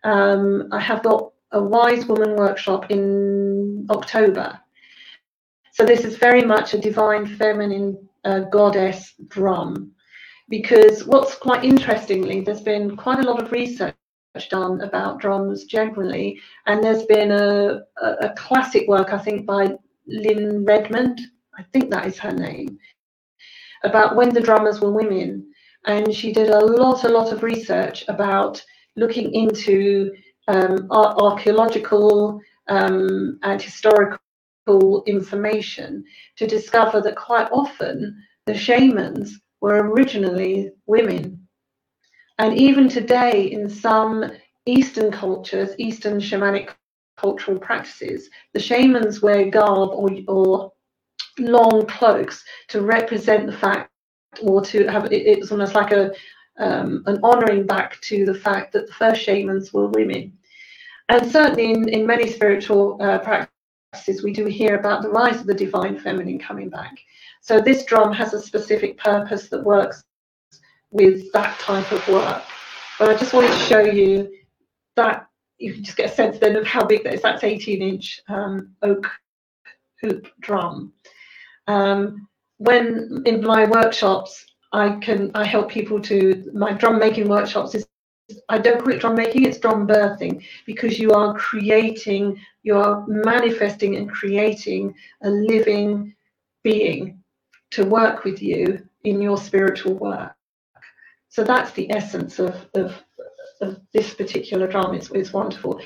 Um, 0.04 0.68
I 0.72 0.80
have 0.80 1.02
got 1.02 1.32
a 1.52 1.62
wise 1.62 2.06
woman 2.06 2.36
workshop 2.36 2.90
in 2.90 3.86
October. 3.90 4.58
So 5.72 5.84
this 5.84 6.04
is 6.04 6.16
very 6.16 6.42
much 6.42 6.72
a 6.72 6.78
divine 6.78 7.26
feminine 7.26 8.08
uh, 8.24 8.40
goddess 8.50 9.14
drum 9.28 9.92
because 10.48 11.04
what's 11.04 11.34
quite 11.34 11.64
interestingly, 11.64 12.40
there's 12.40 12.62
been 12.62 12.96
quite 12.96 13.18
a 13.18 13.28
lot 13.28 13.42
of 13.42 13.52
research 13.52 13.94
done 14.44 14.80
about 14.80 15.20
drums 15.20 15.64
generally. 15.64 16.40
And 16.66 16.82
there's 16.82 17.04
been 17.04 17.32
a, 17.32 17.80
a, 18.02 18.10
a 18.20 18.34
classic 18.36 18.86
work, 18.88 19.12
I 19.12 19.18
think, 19.18 19.46
by 19.46 19.74
Lynn 20.06 20.64
Redmond, 20.64 21.20
I 21.58 21.62
think 21.72 21.90
that 21.90 22.06
is 22.06 22.18
her 22.18 22.32
name, 22.32 22.78
about 23.82 24.16
when 24.16 24.32
the 24.32 24.40
drummers 24.40 24.80
were 24.80 24.92
women. 24.92 25.50
And 25.86 26.14
she 26.14 26.32
did 26.32 26.50
a 26.50 26.64
lot, 26.64 27.04
a 27.04 27.08
lot 27.08 27.32
of 27.32 27.42
research 27.42 28.04
about 28.08 28.62
looking 28.96 29.32
into 29.34 30.12
um, 30.48 30.88
archaeological 30.90 32.40
um, 32.68 33.38
and 33.42 33.60
historical 33.60 34.18
information 35.06 36.04
to 36.36 36.46
discover 36.46 37.00
that 37.00 37.16
quite 37.16 37.48
often 37.52 38.20
the 38.46 38.54
shamans 38.54 39.40
were 39.60 39.90
originally 39.90 40.70
women 40.86 41.45
and 42.38 42.58
even 42.58 42.88
today, 42.88 43.50
in 43.50 43.68
some 43.68 44.30
Eastern 44.66 45.10
cultures, 45.10 45.70
Eastern 45.78 46.18
shamanic 46.20 46.70
cultural 47.16 47.58
practices, 47.58 48.28
the 48.52 48.60
shamans 48.60 49.22
wear 49.22 49.50
garb 49.50 49.90
or, 49.90 50.10
or 50.28 50.72
long 51.38 51.86
cloaks 51.86 52.44
to 52.68 52.82
represent 52.82 53.46
the 53.46 53.56
fact, 53.56 53.90
or 54.42 54.62
to 54.64 54.86
have 54.86 55.10
it's 55.10 55.50
almost 55.50 55.74
like 55.74 55.92
a 55.92 56.12
um, 56.58 57.02
an 57.06 57.18
honoring 57.22 57.66
back 57.66 58.00
to 58.00 58.24
the 58.24 58.34
fact 58.34 58.72
that 58.72 58.86
the 58.86 58.92
first 58.92 59.22
shamans 59.22 59.72
were 59.72 59.88
women. 59.88 60.32
And 61.08 61.30
certainly 61.30 61.70
in, 61.70 61.88
in 61.88 62.06
many 62.06 62.30
spiritual 62.30 62.98
uh, 63.00 63.18
practices, 63.18 64.22
we 64.22 64.32
do 64.32 64.46
hear 64.46 64.76
about 64.76 65.02
the 65.02 65.10
rise 65.10 65.40
of 65.40 65.46
the 65.46 65.54
divine 65.54 65.98
feminine 65.98 66.38
coming 66.38 66.68
back. 66.68 66.98
So 67.40 67.60
this 67.60 67.84
drum 67.84 68.12
has 68.12 68.34
a 68.34 68.42
specific 68.42 68.98
purpose 68.98 69.48
that 69.48 69.62
works 69.62 70.02
with 70.96 71.30
that 71.32 71.58
type 71.60 71.90
of 71.92 72.06
work. 72.08 72.42
But 72.98 73.10
I 73.10 73.16
just 73.16 73.34
wanted 73.34 73.52
to 73.52 73.58
show 73.58 73.80
you 73.80 74.32
that 74.96 75.28
you 75.58 75.74
can 75.74 75.84
just 75.84 75.96
get 75.96 76.10
a 76.10 76.14
sense 76.14 76.38
then 76.38 76.56
of 76.56 76.66
how 76.66 76.84
big 76.84 77.04
that 77.04 77.14
is. 77.14 77.22
That's 77.22 77.44
18 77.44 77.82
inch 77.82 78.20
um, 78.28 78.74
oak 78.82 79.10
hoop 80.00 80.26
drum. 80.40 80.92
Um, 81.66 82.28
when 82.58 83.22
in 83.26 83.42
my 83.42 83.66
workshops, 83.66 84.46
I 84.72 84.98
can 85.00 85.30
I 85.34 85.44
help 85.44 85.70
people 85.70 86.00
to 86.02 86.50
my 86.54 86.72
drum 86.72 86.98
making 86.98 87.28
workshops 87.28 87.74
is 87.74 87.86
I 88.48 88.58
don't 88.58 88.82
call 88.82 88.92
it 88.92 89.00
drum 89.00 89.14
making, 89.14 89.44
it's 89.44 89.58
drum 89.58 89.86
birthing 89.86 90.44
because 90.66 90.98
you 90.98 91.12
are 91.12 91.34
creating, 91.34 92.40
you 92.64 92.76
are 92.76 93.04
manifesting 93.06 93.96
and 93.96 94.10
creating 94.10 94.94
a 95.22 95.30
living 95.30 96.14
being 96.64 97.22
to 97.70 97.84
work 97.84 98.24
with 98.24 98.42
you 98.42 98.84
in 99.04 99.20
your 99.20 99.38
spiritual 99.38 99.94
work. 99.94 100.35
So 101.36 101.44
that's 101.44 101.72
the 101.72 101.92
essence 101.92 102.38
of, 102.38 102.54
of, 102.72 102.94
of 103.60 103.78
this 103.92 104.14
particular 104.14 104.66
drama. 104.66 104.94
It's, 104.94 105.10
it's 105.10 105.34
wonderful. 105.34 105.82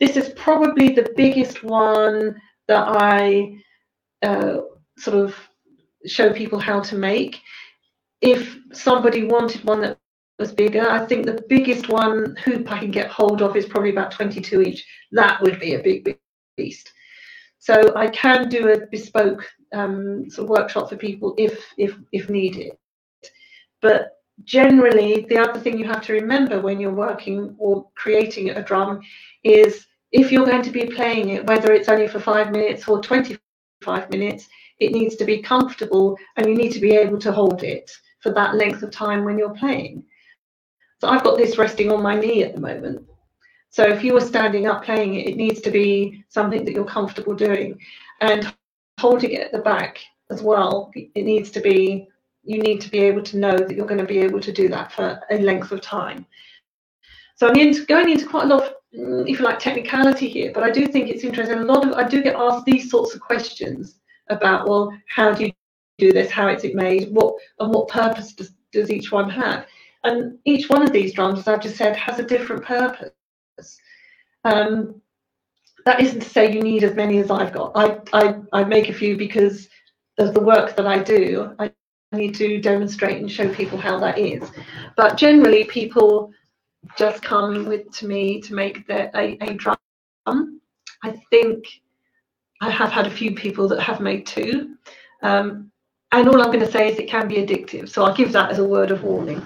This 0.00 0.18
is 0.18 0.34
probably 0.36 0.90
the 0.90 1.14
biggest 1.16 1.64
one 1.64 2.38
that 2.68 2.86
I 2.86 3.56
uh, 4.22 4.58
sort 4.98 5.16
of 5.16 5.34
show 6.04 6.30
people 6.30 6.58
how 6.58 6.80
to 6.80 6.94
make. 6.94 7.40
If 8.20 8.54
somebody 8.74 9.24
wanted 9.24 9.64
one 9.64 9.80
that 9.80 9.96
was 10.38 10.52
bigger, 10.52 10.86
I 10.90 11.06
think 11.06 11.24
the 11.24 11.42
biggest 11.48 11.88
one 11.88 12.36
hoop 12.44 12.70
I 12.70 12.80
can 12.80 12.90
get 12.90 13.10
hold 13.10 13.40
of 13.40 13.56
is 13.56 13.64
probably 13.64 13.92
about 13.92 14.10
22 14.10 14.60
each. 14.60 14.86
That 15.12 15.40
would 15.40 15.58
be 15.58 15.72
a 15.72 15.82
big, 15.82 16.04
big 16.04 16.18
beast. 16.58 16.92
So 17.60 17.94
I 17.96 18.08
can 18.08 18.50
do 18.50 18.68
a 18.68 18.86
bespoke 18.88 19.42
um, 19.72 20.28
sort 20.28 20.44
of 20.44 20.50
workshop 20.50 20.90
for 20.90 20.96
people 20.96 21.34
if 21.38 21.64
if 21.78 21.96
if 22.12 22.28
needed. 22.28 22.72
But 23.80 24.15
generally, 24.44 25.26
the 25.28 25.38
other 25.38 25.58
thing 25.58 25.78
you 25.78 25.86
have 25.86 26.04
to 26.06 26.12
remember 26.12 26.60
when 26.60 26.80
you're 26.80 26.92
working 26.92 27.54
or 27.58 27.88
creating 27.94 28.50
a 28.50 28.62
drum 28.62 29.00
is 29.44 29.86
if 30.12 30.30
you're 30.30 30.46
going 30.46 30.62
to 30.62 30.70
be 30.70 30.86
playing 30.86 31.30
it, 31.30 31.46
whether 31.46 31.72
it's 31.72 31.88
only 31.88 32.08
for 32.08 32.20
five 32.20 32.50
minutes 32.52 32.86
or 32.88 33.00
25 33.00 34.10
minutes, 34.10 34.48
it 34.78 34.92
needs 34.92 35.16
to 35.16 35.24
be 35.24 35.42
comfortable 35.42 36.16
and 36.36 36.46
you 36.46 36.54
need 36.54 36.72
to 36.72 36.80
be 36.80 36.94
able 36.94 37.18
to 37.18 37.32
hold 37.32 37.62
it 37.62 37.90
for 38.20 38.30
that 38.32 38.54
length 38.54 38.82
of 38.82 38.90
time 38.90 39.24
when 39.24 39.38
you're 39.38 39.54
playing. 39.54 40.04
So 41.00 41.08
I've 41.08 41.24
got 41.24 41.36
this 41.36 41.58
resting 41.58 41.90
on 41.90 42.02
my 42.02 42.18
knee 42.18 42.42
at 42.42 42.54
the 42.54 42.60
moment. 42.60 43.06
So 43.70 43.84
if 43.84 44.02
you 44.02 44.14
were 44.14 44.20
standing 44.20 44.66
up 44.66 44.84
playing 44.84 45.14
it, 45.14 45.28
it 45.28 45.36
needs 45.36 45.60
to 45.62 45.70
be 45.70 46.24
something 46.28 46.64
that 46.64 46.72
you're 46.72 46.84
comfortable 46.84 47.34
doing. 47.34 47.78
And 48.20 48.54
holding 48.98 49.32
it 49.32 49.42
at 49.42 49.52
the 49.52 49.58
back 49.58 49.98
as 50.30 50.42
well, 50.42 50.90
it 50.94 51.24
needs 51.24 51.50
to 51.50 51.60
be 51.60 52.08
you 52.46 52.58
need 52.58 52.80
to 52.80 52.90
be 52.90 53.00
able 53.00 53.22
to 53.22 53.38
know 53.38 53.56
that 53.56 53.76
you're 53.76 53.86
going 53.86 54.00
to 54.00 54.06
be 54.06 54.18
able 54.18 54.40
to 54.40 54.52
do 54.52 54.68
that 54.68 54.92
for 54.92 55.20
a 55.30 55.38
length 55.38 55.72
of 55.72 55.80
time. 55.80 56.24
So 57.34 57.48
I'm 57.48 57.56
into, 57.56 57.84
going 57.84 58.08
into 58.08 58.26
quite 58.26 58.44
a 58.44 58.48
lot 58.48 58.62
of 58.62 58.74
mm, 58.96 59.28
if 59.28 59.38
you 59.38 59.44
like, 59.44 59.58
technicality 59.58 60.28
here, 60.28 60.52
but 60.54 60.62
I 60.62 60.70
do 60.70 60.86
think 60.86 61.08
it's 61.08 61.24
interesting. 61.24 61.58
A 61.58 61.62
lot 61.62 61.86
of 61.86 61.94
I 61.94 62.08
do 62.08 62.22
get 62.22 62.36
asked 62.36 62.64
these 62.64 62.90
sorts 62.90 63.14
of 63.14 63.20
questions 63.20 64.00
about, 64.30 64.68
well, 64.68 64.92
how 65.08 65.32
do 65.32 65.44
you 65.44 65.52
do 65.98 66.12
this? 66.12 66.30
How 66.30 66.48
is 66.48 66.64
it 66.64 66.74
made? 66.74 67.12
What 67.12 67.34
and 67.60 67.74
what 67.74 67.88
purpose 67.88 68.32
does, 68.32 68.52
does 68.72 68.90
each 68.90 69.12
one 69.12 69.28
have? 69.28 69.66
And 70.04 70.38
each 70.44 70.68
one 70.68 70.82
of 70.82 70.92
these 70.92 71.12
drums, 71.12 71.40
as 71.40 71.48
I've 71.48 71.62
just 71.62 71.76
said, 71.76 71.96
has 71.96 72.18
a 72.18 72.22
different 72.22 72.64
purpose. 72.64 73.10
Um, 74.44 75.00
that 75.84 76.00
isn't 76.00 76.20
to 76.20 76.28
say 76.28 76.52
you 76.52 76.62
need 76.62 76.84
as 76.84 76.94
many 76.94 77.18
as 77.18 77.30
I've 77.30 77.52
got. 77.52 77.72
I, 77.74 77.98
I, 78.12 78.36
I 78.52 78.64
make 78.64 78.88
a 78.88 78.94
few 78.94 79.16
because 79.16 79.68
of 80.18 80.32
the 80.32 80.40
work 80.40 80.76
that 80.76 80.86
I 80.86 80.98
do. 80.98 81.54
I 81.58 81.72
need 82.16 82.34
to 82.36 82.60
demonstrate 82.60 83.18
and 83.20 83.30
show 83.30 83.52
people 83.52 83.78
how 83.78 83.98
that 84.00 84.18
is. 84.18 84.50
But 84.96 85.16
generally, 85.16 85.64
people 85.64 86.32
just 86.96 87.22
come 87.22 87.66
with 87.66 87.90
to 87.98 88.06
me 88.06 88.40
to 88.42 88.54
make 88.54 88.86
their, 88.86 89.10
a, 89.14 89.36
a 89.40 89.54
drum. 89.54 89.76
I 90.26 91.22
think 91.30 91.66
I 92.60 92.70
have 92.70 92.90
had 92.90 93.06
a 93.06 93.10
few 93.10 93.34
people 93.34 93.68
that 93.68 93.80
have 93.80 94.00
made 94.00 94.26
two. 94.26 94.76
Um, 95.22 95.70
and 96.12 96.28
all 96.28 96.40
I'm 96.40 96.52
going 96.52 96.60
to 96.64 96.70
say 96.70 96.90
is 96.90 96.98
it 96.98 97.08
can 97.08 97.28
be 97.28 97.36
addictive. 97.36 97.88
So 97.88 98.04
I'll 98.04 98.14
give 98.14 98.32
that 98.32 98.50
as 98.50 98.58
a 98.58 98.64
word 98.64 98.90
of 98.90 99.02
warning. 99.02 99.42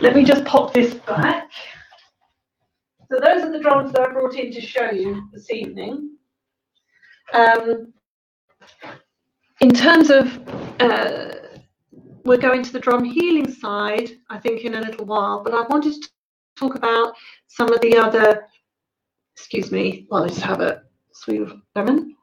Let 0.00 0.14
me 0.14 0.24
just 0.24 0.44
pop 0.44 0.74
this 0.74 0.94
back. 0.94 1.50
So 3.10 3.20
those 3.20 3.44
are 3.44 3.52
the 3.52 3.60
drums 3.60 3.92
that 3.92 4.02
I 4.02 4.12
brought 4.12 4.34
in 4.34 4.52
to 4.52 4.60
show 4.60 4.90
you 4.90 5.28
this 5.32 5.50
evening. 5.50 6.16
Um, 7.32 7.92
in 9.60 9.70
terms 9.70 10.10
of, 10.10 10.38
uh, 10.80 11.34
we're 12.24 12.38
going 12.38 12.62
to 12.62 12.72
the 12.72 12.80
drum 12.80 13.04
healing 13.04 13.50
side, 13.50 14.10
I 14.30 14.38
think, 14.38 14.64
in 14.64 14.74
a 14.74 14.80
little 14.80 15.04
while, 15.04 15.42
but 15.42 15.54
I 15.54 15.62
wanted 15.68 16.02
to 16.02 16.08
talk 16.56 16.74
about 16.74 17.14
some 17.46 17.72
of 17.72 17.80
the 17.80 17.96
other, 17.96 18.46
excuse 19.36 19.70
me, 19.70 20.06
well, 20.10 20.22
let's 20.22 20.38
have 20.38 20.60
a 20.60 20.82
sweet 21.12 21.48
lemon. 21.74 22.16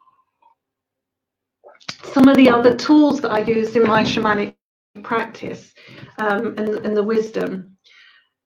Some 2.03 2.27
of 2.27 2.35
the 2.35 2.49
other 2.49 2.75
tools 2.75 3.21
that 3.21 3.31
I 3.31 3.39
use 3.39 3.75
in 3.75 3.83
my 3.83 4.03
shamanic 4.03 4.55
practice 5.03 5.73
um, 6.17 6.55
and, 6.57 6.85
and 6.85 6.97
the 6.97 7.03
wisdom. 7.03 7.77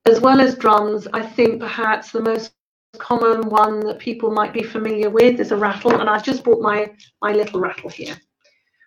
As 0.06 0.20
well 0.20 0.40
as 0.40 0.56
drums, 0.56 1.08
I 1.14 1.26
think 1.26 1.62
perhaps 1.62 2.12
the 2.12 2.22
most 2.22 2.54
common 2.98 3.50
one 3.50 3.80
that 3.82 4.00
people 4.00 4.30
might 4.32 4.54
be 4.54 4.62
familiar 4.62 5.10
with 5.10 5.40
is 5.40 5.52
a 5.52 5.58
rattle, 5.58 6.00
and 6.00 6.10
I've 6.10 6.24
just 6.24 6.44
brought 6.44 6.62
my, 6.62 6.92
my 7.22 7.32
little 7.32 7.60
rattle 7.60 7.90
here, 7.90 8.16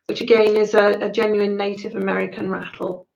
which 0.09 0.23
again 0.23 0.57
is 0.57 0.73
a, 0.73 0.99
a 1.03 1.11
genuine 1.11 1.57
Native 1.57 1.94
American 1.94 2.51
rattle. 2.51 3.07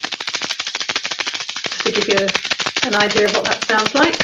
To 0.00 1.92
give 1.92 2.08
you 2.08 2.26
an 2.84 2.94
idea 2.94 3.26
of 3.26 3.34
what 3.34 3.44
that 3.44 3.64
sounds 3.64 3.94
like. 3.94 4.16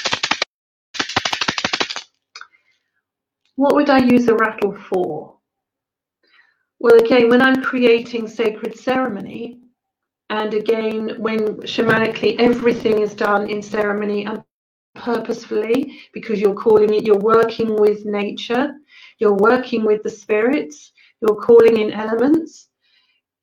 What 3.57 3.75
would 3.75 3.91
I 3.91 3.99
use 3.99 4.29
a 4.29 4.35
rattle 4.35 4.77
for? 4.89 5.37
Well, 6.79 6.99
again, 6.99 7.29
when 7.29 7.43
I'm 7.43 7.63
creating 7.63 8.29
sacred 8.29 8.79
ceremony, 8.79 9.59
and 10.31 10.55
again, 10.55 11.17
when 11.19 11.57
shamanically 11.63 12.37
everything 12.39 13.01
is 13.01 13.15
done 13.15 13.51
in 13.51 13.63
ceremony 13.63 14.27
and 14.27 14.43
purposefully, 14.95 16.01
because 16.13 16.41
you're 16.41 16.55
calling 16.55 16.95
it, 16.95 17.05
you're 17.05 17.19
working 17.19 17.77
with 17.81 18.05
nature, 18.05 18.75
you're 19.19 19.37
working 19.37 19.85
with 19.85 20.03
the 20.03 20.11
spirits, 20.11 20.93
you're 21.23 21.41
calling 21.41 21.79
in 21.79 21.93
elements, 21.93 22.69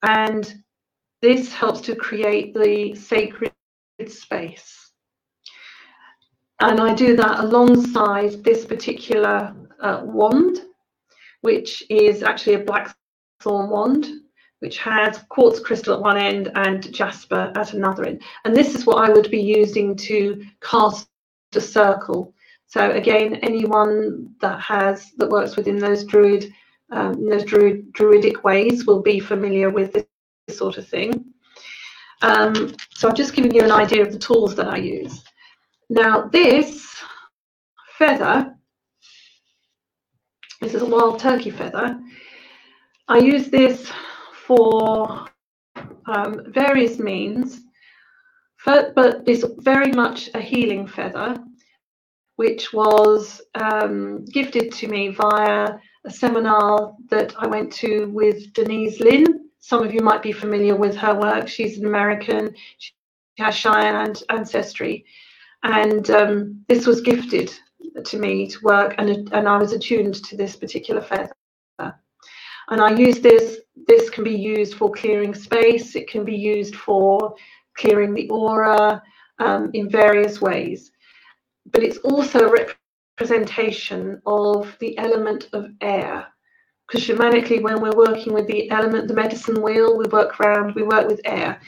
and 0.04 0.54
this 1.22 1.52
helps 1.54 1.82
to 1.82 1.96
create 1.96 2.54
the 2.54 2.94
sacred 2.96 3.54
space. 4.08 4.92
And 6.62 6.80
I 6.80 6.94
do 6.94 7.15
that 7.15 7.39
alongside 7.39 8.44
this 8.44 8.65
particular 8.65 9.56
uh, 9.82 10.02
wand, 10.04 10.62
which 11.42 11.84
is 11.89 12.22
actually 12.22 12.56
a 12.56 12.65
black 12.65 12.94
thorn 13.39 13.70
wand, 13.70 14.08
which 14.60 14.78
has 14.80 15.24
quartz 15.30 15.62
crystal 15.62 15.94
at 15.94 16.02
one 16.02 16.18
end 16.18 16.52
and 16.56 16.94
jasper 16.94 17.54
at 17.56 17.74
another 17.74 18.06
end. 18.06 18.22
And 18.44 18.54
this 18.54 18.76
is 18.76 18.86
what 18.86 19.10
I 19.10 19.12
would 19.12 19.32
be 19.32 19.42
using 19.42 19.96
to 19.96 20.44
cast 20.62 21.08
a 21.56 21.62
circle. 21.62 22.34
So 22.68 22.92
again, 22.92 23.36
anyone 23.36 24.36
that 24.42 24.60
has 24.60 25.12
that 25.18 25.30
works 25.30 25.56
within 25.56 25.80
those 25.80 26.04
druid 26.04 26.54
um, 26.91 27.30
druid, 27.45 27.91
druidic 27.93 28.43
ways 28.43 28.86
will 28.86 29.02
be 29.02 29.19
familiar 29.19 29.69
with 29.69 29.93
this, 29.93 30.06
sort 30.49 30.80
of 30.80 30.88
thing. 30.88 31.25
Um, 32.23 32.75
so 32.95 33.08
I'm 33.08 33.15
just 33.15 33.36
giving 33.36 33.54
you 33.54 33.62
an 33.62 33.71
idea 33.71 34.02
of 34.02 34.12
the 34.12 34.17
tools 34.17 34.56
that 34.56 34.67
I 34.67 34.78
use. 34.78 35.23
Now 35.91 36.28
this 36.28 36.88
feather, 37.99 38.56
this 40.60 40.73
is 40.73 40.82
a 40.82 40.86
wild 40.86 41.19
turkey 41.19 41.52
feather, 41.52 41.99
I 43.08 43.19
use 43.19 43.49
this 43.49 43.91
for 44.45 45.25
um, 46.06 46.41
various 46.47 46.99
means, 46.99 47.62
but 48.65 49.23
it's 49.28 49.45
very 49.60 49.91
much 49.91 50.30
a 50.34 50.41
healing 50.41 50.88
feather, 50.88 51.38
which 52.36 52.73
was 52.73 53.41
um, 53.56 54.25
gifted 54.25 54.71
to 54.73 54.88
me 54.88 55.10
via 55.10 55.78
a 56.06 56.12
seminar 56.12 56.96
that 57.10 57.36
I 57.38 57.48
went 57.48 57.72
to 57.74 58.06
with 58.08 58.54
Denise 58.54 59.00
Linn. 59.00 59.50
Some 59.60 59.84
of 59.84 59.94
you 59.94 60.02
might 60.02 60.22
be 60.22 60.32
familiar 60.32 60.76
with 60.76 60.96
her 60.96 61.14
work. 61.14 61.48
She's 61.48 61.78
an 61.78 61.86
American. 61.86 62.56
She 62.78 62.94
has 63.38 63.56
Cheyenne 63.56 64.14
ancestry. 64.30 65.06
And 65.64 66.10
um, 66.10 66.66
this 66.70 66.88
was 66.88 67.02
gifted 67.02 67.54
to 68.06 68.18
me 68.18 68.48
to 68.48 68.60
work, 68.62 68.96
and, 68.98 69.10
and 69.34 69.48
I 69.48 69.58
was 69.58 69.74
attuned 69.74 70.16
to 70.26 70.38
this 70.38 70.56
particular 70.56 71.02
feather. 71.02 71.34
And 72.70 72.82
I 72.82 72.92
use 72.92 73.20
this, 73.20 73.62
this 73.88 74.10
can 74.10 74.24
be 74.24 74.36
used 74.36 74.76
for 74.76 74.92
clearing 74.92 75.34
space, 75.34 75.96
it 75.96 76.08
can 76.08 76.24
be 76.24 76.36
used 76.36 76.76
for 76.76 77.34
clearing 77.76 78.14
the 78.14 78.30
aura 78.30 79.02
um, 79.40 79.72
in 79.74 79.90
various 79.90 80.40
ways. 80.40 80.92
But 81.72 81.84
it's 81.84 81.98
also 81.98 82.48
a 82.48 82.68
representation 83.20 84.22
of 84.26 84.76
the 84.80 84.98
element 84.98 85.50
of 85.52 85.70
air. 85.82 86.26
Because 86.88 87.06
shamanically, 87.06 87.62
when 87.62 87.82
we're 87.82 87.96
working 87.96 88.34
with 88.34 88.48
the 88.48 88.70
element, 88.72 89.08
the 89.08 89.14
medicine 89.14 89.62
wheel, 89.62 89.98
we 89.98 90.06
work 90.06 90.40
around, 90.40 90.74
we 90.74 90.84
work 90.84 91.08
with 91.08 91.22
air. 91.26 91.60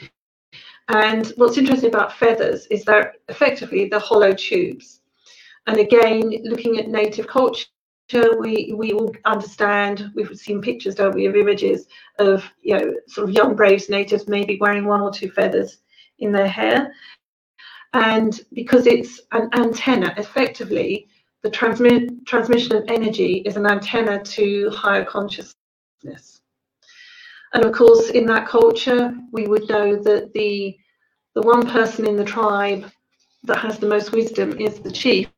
And 0.88 1.26
what's 1.36 1.58
interesting 1.58 1.90
about 1.90 2.14
feathers 2.14 2.66
is 2.70 2.84
they're 2.84 3.14
effectively 3.28 3.88
the 3.88 3.98
hollow 3.98 4.32
tubes. 4.32 5.00
And 5.66 5.78
again, 5.78 6.22
looking 6.42 6.78
at 6.78 6.88
native 6.88 7.26
culture, 7.26 7.66
we 8.38 8.74
we 8.76 8.92
all 8.92 9.14
understand 9.24 10.10
we've 10.14 10.36
seen 10.36 10.60
pictures 10.60 10.96
don't 10.96 11.14
we 11.14 11.24
of 11.24 11.34
images 11.34 11.86
of 12.18 12.44
you 12.60 12.76
know 12.76 12.94
sort 13.06 13.26
of 13.26 13.34
young 13.34 13.56
braves 13.56 13.88
natives 13.88 14.28
maybe 14.28 14.58
wearing 14.60 14.84
one 14.84 15.00
or 15.00 15.10
two 15.10 15.30
feathers 15.30 15.78
in 16.18 16.30
their 16.30 16.48
hair 16.48 16.92
and 17.94 18.40
because 18.52 18.86
it's 18.86 19.22
an 19.30 19.48
antenna 19.54 20.12
effectively 20.18 21.08
the 21.42 21.50
transmission 21.50 22.76
of 22.76 22.84
energy 22.88 23.42
is 23.44 23.56
an 23.56 23.66
antenna 23.66 24.22
to 24.22 24.70
higher 24.70 25.04
consciousness 25.04 26.40
and 27.54 27.64
of 27.64 27.72
course 27.72 28.10
in 28.10 28.26
that 28.26 28.46
culture 28.46 29.14
we 29.32 29.46
would 29.46 29.68
know 29.68 29.96
that 29.96 30.32
the 30.34 30.76
the 31.34 31.42
one 31.42 31.66
person 31.68 32.06
in 32.06 32.16
the 32.16 32.24
tribe 32.24 32.90
that 33.44 33.58
has 33.58 33.78
the 33.78 33.88
most 33.88 34.12
wisdom 34.12 34.58
is 34.60 34.80
the 34.80 34.90
chief 34.90 35.28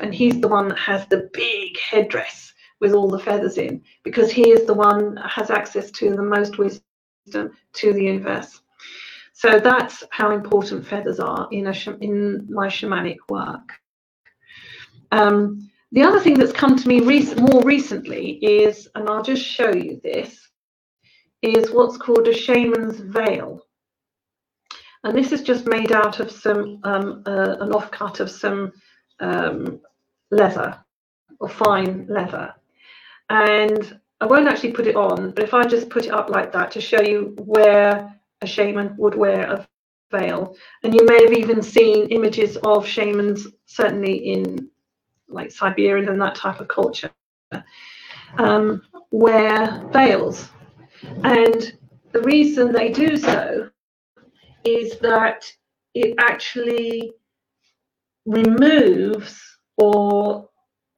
and 0.00 0.14
he's 0.14 0.40
the 0.40 0.48
one 0.48 0.68
that 0.68 0.78
has 0.78 1.06
the 1.06 1.30
big 1.32 1.78
headdress 1.78 2.52
with 2.80 2.92
all 2.92 3.08
the 3.08 3.18
feathers 3.18 3.56
in 3.58 3.82
because 4.04 4.30
he 4.30 4.50
is 4.50 4.66
the 4.66 4.74
one 4.74 5.14
that 5.14 5.30
has 5.30 5.50
access 5.50 5.90
to 5.92 6.10
the 6.10 6.22
most 6.22 6.58
wisdom 6.58 6.82
to 7.72 7.92
the 7.92 8.02
universe. 8.02 8.60
So 9.32 9.58
that's 9.58 10.02
how 10.10 10.32
important 10.32 10.86
feathers 10.86 11.20
are 11.20 11.48
in, 11.52 11.66
a, 11.66 11.74
in 12.00 12.46
my 12.50 12.68
shamanic 12.68 13.18
work. 13.28 13.72
Um, 15.12 15.70
the 15.92 16.02
other 16.02 16.20
thing 16.20 16.34
that's 16.34 16.52
come 16.52 16.76
to 16.76 16.88
me 16.88 17.00
rec 17.00 17.36
more 17.38 17.62
recently 17.62 18.32
is, 18.44 18.88
and 18.94 19.08
I'll 19.08 19.22
just 19.22 19.44
show 19.44 19.72
you 19.72 20.00
this, 20.02 20.48
is 21.42 21.70
what's 21.70 21.96
called 21.96 22.28
a 22.28 22.34
shaman's 22.34 23.00
veil. 23.00 23.62
And 25.04 25.16
this 25.16 25.30
is 25.32 25.42
just 25.42 25.66
made 25.66 25.92
out 25.92 26.18
of 26.18 26.30
some 26.30 26.80
um, 26.82 27.22
uh, 27.26 27.56
an 27.60 27.70
offcut 27.70 28.20
of 28.20 28.30
some 28.30 28.72
um, 29.20 29.80
leather 30.30 30.78
or 31.38 31.48
fine 31.48 32.06
leather. 32.08 32.52
And 33.30 34.00
I 34.20 34.26
won't 34.26 34.48
actually 34.48 34.72
put 34.72 34.86
it 34.86 34.96
on, 34.96 35.30
but 35.30 35.44
if 35.44 35.54
I 35.54 35.66
just 35.66 35.90
put 35.90 36.06
it 36.06 36.12
up 36.12 36.30
like 36.30 36.52
that 36.52 36.70
to 36.72 36.80
show 36.80 37.02
you 37.02 37.36
where 37.38 38.12
a 38.42 38.46
shaman 38.46 38.96
would 38.96 39.14
wear 39.14 39.42
a 39.42 39.66
veil. 40.10 40.56
And 40.82 40.94
you 40.94 41.04
may 41.04 41.22
have 41.22 41.32
even 41.32 41.62
seen 41.62 42.08
images 42.08 42.56
of 42.64 42.86
shamans, 42.86 43.46
certainly 43.66 44.16
in 44.32 44.68
like 45.28 45.50
Siberia 45.50 46.10
and 46.10 46.20
that 46.20 46.34
type 46.34 46.60
of 46.60 46.68
culture, 46.68 47.10
um, 48.38 48.82
wear 49.10 49.82
veils. 49.92 50.50
And 51.24 51.72
the 52.12 52.22
reason 52.22 52.72
they 52.72 52.90
do 52.90 53.16
so 53.16 53.70
is 54.64 54.98
that 54.98 55.44
it 55.94 56.14
actually 56.18 57.12
removes 58.26 59.40
or 59.78 60.48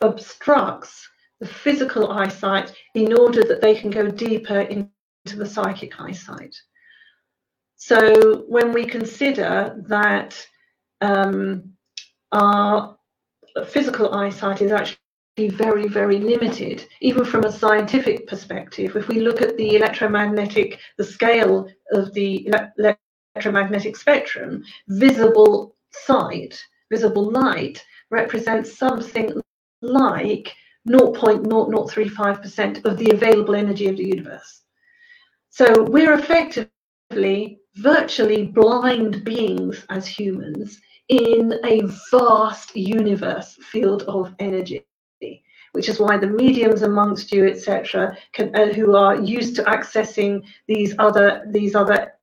obstructs 0.01 1.09
the 1.41 1.47
physical 1.47 2.11
eyesight 2.11 2.73
in 2.95 3.13
order 3.13 3.45
that 3.45 3.61
they 3.61 3.75
can 3.75 3.91
go 3.91 4.09
deeper 4.09 4.61
into 4.61 4.91
the 5.37 5.47
psychic 5.47 6.01
eyesight. 6.01 6.55
So 7.77 8.45
when 8.49 8.73
we 8.73 8.85
consider 8.85 9.81
that 9.87 10.47
um, 11.01 11.75
our 12.33 12.98
physical 13.67 14.15
eyesight 14.15 14.63
is 14.63 14.73
actually 14.73 14.99
very, 15.39 15.87
very 15.87 16.19
limited, 16.19 16.87
even 17.01 17.25
from 17.25 17.45
a 17.45 17.53
scientific 17.53 18.27
perspective. 18.27 18.97
If 18.97 19.09
we 19.09 19.21
look 19.21 19.41
at 19.41 19.57
the 19.57 19.77
electromagnetic, 19.77 20.81
the 20.97 21.05
scale 21.05 21.69
of 21.93 22.13
the 22.13 22.53
electromagnetic 23.37 23.97
spectrum, 23.97 24.65
visible 24.89 25.77
sight, 25.93 26.61
visible 26.91 27.31
light 27.31 27.85
represents 28.11 28.77
something 28.77 29.33
like 29.81 30.53
0.0035% 30.89 32.85
of 32.85 32.97
the 32.97 33.11
available 33.11 33.55
energy 33.55 33.87
of 33.87 33.97
the 33.97 34.09
universe. 34.09 34.63
So 35.51 35.85
we're 35.85 36.15
effectively 36.15 37.61
virtually 37.77 38.47
blind 38.47 39.25
beings 39.25 39.85
as 39.89 40.07
humans 40.07 40.81
in 41.09 41.55
a 41.65 41.83
vast 42.11 42.77
universe 42.77 43.59
field 43.63 44.03
of 44.03 44.35
energy 44.39 44.85
which 45.73 45.89
is 45.89 46.01
why 46.01 46.17
the 46.17 46.27
mediums 46.27 46.83
amongst 46.83 47.33
you 47.33 47.47
etc 47.47 48.17
uh, 48.39 48.67
who 48.69 48.97
are 48.97 49.21
used 49.21 49.55
to 49.57 49.63
accessing 49.65 50.43
these 50.67 50.95
other 50.99 51.45
these 51.51 51.75
other 51.75 52.15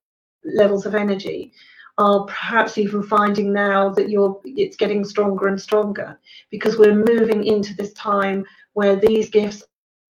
levels 0.44 0.86
of 0.86 0.96
energy 0.96 1.52
are 1.98 2.26
perhaps 2.26 2.78
even 2.78 3.02
finding 3.02 3.54
now 3.54 3.90
that 3.90 4.10
you're 4.10 4.40
it's 4.44 4.76
getting 4.76 5.04
stronger 5.06 5.48
and 5.48 5.60
stronger 5.60 6.20
because 6.52 6.78
we're 6.78 6.94
moving 6.94 7.46
into 7.46 7.74
this 7.74 7.94
time 7.94 8.46
where 8.74 8.98
these 8.98 9.30
gifts 9.30 9.64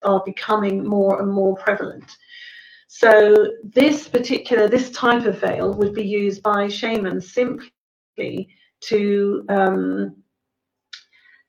are 0.03 0.23
becoming 0.25 0.85
more 0.85 1.21
and 1.21 1.31
more 1.31 1.55
prevalent. 1.57 2.17
So 2.87 3.51
this 3.63 4.07
particular 4.07 4.67
this 4.67 4.89
type 4.91 5.25
of 5.25 5.39
veil 5.39 5.73
would 5.73 5.93
be 5.93 6.05
used 6.05 6.41
by 6.41 6.67
shamans 6.67 7.33
simply 7.33 8.49
to 8.81 9.45
um, 9.49 10.15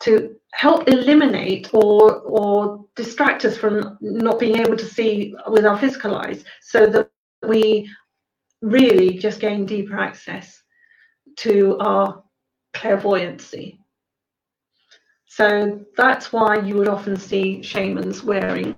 to 0.01 0.37
help 0.53 0.89
eliminate 0.89 1.71
or 1.73 2.21
or 2.21 2.85
distract 2.95 3.45
us 3.45 3.57
from 3.57 3.99
not 4.01 4.39
being 4.39 4.59
able 4.59 4.77
to 4.77 4.87
see 4.87 5.35
with 5.49 5.67
our 5.67 5.79
physical 5.79 6.17
eyes 6.17 6.45
so 6.61 6.87
that 6.87 7.11
we 7.47 7.89
really 8.63 9.19
just 9.19 9.41
gain 9.41 9.67
deeper 9.67 9.99
access 9.99 10.63
to 11.37 11.77
our 11.79 12.23
clairvoyancy. 12.75 13.79
So 15.27 15.85
that's 15.97 16.33
why 16.33 16.61
you 16.61 16.77
would 16.77 16.89
often 16.89 17.17
see 17.17 17.63
shamans 17.63 18.23
wearing 18.23 18.75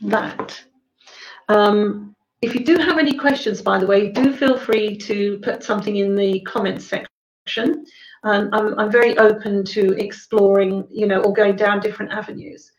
that. 0.00 0.60
Um, 1.48 2.14
if 2.42 2.54
you 2.54 2.64
do 2.64 2.76
have 2.78 2.98
any 2.98 3.16
questions, 3.16 3.62
by 3.62 3.78
the 3.78 3.86
way, 3.86 4.10
do 4.10 4.32
feel 4.32 4.58
free 4.58 4.96
to 4.98 5.38
put 5.38 5.62
something 5.62 5.96
in 5.96 6.16
the 6.16 6.40
comments 6.40 6.86
section. 6.86 7.13
Um, 8.24 8.48
I'm, 8.52 8.78
I'm 8.78 8.90
very 8.90 9.16
open 9.18 9.64
to 9.66 9.92
exploring, 9.98 10.86
you 10.90 11.06
know, 11.06 11.20
or 11.22 11.32
going 11.32 11.56
down 11.56 11.80
different 11.80 12.12
avenues. 12.12 12.72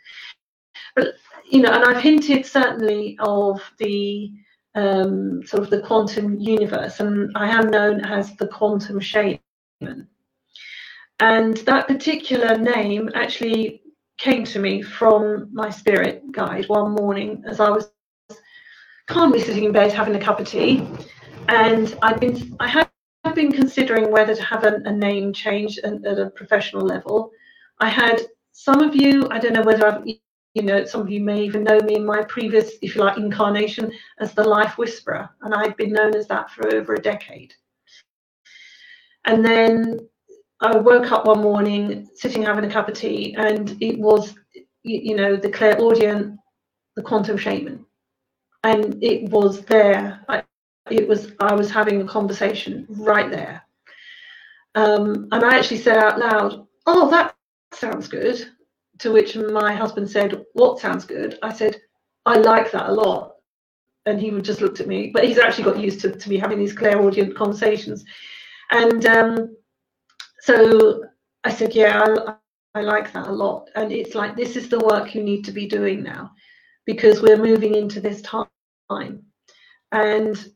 But, 0.96 1.16
you 1.50 1.62
know, 1.62 1.72
and 1.72 1.84
I've 1.84 2.02
hinted 2.02 2.46
certainly 2.46 3.18
of 3.20 3.62
the 3.78 4.32
um, 4.74 5.46
sort 5.46 5.64
of 5.64 5.70
the 5.70 5.82
quantum 5.82 6.40
universe, 6.40 7.00
and 7.00 7.32
I 7.36 7.48
am 7.50 7.70
known 7.70 8.04
as 8.04 8.36
the 8.36 8.48
quantum 8.48 9.00
shaman. 9.00 9.40
And 11.20 11.58
that 11.58 11.88
particular 11.88 12.58
name 12.58 13.10
actually 13.14 13.84
came 14.18 14.44
to 14.46 14.60
me 14.60 14.82
from 14.82 15.50
my 15.54 15.70
spirit 15.70 16.24
guide 16.32 16.68
one 16.68 16.92
morning 16.92 17.44
as 17.48 17.60
I 17.60 17.70
was 17.70 17.92
calmly 19.08 19.40
sitting 19.40 19.66
in 19.66 19.72
bed 19.72 19.94
having 19.94 20.16
a 20.16 20.20
cup 20.20 20.40
of 20.40 20.48
tea, 20.48 20.88
and 21.48 21.96
I'd 22.02 22.20
been 22.20 22.56
I 22.60 22.68
had 22.68 22.90
been 23.36 23.52
considering 23.52 24.12
whether 24.12 24.36
to 24.36 24.44
have 24.44 24.64
a, 24.64 24.82
a 24.86 24.92
name 24.92 25.34
change 25.34 25.78
at, 25.80 26.06
at, 26.06 26.20
a 26.20 26.30
professional 26.30 26.84
level. 26.84 27.32
I 27.80 27.90
had 27.90 28.22
some 28.52 28.82
of 28.82 28.96
you, 28.96 29.28
I 29.30 29.40
don't 29.40 29.54
know 29.54 29.64
whether 29.64 29.88
I've 29.88 30.06
you 30.56 30.62
know, 30.62 30.86
some 30.86 31.02
of 31.02 31.12
you 31.12 31.20
may 31.20 31.44
even 31.44 31.66
know 31.66 31.80
me 31.82 31.98
in 31.98 32.06
my 32.06 32.24
previous, 32.24 32.72
if 32.82 32.96
you 32.96 33.02
like, 33.02 33.18
incarnation 33.18 33.92
as 34.20 34.34
the 34.34 34.44
Life 34.44 34.78
Whisperer, 34.78 35.30
and 35.42 35.54
I'd 35.54 35.76
been 35.76 35.92
known 35.92 36.16
as 36.16 36.28
that 36.28 36.50
for 36.50 36.74
over 36.74 36.94
a 36.94 37.02
decade. 37.02 37.54
And 39.26 39.44
then 39.46 40.00
I 40.62 40.78
woke 40.78 41.12
up 41.12 41.26
one 41.26 41.42
morning, 41.42 42.08
sitting 42.16 42.42
having 42.42 42.64
a 42.64 42.72
cup 42.72 42.88
of 42.88 42.96
tea, 42.96 43.36
and 43.38 43.76
it 43.82 44.00
was, 44.00 44.34
you, 44.84 45.16
know, 45.18 45.36
the 45.36 45.50
clairaudient, 45.50 46.40
the 46.96 47.04
quantum 47.04 47.36
shaman, 47.38 47.86
and 48.64 49.04
it 49.04 49.30
was 49.30 49.62
there. 49.66 50.24
I, 50.30 50.44
it 50.92 51.08
was 51.08 51.32
I 51.40 51.54
was 51.56 51.72
having 51.72 52.02
a 52.02 52.08
conversation 52.08 52.86
right 52.90 53.30
there, 53.32 53.64
um, 54.76 55.28
and 55.32 55.44
I 55.44 55.58
actually 55.58 55.80
said 55.80 55.98
out 55.98 56.20
loud, 56.20 56.68
"Oh, 56.86 57.10
that 57.12 57.36
sounds 57.74 58.08
good." 58.08 58.52
To 59.00 59.12
which 59.12 59.36
my 59.36 59.74
husband 59.74 60.10
said, 60.10 60.46
What 60.54 60.80
sounds 60.80 61.04
good? 61.06 61.38
I 61.44 61.52
said, 61.52 61.82
I 62.26 62.38
like 62.38 62.72
that 62.72 62.90
a 62.90 62.94
lot. 62.94 63.34
And 64.06 64.20
he 64.22 64.32
just 64.42 64.62
looked 64.62 64.80
at 64.80 64.88
me, 64.88 65.12
but 65.14 65.26
he's 65.26 65.38
actually 65.40 65.66
got 65.66 65.80
used 65.80 66.00
to, 66.02 66.12
to 66.12 66.30
me 66.30 66.38
having 66.38 66.60
these 66.60 66.74
clairaudient 66.74 67.36
conversations. 67.36 68.06
And 68.72 69.06
um, 69.06 69.58
so 70.42 71.04
I 71.44 71.52
said, 71.52 71.76
Yeah, 71.76 72.06
I, 72.76 72.80
I 72.80 72.82
like 72.82 73.12
that 73.14 73.28
a 73.28 73.32
lot. 73.32 73.70
And 73.76 73.92
it's 73.92 74.16
like, 74.16 74.36
this 74.36 74.56
is 74.56 74.70
the 74.70 74.80
work 74.80 75.14
you 75.14 75.24
need 75.24 75.44
to 75.46 75.52
be 75.52 75.68
doing 75.68 76.04
now 76.04 76.32
because 76.86 77.22
we're 77.22 77.38
moving 77.38 77.76
into 77.76 78.00
this 78.00 78.22
time. 78.22 78.48
And 79.92 80.48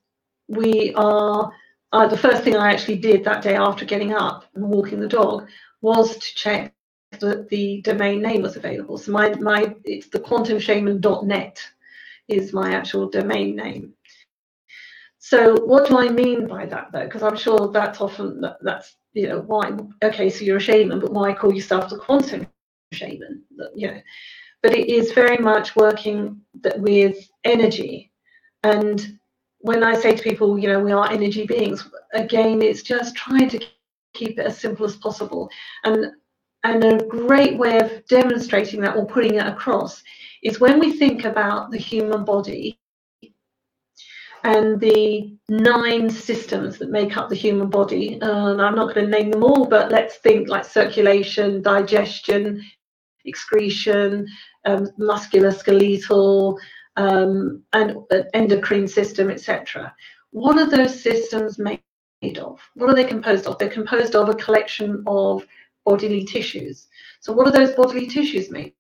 we 0.50 0.94
are, 0.96 1.54
uh, 1.94 2.08
the 2.08 2.18
first 2.18 2.44
thing 2.44 2.58
I 2.58 2.74
actually 2.74 2.98
did 2.98 3.24
that 3.24 3.44
day 3.44 3.56
after 3.56 3.86
getting 3.86 4.14
up 4.14 4.46
and 4.56 4.66
walking 4.66 5.00
the 5.00 5.08
dog 5.08 5.48
was 5.82 6.18
to 6.18 6.36
check 6.36 6.74
that 7.12 7.50
the 7.50 7.82
domain 7.82 8.22
name 8.22 8.42
was 8.42 8.56
available. 8.56 8.98
So 8.98 9.12
my 9.12 9.34
my 9.36 9.76
it's 9.84 10.08
the 10.10 10.20
quantumshaman.net 10.20 11.62
is 12.28 12.54
my 12.54 12.74
actual 12.74 13.10
domain 13.10 13.56
name. 13.56 13.94
So 15.20 15.56
what 15.66 15.88
do 15.88 15.98
I 15.98 16.10
mean 16.10 16.48
by 16.48 16.66
that 16.66 16.92
though? 16.92 17.06
Because 17.06 17.24
I'm 17.24 17.38
sure 17.38 17.72
that's 17.72 18.02
often 18.02 18.42
that, 18.42 18.58
that's 18.62 18.96
you 19.14 19.28
know 19.28 19.42
why 19.42 19.76
okay 20.04 20.30
so 20.30 20.46
you're 20.46 20.58
a 20.58 20.62
shaman 20.62 21.00
but 21.00 21.12
why 21.12 21.34
call 21.34 21.54
yourself 21.54 21.90
the 21.90 21.98
quantum 21.98 22.48
shaman? 22.94 23.44
You 23.76 23.88
know, 23.88 24.02
but 24.62 24.74
it 24.74 24.88
is 24.90 25.12
very 25.14 25.38
much 25.38 25.76
working 25.76 26.42
with 26.78 27.18
energy 27.44 28.12
and 28.64 29.19
when 29.60 29.84
I 29.84 29.96
say 29.96 30.16
to 30.16 30.24
people, 30.24 30.58
you 30.58 30.68
know, 30.68 30.80
we 30.80 30.92
are 30.92 31.12
energy 31.12 31.46
beings, 31.46 31.88
again, 32.14 32.62
it's 32.62 32.82
just 32.82 33.16
trying 33.16 33.50
to 33.50 33.66
keep 34.14 34.40
it 34.40 34.46
as 34.46 34.58
simple 34.58 34.86
as 34.86 34.96
possible. 34.96 35.50
And 35.84 36.14
and 36.66 36.84
a 36.84 37.06
great 37.06 37.58
way 37.58 37.80
of 37.80 38.06
demonstrating 38.08 38.82
that 38.82 38.98
or 38.98 39.06
putting 39.06 39.36
it 39.36 39.48
across 39.48 40.04
is 40.44 40.60
when 40.60 40.78
we 40.78 40.92
think 40.98 41.24
about 41.24 41.72
the 41.72 41.78
human 41.78 42.26
body 42.26 42.78
and 44.44 44.80
the 44.80 45.38
nine 45.48 46.10
systems 46.10 46.78
that 46.78 46.90
make 46.90 47.16
up 47.18 47.30
the 47.30 47.36
human 47.36 47.70
body. 47.70 48.20
And 48.22 48.62
I'm 48.62 48.76
not 48.76 48.94
going 48.94 49.06
to 49.06 49.12
name 49.12 49.32
them 49.32 49.44
all, 49.44 49.66
but 49.66 49.92
let's 49.92 50.18
think 50.18 50.50
like 50.50 50.66
circulation, 50.66 51.62
digestion, 51.62 52.64
excretion, 53.26 54.28
um, 54.66 54.88
musculoskeletal, 55.00 56.58
um, 57.00 57.64
and 57.72 57.98
uh, 58.12 58.24
endocrine 58.34 58.88
system, 58.88 59.32
etc. 59.32 59.96
What 60.32 60.60
are 60.60 60.70
those 60.70 61.02
systems 61.02 61.58
made 61.58 61.80
of? 62.38 62.60
What 62.76 62.90
are 62.90 62.96
they 62.96 63.06
composed 63.06 63.48
of? 63.48 63.58
They're 63.58 63.70
composed 63.70 64.16
of 64.16 64.28
a 64.28 64.36
collection 64.36 65.04
of 65.08 65.46
bodily 65.86 66.26
tissues. 66.26 66.88
So 67.22 67.32
what 67.32 67.48
are 67.48 67.52
those 67.52 67.74
bodily 67.74 68.08
tissues 68.08 68.52
made 68.52 68.74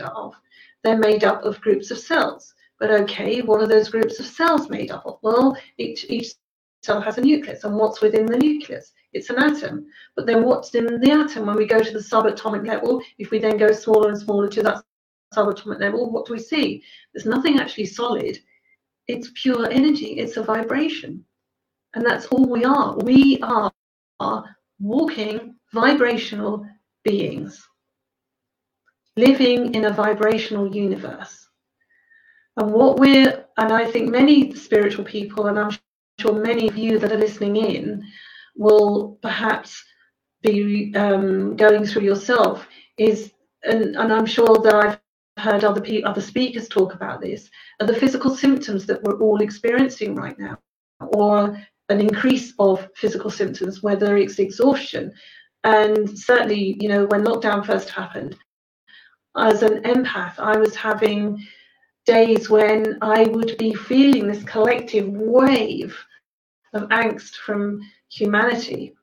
of? 0.00 0.34
They're 0.82 0.98
made 0.98 1.22
up 1.22 1.44
of 1.44 1.60
groups 1.60 1.90
of 1.90 1.98
cells. 1.98 2.54
But 2.80 2.90
okay, 2.90 3.42
what 3.42 3.60
are 3.60 3.68
those 3.68 3.90
groups 3.90 4.18
of 4.20 4.26
cells 4.26 4.70
made 4.70 4.90
up 4.90 5.04
of? 5.04 5.18
Well, 5.22 5.56
each, 5.76 6.06
each 6.08 6.28
cell 6.82 7.00
has 7.02 7.18
a 7.18 7.20
nucleus, 7.20 7.64
and 7.64 7.76
what's 7.76 8.00
within 8.00 8.24
the 8.24 8.38
nucleus? 8.38 8.92
It's 9.12 9.28
an 9.28 9.38
atom. 9.38 9.86
But 10.14 10.26
then 10.26 10.44
what's 10.44 10.74
in 10.74 11.00
the 11.00 11.10
atom 11.10 11.46
when 11.46 11.56
we 11.56 11.66
go 11.66 11.82
to 11.82 11.92
the 11.92 11.98
subatomic 11.98 12.66
level? 12.66 13.02
If 13.18 13.30
we 13.30 13.38
then 13.38 13.58
go 13.58 13.72
smaller 13.72 14.08
and 14.08 14.18
smaller 14.18 14.48
to 14.48 14.62
that 14.62 14.82
subatomic 15.34 15.80
level, 15.80 16.10
what 16.10 16.26
do 16.26 16.32
we 16.32 16.38
see? 16.38 16.82
There's 17.12 17.26
nothing 17.26 17.58
actually 17.58 17.86
solid. 17.86 18.38
It's 19.08 19.30
pure 19.34 19.70
energy. 19.70 20.18
It's 20.18 20.36
a 20.36 20.42
vibration. 20.42 21.24
And 21.94 22.04
that's 22.04 22.26
all 22.26 22.46
we 22.46 22.64
are. 22.64 22.96
We 22.98 23.40
are 23.42 23.72
walking 24.78 25.54
vibrational 25.72 26.66
beings 27.04 27.66
living 29.16 29.74
in 29.74 29.86
a 29.86 29.92
vibrational 29.92 30.74
universe. 30.74 31.48
And 32.58 32.72
what 32.72 32.98
we're, 32.98 33.44
and 33.56 33.72
I 33.72 33.90
think 33.90 34.10
many 34.10 34.54
spiritual 34.54 35.04
people, 35.04 35.46
and 35.46 35.58
I'm 35.58 35.70
sure 36.20 36.32
many 36.32 36.68
of 36.68 36.76
you 36.76 36.98
that 36.98 37.12
are 37.12 37.18
listening 37.18 37.56
in, 37.56 38.02
will 38.56 39.18
perhaps 39.22 39.82
be 40.42 40.94
um, 40.96 41.56
going 41.56 41.86
through 41.86 42.02
yourself 42.02 42.66
is, 42.98 43.32
and, 43.64 43.96
and 43.96 44.12
I'm 44.12 44.26
sure 44.26 44.58
that 44.62 44.74
I've 44.74 44.98
heard 45.38 45.64
other 45.64 45.80
people, 45.80 46.08
other 46.10 46.20
speakers 46.20 46.68
talk 46.68 46.94
about 46.94 47.20
this, 47.20 47.50
are 47.80 47.86
the 47.86 47.94
physical 47.94 48.34
symptoms 48.34 48.86
that 48.86 49.02
we're 49.02 49.20
all 49.20 49.40
experiencing 49.40 50.14
right 50.14 50.38
now, 50.38 50.58
or 51.00 51.58
an 51.88 52.00
increase 52.00 52.52
of 52.58 52.88
physical 52.96 53.30
symptoms, 53.30 53.82
whether 53.82 54.16
it's 54.16 54.38
exhaustion. 54.38 55.12
And 55.64 56.18
certainly, 56.18 56.76
you 56.80 56.88
know, 56.88 57.06
when 57.06 57.24
lockdown 57.24 57.64
first 57.64 57.90
happened, 57.90 58.36
as 59.36 59.62
an 59.62 59.82
empath, 59.82 60.38
I 60.38 60.56
was 60.56 60.74
having 60.74 61.44
days 62.06 62.48
when 62.48 62.98
I 63.02 63.24
would 63.24 63.58
be 63.58 63.74
feeling 63.74 64.26
this 64.26 64.42
collective 64.44 65.08
wave 65.08 65.98
of 66.72 66.88
angst 66.88 67.34
from 67.34 67.80
humanity 68.10 68.94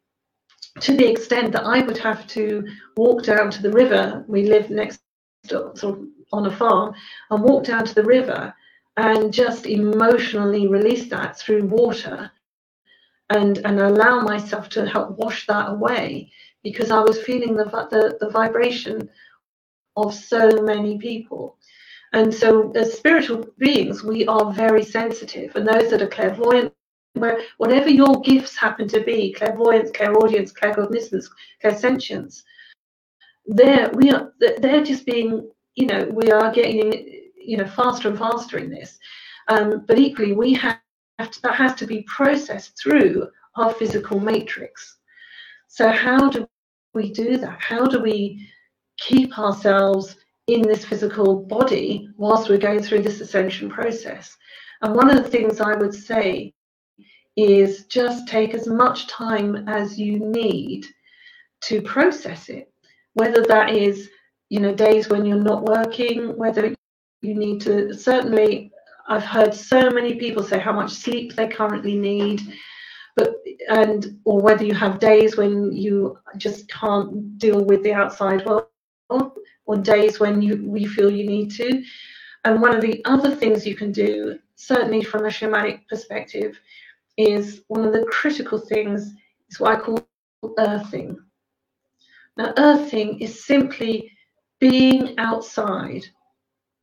to 0.80 0.96
the 0.96 1.08
extent 1.08 1.52
that 1.52 1.66
I 1.66 1.82
would 1.82 1.98
have 2.00 2.26
to 2.28 2.66
walk 2.98 3.24
down 3.24 3.52
to 3.52 3.62
the 3.62 3.72
river. 3.72 4.26
We 4.28 4.48
live 4.48 4.70
next 4.70 5.02
to, 5.50 5.72
sort 5.76 6.00
of 6.00 6.06
on 6.32 6.46
a 6.46 6.56
farm 6.56 6.94
and 7.30 7.44
walk 7.44 7.66
down 7.66 7.86
to 7.86 7.96
the 7.96 8.04
river 8.04 8.54
and 8.98 9.34
just 9.34 9.66
emotionally 9.66 10.68
release 10.68 11.10
that 11.10 11.38
through 11.38 11.66
water 11.66 12.32
and 13.30 13.58
and 13.60 13.80
allow 13.80 14.22
myself 14.22 14.70
to 14.70 14.86
help 14.88 15.18
wash 15.18 15.48
that 15.48 15.70
away 15.70 16.32
because 16.64 16.92
I 16.92 17.00
was 17.00 17.22
feeling 17.22 17.56
the 17.56 17.66
the, 17.66 18.18
the 18.20 18.30
vibration 18.30 19.10
of 19.96 20.14
so 20.14 20.62
many 20.62 20.98
people. 20.98 21.58
And 22.14 22.34
so, 22.34 22.72
as 22.74 22.94
spiritual 22.94 23.46
beings, 23.58 24.04
we 24.04 24.28
are 24.28 24.54
very 24.54 24.84
sensitive, 24.84 25.56
and 25.56 25.68
those 25.68 25.90
that 25.90 26.02
are 26.02 26.08
clairvoyant, 26.08 26.72
where 27.14 27.42
whatever 27.58 27.90
your 27.90 28.22
gifts 28.22 28.56
happen 28.56 28.88
to 28.90 29.02
be, 29.02 29.34
clairvoyance, 29.34 29.92
clairaudience, 29.92 30.54
claircognizance, 30.54 31.26
clairsentience, 31.64 32.44
they're 33.48 33.90
we 33.94 34.12
are 34.12 34.32
they're 34.40 34.84
just 34.84 35.06
being, 35.06 35.50
you 35.76 35.86
know, 35.88 36.06
we 36.12 36.32
are 36.32 36.52
getting, 36.52 37.32
you 37.36 37.58
know, 37.58 37.68
faster 37.68 38.10
and 38.10 38.18
faster 38.18 38.58
in 38.58 38.70
this. 38.70 38.98
Um, 39.48 39.84
but 39.88 39.98
equally, 39.98 40.34
we 40.34 40.54
have 40.54 40.80
to, 41.20 41.42
that 41.42 41.56
has 41.56 41.76
to 41.76 41.88
be 41.88 42.04
processed 42.04 42.80
through 42.82 43.28
our 43.56 43.74
physical 43.74 44.20
matrix. 44.20 44.98
So 45.68 45.90
how 45.90 46.30
do 46.30 46.48
we 46.94 47.12
do 47.12 47.38
that? 47.38 47.60
How 47.60 47.86
do 47.86 48.00
we 48.00 48.48
keep 48.98 49.38
ourselves 49.38 50.16
in 50.48 50.62
this 50.62 50.86
physical 50.86 51.36
body 51.36 52.10
whilst 52.18 52.50
we're 52.50 52.58
going 52.58 52.82
through 52.82 53.02
this 53.02 53.22
ascension 53.22 53.70
process? 53.70 54.36
And 54.82 54.96
one 54.96 55.10
of 55.10 55.24
the 55.24 55.30
things 55.30 55.60
I 55.60 55.76
would 55.76 55.94
say 55.94 56.54
is 57.36 57.86
just 57.86 58.28
take 58.28 58.54
as 58.54 58.68
much 58.68 59.08
time 59.08 59.68
as 59.68 60.00
you 60.00 60.20
need 60.20 60.86
to 61.62 61.82
process 61.82 62.50
it, 62.50 62.72
whether 63.14 63.42
that 63.44 63.72
is, 63.72 64.10
you 64.54 64.60
know, 64.60 64.72
days 64.72 65.10
when 65.10 65.26
you're 65.26 65.50
not 65.52 65.64
working, 65.64 66.38
whether 66.38 66.76
you 67.24 67.34
need 67.34 67.60
to 67.62 67.92
certainly 67.92 68.72
I've 69.08 69.24
heard 69.24 69.52
so 69.52 69.90
many 69.90 70.14
people 70.14 70.44
say 70.44 70.60
how 70.60 70.72
much 70.72 70.92
sleep 70.92 71.36
they 71.36 71.48
currently 71.48 71.96
need, 71.98 72.40
but 73.16 73.30
and 73.70 74.20
or 74.26 74.40
whether 74.42 74.64
you 74.64 74.76
have 74.76 75.00
days 75.00 75.38
when 75.38 75.72
you 75.72 76.20
just 76.38 76.70
can't 76.70 77.40
deal 77.40 77.66
with 77.66 77.82
the 77.82 77.94
outside 77.94 78.46
world, 78.46 78.68
or 79.66 79.78
days 79.78 80.20
when 80.20 80.40
you 80.40 80.54
you 80.78 80.88
feel 80.88 81.10
you 81.10 81.26
need 81.26 81.50
to. 81.54 81.84
And 82.46 82.62
one 82.62 82.76
of 82.76 82.82
the 82.82 83.02
other 83.06 83.36
things 83.36 83.66
you 83.66 83.76
can 83.76 83.92
do, 83.92 84.38
certainly 84.56 85.04
from 85.04 85.26
a 85.26 85.30
shamanic 85.30 85.88
perspective, 85.88 86.60
is 87.18 87.64
one 87.70 87.86
of 87.86 87.92
the 87.92 88.06
critical 88.06 88.60
things 88.60 89.16
is 89.50 89.60
what 89.60 89.78
I 89.78 89.80
call 89.80 90.08
earthing. 90.60 91.18
Now, 92.38 92.54
earthing 92.58 93.20
is 93.20 93.46
simply 93.46 94.12
being 94.64 95.14
outside, 95.18 96.06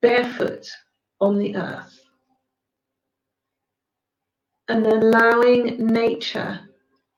barefoot 0.02 0.66
on 1.18 1.38
the 1.38 1.56
earth 1.56 1.98
and 4.68 4.86
allowing 4.86 5.86
nature 5.86 6.60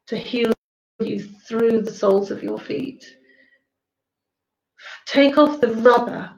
to 0.06 0.16
heal 0.16 0.52
you 1.00 1.18
through 1.18 1.82
the 1.82 1.92
soles 1.92 2.30
of 2.30 2.44
your 2.44 2.60
feet. 2.60 3.04
Take 5.04 5.36
off 5.36 5.60
the 5.60 5.74
rubber 5.74 6.30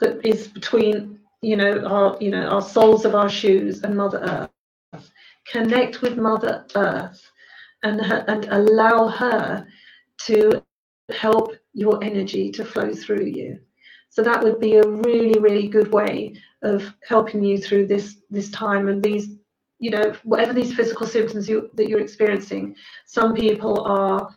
that 0.00 0.26
is 0.26 0.48
between, 0.48 1.20
you 1.40 1.56
know, 1.56 1.84
our, 1.86 2.16
you 2.20 2.32
know, 2.32 2.48
our 2.48 2.62
soles 2.62 3.04
of 3.04 3.14
our 3.14 3.30
shoes 3.30 3.84
and 3.84 3.96
Mother 3.96 4.48
Earth. 4.92 5.10
Connect 5.46 6.02
with 6.02 6.18
Mother 6.18 6.66
Earth 6.74 7.30
and, 7.84 8.00
and 8.00 8.44
allow 8.50 9.06
her 9.06 9.68
to 10.22 10.64
help 11.10 11.54
your 11.74 12.02
energy 12.02 12.50
to 12.50 12.64
flow 12.64 12.92
through 12.92 13.26
you. 13.26 13.60
So 14.10 14.22
that 14.22 14.42
would 14.42 14.58
be 14.58 14.76
a 14.76 14.88
really, 14.88 15.38
really 15.38 15.68
good 15.68 15.92
way 15.92 16.34
of 16.62 16.92
helping 17.06 17.42
you 17.42 17.58
through 17.58 17.86
this 17.86 18.16
this 18.30 18.50
time 18.50 18.88
and 18.88 19.02
these 19.02 19.38
you 19.78 19.90
know, 19.90 20.12
whatever 20.24 20.52
these 20.52 20.74
physical 20.74 21.06
symptoms 21.06 21.48
you, 21.48 21.70
that 21.74 21.88
you're 21.88 22.00
experiencing, 22.00 22.74
some 23.06 23.34
people 23.34 23.80
are 23.86 24.34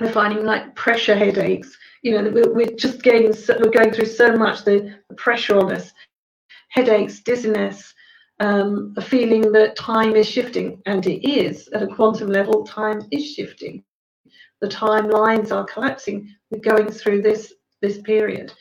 we're 0.00 0.10
finding 0.10 0.44
like 0.44 0.74
pressure 0.74 1.14
headaches. 1.14 1.76
You 2.02 2.20
know, 2.20 2.30
we're, 2.30 2.52
we're 2.52 2.76
just 2.76 3.02
getting 3.02 3.32
we're 3.60 3.70
going 3.70 3.92
through 3.92 4.06
so 4.06 4.36
much 4.36 4.64
the, 4.64 4.96
the 5.08 5.14
pressure 5.14 5.58
on 5.58 5.72
us, 5.72 5.92
headaches, 6.70 7.20
dizziness, 7.20 7.94
um, 8.40 8.94
a 8.96 9.02
feeling 9.02 9.52
that 9.52 9.76
time 9.76 10.16
is 10.16 10.28
shifting, 10.28 10.82
and 10.86 11.06
it 11.06 11.28
is 11.28 11.68
at 11.68 11.84
a 11.84 11.86
quantum 11.86 12.28
level. 12.28 12.64
Time 12.64 13.02
is 13.12 13.24
shifting. 13.24 13.84
The 14.60 14.68
timelines 14.68 15.52
are 15.52 15.64
collapsing. 15.64 16.28
We're 16.50 16.58
going 16.58 16.90
through 16.90 17.22
this 17.22 17.52
this 17.82 18.00
period. 18.00 18.52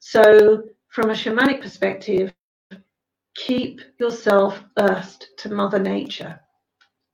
So, 0.00 0.64
from 0.88 1.10
a 1.10 1.14
shamanic 1.14 1.60
perspective, 1.60 2.32
keep 3.34 3.80
yourself 3.98 4.62
earthed 4.78 5.28
to 5.38 5.48
Mother 5.52 5.78
Nature. 5.78 6.40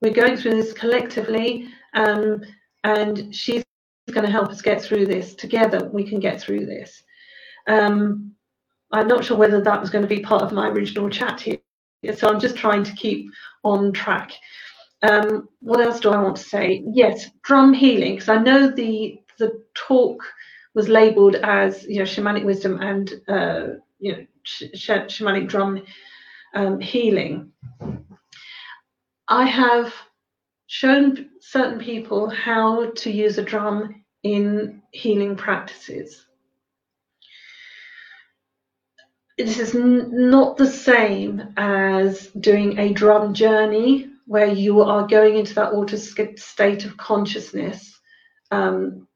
We're 0.01 0.13
going 0.13 0.37
through 0.37 0.55
this 0.55 0.73
collectively, 0.73 1.69
um, 1.93 2.41
and 2.83 3.35
she's 3.35 3.63
going 4.11 4.25
to 4.25 4.31
help 4.31 4.49
us 4.49 4.61
get 4.61 4.81
through 4.81 5.07
this. 5.07 5.35
Together, 5.35 5.89
we 5.91 6.03
can 6.03 6.19
get 6.19 6.39
through 6.41 6.65
this. 6.65 7.03
Um, 7.67 8.33
I'm 8.91 9.07
not 9.07 9.23
sure 9.23 9.37
whether 9.37 9.61
that 9.61 9.81
was 9.81 9.89
going 9.89 10.03
to 10.03 10.15
be 10.15 10.21
part 10.21 10.43
of 10.43 10.51
my 10.51 10.69
original 10.69 11.09
chat 11.09 11.41
here, 11.41 11.57
so 12.15 12.27
I'm 12.27 12.39
just 12.39 12.55
trying 12.55 12.83
to 12.83 12.93
keep 12.93 13.29
on 13.63 13.93
track. 13.93 14.31
Um, 15.03 15.49
what 15.61 15.79
else 15.81 15.99
do 15.99 16.11
I 16.11 16.21
want 16.21 16.35
to 16.35 16.43
say? 16.43 16.83
Yes, 16.93 17.29
drum 17.43 17.73
healing, 17.73 18.15
because 18.15 18.29
I 18.29 18.37
know 18.37 18.69
the 18.69 19.19
the 19.39 19.63
talk 19.73 20.23
was 20.73 20.89
labelled 20.89 21.35
as 21.35 21.83
you 21.83 21.97
know 21.99 22.03
shamanic 22.05 22.45
wisdom 22.45 22.79
and 22.81 23.13
uh, 23.27 23.67
you 23.99 24.11
know 24.13 24.25
sh- 24.43 24.63
sh- 24.73 24.89
shamanic 24.89 25.47
drum 25.47 25.83
um, 26.53 26.79
healing. 26.79 27.51
I 29.27 29.45
have 29.45 29.93
shown 30.67 31.29
certain 31.39 31.79
people 31.79 32.29
how 32.29 32.91
to 32.91 33.11
use 33.11 33.37
a 33.37 33.43
drum 33.43 34.03
in 34.23 34.81
healing 34.91 35.35
practices. 35.35 36.25
This 39.37 39.59
is 39.59 39.73
not 39.73 40.57
the 40.57 40.67
same 40.67 41.53
as 41.57 42.27
doing 42.27 42.77
a 42.77 42.93
drum 42.93 43.33
journey 43.33 44.09
where 44.27 44.47
you 44.47 44.81
are 44.81 45.07
going 45.07 45.37
into 45.37 45.55
that 45.55 45.73
altered 45.73 45.99
state 46.39 46.85
of 46.85 46.97
consciousness 46.97 47.99
um, 48.51 49.07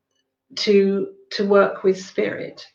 to 0.55 1.14
to 1.35 1.45
work 1.45 1.83
with 1.83 1.99
spirit. 1.99 2.65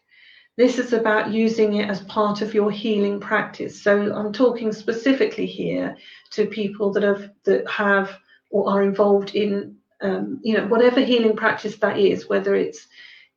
This 0.56 0.78
is 0.78 0.92
about 0.92 1.32
using 1.32 1.76
it 1.76 1.88
as 1.88 2.02
part 2.02 2.42
of 2.42 2.52
your 2.52 2.70
healing 2.70 3.18
practice. 3.18 3.82
So 3.82 4.14
I'm 4.14 4.32
talking 4.32 4.72
specifically 4.72 5.46
here 5.46 5.96
to 6.32 6.46
people 6.46 6.92
that 6.92 7.02
have 7.02 7.30
that 7.44 7.68
have 7.70 8.18
or 8.50 8.68
are 8.68 8.82
involved 8.82 9.34
in 9.34 9.76
um, 10.02 10.40
you 10.42 10.56
know 10.56 10.66
whatever 10.66 11.00
healing 11.00 11.36
practice 11.36 11.76
that 11.78 11.98
is, 11.98 12.28
whether 12.28 12.54
it's 12.54 12.88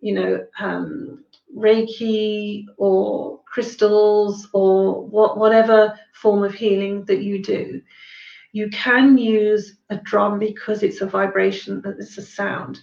you 0.01 0.13
know 0.15 0.45
um, 0.59 1.23
Reiki 1.55 2.65
or 2.77 3.39
crystals 3.45 4.49
or 4.53 5.05
what, 5.05 5.37
whatever 5.37 5.97
form 6.13 6.43
of 6.43 6.53
healing 6.53 7.05
that 7.05 7.21
you 7.21 7.41
do. 7.41 7.81
You 8.51 8.69
can 8.69 9.17
use 9.17 9.77
a 9.89 9.97
drum 9.97 10.39
because 10.39 10.83
it's 10.83 11.01
a 11.01 11.05
vibration, 11.05 11.81
it's 11.99 12.17
a 12.17 12.21
sound 12.21 12.81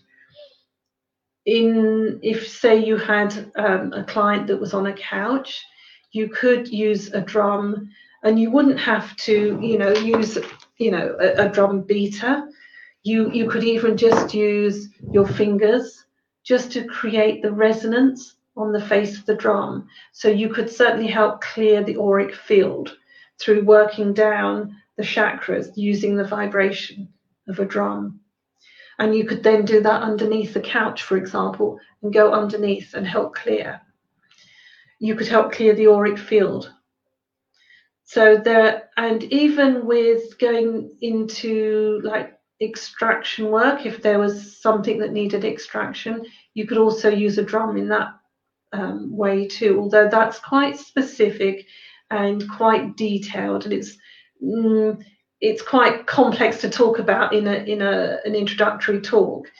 in 1.46 2.20
if 2.22 2.48
say 2.48 2.76
you 2.84 2.96
had 2.96 3.50
um, 3.56 3.92
a 3.92 4.04
client 4.04 4.46
that 4.46 4.60
was 4.60 4.74
on 4.74 4.86
a 4.86 4.92
couch 4.92 5.64
you 6.12 6.28
could 6.28 6.68
use 6.68 7.12
a 7.12 7.20
drum 7.20 7.90
and 8.22 8.38
you 8.38 8.50
wouldn't 8.50 8.78
have 8.78 9.14
to 9.16 9.58
you 9.62 9.78
know 9.78 9.92
use 9.92 10.38
you 10.78 10.90
know 10.90 11.16
a, 11.20 11.46
a 11.46 11.48
drum 11.48 11.82
beater. 11.82 12.48
You 13.02 13.30
you 13.32 13.48
could 13.48 13.64
even 13.64 13.96
just 13.96 14.34
use 14.34 14.88
your 15.12 15.26
fingers 15.26 16.04
just 16.44 16.72
to 16.72 16.84
create 16.84 17.42
the 17.42 17.52
resonance 17.52 18.36
on 18.56 18.72
the 18.72 18.84
face 18.84 19.16
of 19.18 19.26
the 19.26 19.34
drum. 19.34 19.88
So 20.12 20.28
you 20.28 20.48
could 20.48 20.70
certainly 20.70 21.06
help 21.06 21.40
clear 21.40 21.82
the 21.82 21.96
auric 21.96 22.34
field 22.34 22.96
through 23.40 23.64
working 23.64 24.12
down 24.12 24.76
the 24.96 25.02
chakras 25.02 25.68
using 25.76 26.16
the 26.16 26.24
vibration 26.24 27.08
of 27.48 27.58
a 27.58 27.64
drum 27.64 28.19
And 29.00 29.14
you 29.14 29.24
could 29.24 29.42
then 29.42 29.64
do 29.64 29.80
that 29.80 30.02
underneath 30.02 30.54
the 30.54 30.60
couch, 30.60 31.02
for 31.02 31.16
example, 31.16 31.80
and 32.02 32.12
go 32.12 32.32
underneath 32.32 32.94
and 32.94 33.06
help 33.06 33.34
clear. 33.34 33.80
You 35.00 35.14
could 35.14 35.26
help 35.26 35.52
clear 35.52 35.74
the 35.74 35.88
auric 35.88 36.18
field. 36.18 36.72
So 38.04 38.36
there, 38.36 38.90
and 38.98 39.22
even 39.24 39.86
with 39.86 40.38
going 40.38 40.94
into 41.00 42.00
like 42.04 42.38
extraction 42.60 43.50
work, 43.50 43.86
if 43.86 44.02
there 44.02 44.18
was 44.18 44.60
something 44.60 44.98
that 44.98 45.12
needed 45.12 45.44
extraction, 45.44 46.26
you 46.52 46.66
could 46.66 46.78
also 46.78 47.08
use 47.08 47.38
a 47.38 47.42
drum 47.42 47.78
in 47.78 47.88
that 47.88 48.08
um, 48.72 49.16
way 49.16 49.48
too, 49.48 49.80
although 49.80 50.08
that's 50.08 50.38
quite 50.38 50.78
specific 50.78 51.66
and 52.10 52.50
quite 52.50 52.96
detailed, 52.96 53.64
and 53.64 53.72
it's 53.72 53.96
mm, 54.44 55.02
it's 55.40 55.62
quite 55.62 56.06
complex 56.06 56.60
to 56.60 56.70
talk 56.70 56.98
about 56.98 57.32
in 57.32 57.46
a 57.46 57.54
in 57.64 57.82
a 57.82 58.18
an 58.24 58.34
introductory 58.34 59.00
talk, 59.00 59.50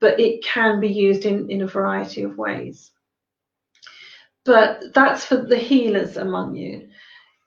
but 0.00 0.20
it 0.20 0.44
can 0.44 0.80
be 0.80 0.88
used 0.88 1.24
in 1.24 1.50
in 1.50 1.62
a 1.62 1.66
variety 1.66 2.22
of 2.22 2.38
ways. 2.38 2.90
But 4.44 4.94
that's 4.94 5.24
for 5.24 5.36
the 5.36 5.58
healers 5.58 6.16
among 6.16 6.54
you. 6.54 6.88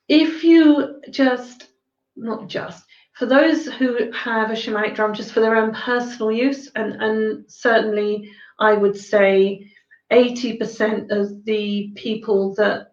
If 0.07 0.43
you 0.43 1.01
just 1.09 1.67
not 2.15 2.47
just 2.47 2.83
for 3.13 3.25
those 3.25 3.65
who 3.65 4.11
have 4.11 4.49
a 4.49 4.53
shamanic 4.53 4.95
drum 4.95 5.13
just 5.13 5.33
for 5.33 5.39
their 5.41 5.55
own 5.55 5.73
personal 5.73 6.31
use, 6.31 6.71
and, 6.75 7.01
and 7.01 7.43
certainly 7.47 8.31
I 8.59 8.73
would 8.73 8.97
say 8.97 9.69
80% 10.11 11.11
of 11.11 11.43
the 11.45 11.91
people 11.95 12.55
that 12.55 12.88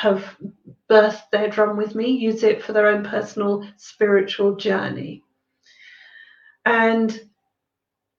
have 0.00 0.24
birthed 0.88 1.30
their 1.30 1.48
drum 1.48 1.76
with 1.76 1.94
me 1.94 2.10
use 2.10 2.42
it 2.42 2.62
for 2.62 2.72
their 2.72 2.86
own 2.86 3.04
personal 3.04 3.66
spiritual 3.76 4.56
journey. 4.56 5.22
And 6.64 7.20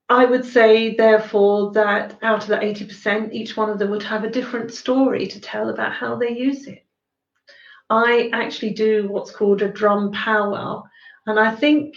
I 0.08 0.24
would 0.24 0.44
say, 0.44 0.94
therefore, 0.94 1.72
that 1.72 2.18
out 2.22 2.42
of 2.42 2.48
the 2.48 2.56
80%, 2.56 3.32
each 3.32 3.56
one 3.56 3.70
of 3.70 3.78
them 3.78 3.90
would 3.90 4.02
have 4.04 4.24
a 4.24 4.30
different 4.30 4.72
story 4.72 5.26
to 5.26 5.40
tell 5.40 5.70
about 5.70 5.92
how 5.92 6.16
they 6.16 6.30
use 6.30 6.66
it. 6.66 6.84
I 7.90 8.30
actually 8.32 8.74
do 8.74 9.08
what's 9.08 9.30
called 9.32 9.62
a 9.62 9.68
drum 9.68 10.12
powwow, 10.12 10.84
and 11.26 11.38
I 11.38 11.54
think 11.54 11.96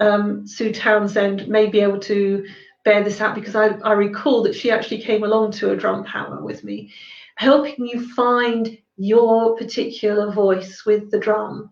um, 0.00 0.46
Sue 0.46 0.72
Townsend 0.72 1.48
may 1.48 1.66
be 1.66 1.80
able 1.80 2.00
to 2.00 2.46
bear 2.84 3.02
this 3.02 3.20
out 3.20 3.34
because 3.34 3.56
I, 3.56 3.68
I 3.78 3.92
recall 3.92 4.42
that 4.44 4.54
she 4.54 4.70
actually 4.70 5.02
came 5.02 5.24
along 5.24 5.52
to 5.52 5.72
a 5.72 5.76
drum 5.76 6.04
powwow 6.04 6.42
with 6.42 6.64
me, 6.64 6.92
helping 7.36 7.86
you 7.86 8.12
find 8.14 8.76
your 8.96 9.56
particular 9.56 10.32
voice 10.32 10.84
with 10.84 11.10
the 11.10 11.18
drum 11.18 11.70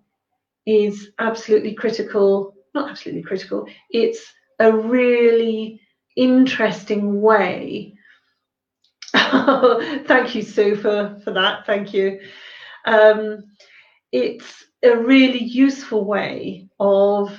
is 0.66 1.10
absolutely 1.18 1.74
critical. 1.74 2.54
Not 2.74 2.90
absolutely 2.90 3.22
critical, 3.22 3.66
it's 3.90 4.32
a 4.58 4.72
really 4.72 5.80
interesting 6.16 7.20
way. 7.20 7.94
Thank 9.14 10.34
you, 10.34 10.42
Sue, 10.42 10.76
for, 10.76 11.20
for 11.24 11.32
that. 11.32 11.66
Thank 11.66 11.94
you. 11.94 12.20
Um, 12.84 13.44
it's 14.12 14.64
a 14.82 14.96
really 14.96 15.42
useful 15.42 16.04
way 16.04 16.68
of 16.78 17.32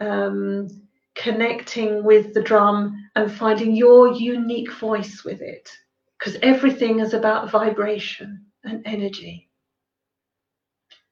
um, 0.00 0.68
connecting 1.14 2.02
with 2.02 2.34
the 2.34 2.42
drum 2.42 3.08
and 3.14 3.30
finding 3.30 3.74
your 3.76 4.12
unique 4.12 4.72
voice 4.72 5.22
with 5.24 5.42
it 5.42 5.70
because 6.28 6.40
everything 6.42 7.00
is 7.00 7.14
about 7.14 7.50
vibration 7.50 8.44
and 8.64 8.82
energy. 8.84 9.48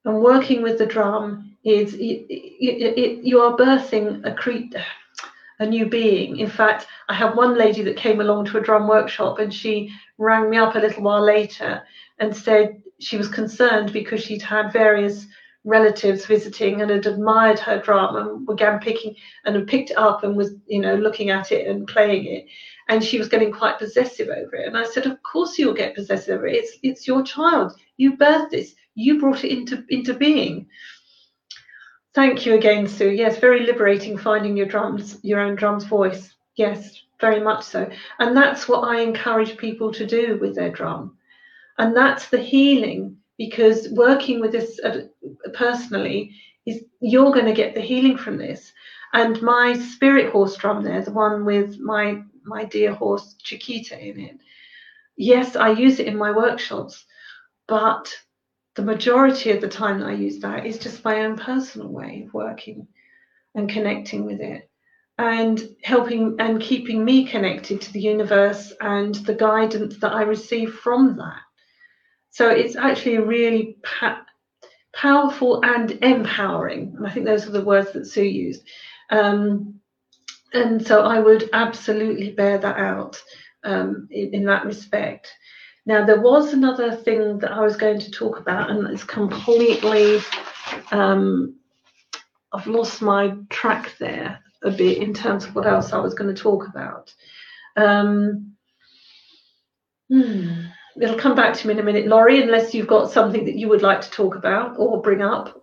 And 0.04 0.20
working 0.20 0.62
with 0.62 0.78
the 0.78 0.86
drum 0.86 1.56
is 1.64 1.94
it, 1.94 2.26
it, 2.28 2.98
it, 2.98 3.24
you 3.24 3.40
are 3.40 3.56
birthing 3.56 4.24
a 4.26 4.34
cre- 4.34 4.76
a 5.58 5.66
new 5.66 5.86
being. 5.86 6.36
In 6.36 6.48
fact 6.48 6.86
i 7.08 7.14
had 7.14 7.34
one 7.34 7.56
lady 7.56 7.82
that 7.82 7.96
came 7.96 8.20
along 8.20 8.44
to 8.46 8.58
a 8.58 8.60
drum 8.60 8.88
workshop 8.88 9.38
and 9.38 9.52
she 9.52 9.90
rang 10.18 10.50
me 10.50 10.58
up 10.58 10.74
a 10.74 10.78
little 10.78 11.02
while 11.02 11.24
later 11.24 11.82
and 12.18 12.36
said 12.36 12.82
she 13.00 13.16
was 13.16 13.28
concerned 13.28 13.92
because 13.92 14.22
she'd 14.22 14.42
had 14.42 14.72
various 14.72 15.26
relatives 15.66 16.24
visiting 16.24 16.80
and 16.80 16.90
had 16.90 17.06
admired 17.06 17.58
her 17.58 17.78
drum 17.78 18.16
and 18.16 18.46
began 18.46 18.78
picking 18.78 19.14
and 19.44 19.56
had 19.56 19.66
picked 19.66 19.90
it 19.90 19.98
up 19.98 20.22
and 20.22 20.36
was 20.36 20.54
you 20.66 20.80
know 20.80 20.94
looking 20.94 21.28
at 21.28 21.52
it 21.52 21.66
and 21.66 21.86
playing 21.88 22.24
it. 22.24 22.46
And 22.88 23.02
she 23.02 23.18
was 23.18 23.28
getting 23.28 23.52
quite 23.52 23.78
possessive 23.78 24.28
over 24.28 24.54
it. 24.54 24.68
And 24.68 24.78
i 24.78 24.84
said 24.86 25.06
of 25.06 25.20
course 25.22 25.58
you'll 25.58 25.74
get 25.74 25.96
possessive 25.96 26.38
over 26.38 26.46
it. 26.46 26.54
It's 26.54 26.78
it's 26.82 27.06
your 27.06 27.22
child. 27.22 27.72
You 27.96 28.16
birthed 28.16 28.50
this. 28.50 28.74
You 28.94 29.20
brought 29.20 29.44
it 29.44 29.52
into 29.52 29.84
into 29.90 30.14
being. 30.14 30.68
Thank 32.14 32.46
you 32.46 32.54
again 32.54 32.86
sue. 32.86 33.10
Yes 33.10 33.38
very 33.38 33.66
liberating 33.66 34.16
finding 34.16 34.56
your 34.56 34.66
drums 34.66 35.18
your 35.22 35.40
own 35.40 35.56
drum's 35.56 35.84
voice. 35.84 36.32
Yes 36.54 37.02
very 37.20 37.40
much 37.40 37.64
so. 37.64 37.90
And 38.20 38.36
that's 38.36 38.68
what 38.68 38.84
i 38.84 39.00
encourage 39.00 39.56
people 39.56 39.92
to 39.94 40.06
do 40.06 40.38
with 40.40 40.54
their 40.54 40.70
drum. 40.70 41.16
And 41.78 41.96
that's 41.96 42.28
the 42.28 42.38
healing 42.38 43.16
because 43.38 43.88
working 43.90 44.40
with 44.40 44.52
this 44.52 44.80
uh, 44.82 45.02
personally 45.54 46.32
is 46.66 46.84
you're 47.00 47.32
going 47.32 47.46
to 47.46 47.52
get 47.52 47.74
the 47.74 47.80
healing 47.80 48.16
from 48.16 48.36
this. 48.36 48.72
And 49.12 49.40
my 49.40 49.74
spirit 49.74 50.32
horse 50.32 50.56
drum 50.56 50.82
there 50.82 51.02
the 51.02 51.12
one 51.12 51.44
with 51.44 51.78
my 51.78 52.22
my 52.44 52.64
dear 52.64 52.92
horse 52.92 53.34
chiquita 53.42 53.98
in 53.98 54.20
it 54.20 54.38
yes 55.16 55.56
i 55.56 55.70
use 55.70 55.98
it 55.98 56.06
in 56.06 56.16
my 56.16 56.30
workshops 56.30 57.04
but 57.66 58.12
the 58.76 58.82
majority 58.82 59.50
of 59.50 59.60
the 59.60 59.68
time 59.68 59.98
that 59.98 60.08
i 60.08 60.12
use 60.12 60.38
that 60.38 60.64
is 60.66 60.78
just 60.78 61.04
my 61.04 61.24
own 61.24 61.36
personal 61.36 61.88
way 61.88 62.24
of 62.26 62.34
working 62.34 62.86
and 63.54 63.68
connecting 63.68 64.24
with 64.24 64.40
it 64.40 64.70
and 65.18 65.68
helping 65.82 66.36
and 66.38 66.60
keeping 66.60 67.04
me 67.04 67.26
connected 67.26 67.80
to 67.80 67.92
the 67.92 68.00
universe 68.00 68.72
and 68.80 69.14
the 69.26 69.34
guidance 69.34 69.98
that 69.98 70.12
i 70.12 70.22
receive 70.22 70.74
from 70.74 71.16
that 71.16 71.40
so 72.36 72.50
it's 72.50 72.76
actually 72.76 73.16
a 73.16 73.24
really 73.24 73.78
pa- 73.82 74.26
powerful 74.94 75.64
and 75.64 75.92
empowering. 76.02 76.92
And 76.94 77.06
I 77.06 77.10
think 77.10 77.24
those 77.24 77.46
are 77.46 77.50
the 77.50 77.64
words 77.64 77.92
that 77.92 78.04
Sue 78.04 78.24
used. 78.24 78.62
Um, 79.08 79.80
and 80.52 80.86
so 80.86 81.00
I 81.00 81.18
would 81.18 81.48
absolutely 81.54 82.32
bear 82.32 82.58
that 82.58 82.76
out 82.76 83.22
um, 83.64 84.06
in, 84.10 84.34
in, 84.34 84.44
that 84.44 84.66
respect. 84.66 85.32
Now, 85.86 86.04
there 86.04 86.20
was 86.20 86.52
another 86.52 86.94
thing 86.94 87.38
that 87.38 87.52
I 87.52 87.62
was 87.62 87.74
going 87.74 88.00
to 88.00 88.10
talk 88.10 88.38
about, 88.38 88.68
and 88.68 88.86
it's 88.88 89.02
completely, 89.02 90.20
um, 90.90 91.56
I've 92.52 92.66
lost 92.66 93.00
my 93.00 93.34
track 93.48 93.94
there 93.98 94.40
a 94.62 94.70
bit 94.70 94.98
in 94.98 95.14
terms 95.14 95.46
of 95.46 95.54
what 95.54 95.66
else 95.66 95.94
I 95.94 96.00
was 96.00 96.12
going 96.12 96.34
to 96.34 96.42
talk 96.42 96.68
about. 96.68 97.14
Um, 97.78 98.56
hmm 100.10 100.66
it'll 101.00 101.18
come 101.18 101.34
back 101.34 101.54
to 101.54 101.66
me 101.66 101.74
in 101.74 101.80
a 101.80 101.82
minute, 101.82 102.06
Laurie, 102.06 102.42
unless 102.42 102.74
you've 102.74 102.86
got 102.86 103.10
something 103.10 103.44
that 103.44 103.56
you 103.56 103.68
would 103.68 103.82
like 103.82 104.00
to 104.02 104.10
talk 104.10 104.34
about 104.34 104.76
or 104.78 105.00
bring 105.00 105.22
up. 105.22 105.62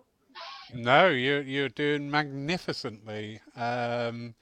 No, 0.72 1.08
you're 1.08 1.42
you're 1.42 1.68
doing 1.68 2.10
magnificently, 2.10 3.40
um, 3.56 4.34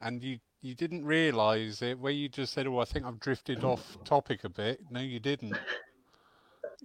and 0.00 0.22
you 0.22 0.38
you 0.62 0.74
didn't 0.74 1.04
realise 1.04 1.82
it 1.82 1.98
where 1.98 2.12
you 2.12 2.28
just 2.28 2.54
said, 2.54 2.66
"Oh, 2.66 2.78
I 2.78 2.84
think 2.84 3.04
I've 3.04 3.20
drifted 3.20 3.64
off 3.64 3.98
topic 4.04 4.44
a 4.44 4.48
bit." 4.48 4.80
No, 4.90 5.00
you 5.00 5.20
didn't. 5.20 5.56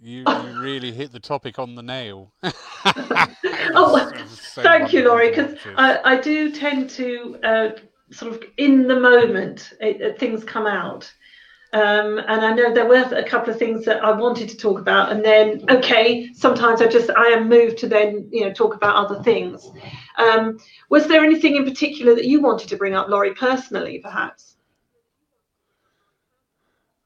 You 0.01 0.23
you 0.27 0.59
really 0.59 0.91
hit 0.91 1.11
the 1.11 1.19
topic 1.19 1.59
on 1.59 1.75
the 1.75 1.83
nail. 1.83 2.31
oh, 2.43 4.23
so 4.27 4.61
thank 4.61 4.93
you, 4.93 5.03
Laurie, 5.07 5.29
because 5.29 5.55
I, 5.77 5.99
I 6.03 6.21
do 6.21 6.51
tend 6.51 6.89
to 6.91 7.37
uh, 7.43 7.69
sort 8.11 8.33
of 8.33 8.43
in 8.57 8.87
the 8.87 8.99
moment 8.99 9.73
it, 9.79 10.01
it, 10.01 10.19
things 10.19 10.43
come 10.43 10.67
out. 10.67 11.11
Um, 11.71 12.17
and 12.17 12.41
I 12.41 12.51
know 12.53 12.73
there 12.73 12.87
were 12.87 13.07
a 13.15 13.23
couple 13.23 13.53
of 13.53 13.59
things 13.59 13.85
that 13.85 14.03
I 14.03 14.11
wanted 14.11 14.49
to 14.49 14.57
talk 14.57 14.79
about, 14.79 15.11
and 15.11 15.23
then 15.23 15.63
okay, 15.69 16.27
sometimes 16.33 16.81
I 16.81 16.87
just 16.87 17.11
I 17.11 17.27
am 17.27 17.47
moved 17.47 17.77
to 17.79 17.87
then 17.87 18.27
you 18.31 18.41
know 18.41 18.51
talk 18.51 18.73
about 18.73 18.95
other 18.95 19.21
things. 19.21 19.69
Um, 20.17 20.57
was 20.89 21.07
there 21.07 21.23
anything 21.23 21.55
in 21.55 21.65
particular 21.65 22.15
that 22.15 22.25
you 22.25 22.41
wanted 22.41 22.69
to 22.69 22.75
bring 22.75 22.95
up, 22.95 23.07
Laurie, 23.07 23.35
personally, 23.35 23.99
perhaps? 23.99 24.57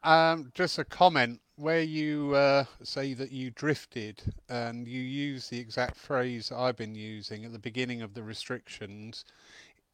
Um, 0.02 0.52
just 0.54 0.80
a 0.80 0.86
comment 0.86 1.42
where 1.58 1.82
you 1.82 2.34
uh, 2.34 2.64
say 2.84 3.14
that 3.16 3.32
you 3.32 3.52
drifted, 3.52 4.24
and 4.48 4.88
you 4.88 5.02
use 5.02 5.50
the 5.50 5.60
exact 5.60 5.98
phrase 5.98 6.54
I've 6.56 6.78
been 6.78 6.96
using 6.96 7.44
at 7.44 7.52
the 7.52 7.60
beginning 7.60 8.02
of 8.02 8.14
the 8.14 8.24
restrictions 8.24 9.26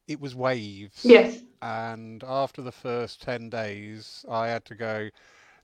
it 0.08 0.20
was 0.20 0.34
waves. 0.34 1.04
Yes. 1.04 1.38
And 1.62 2.24
after 2.24 2.62
the 2.62 2.72
first 2.72 3.22
ten 3.22 3.48
days, 3.48 4.24
I 4.28 4.48
had 4.48 4.64
to 4.66 4.74
go. 4.74 5.08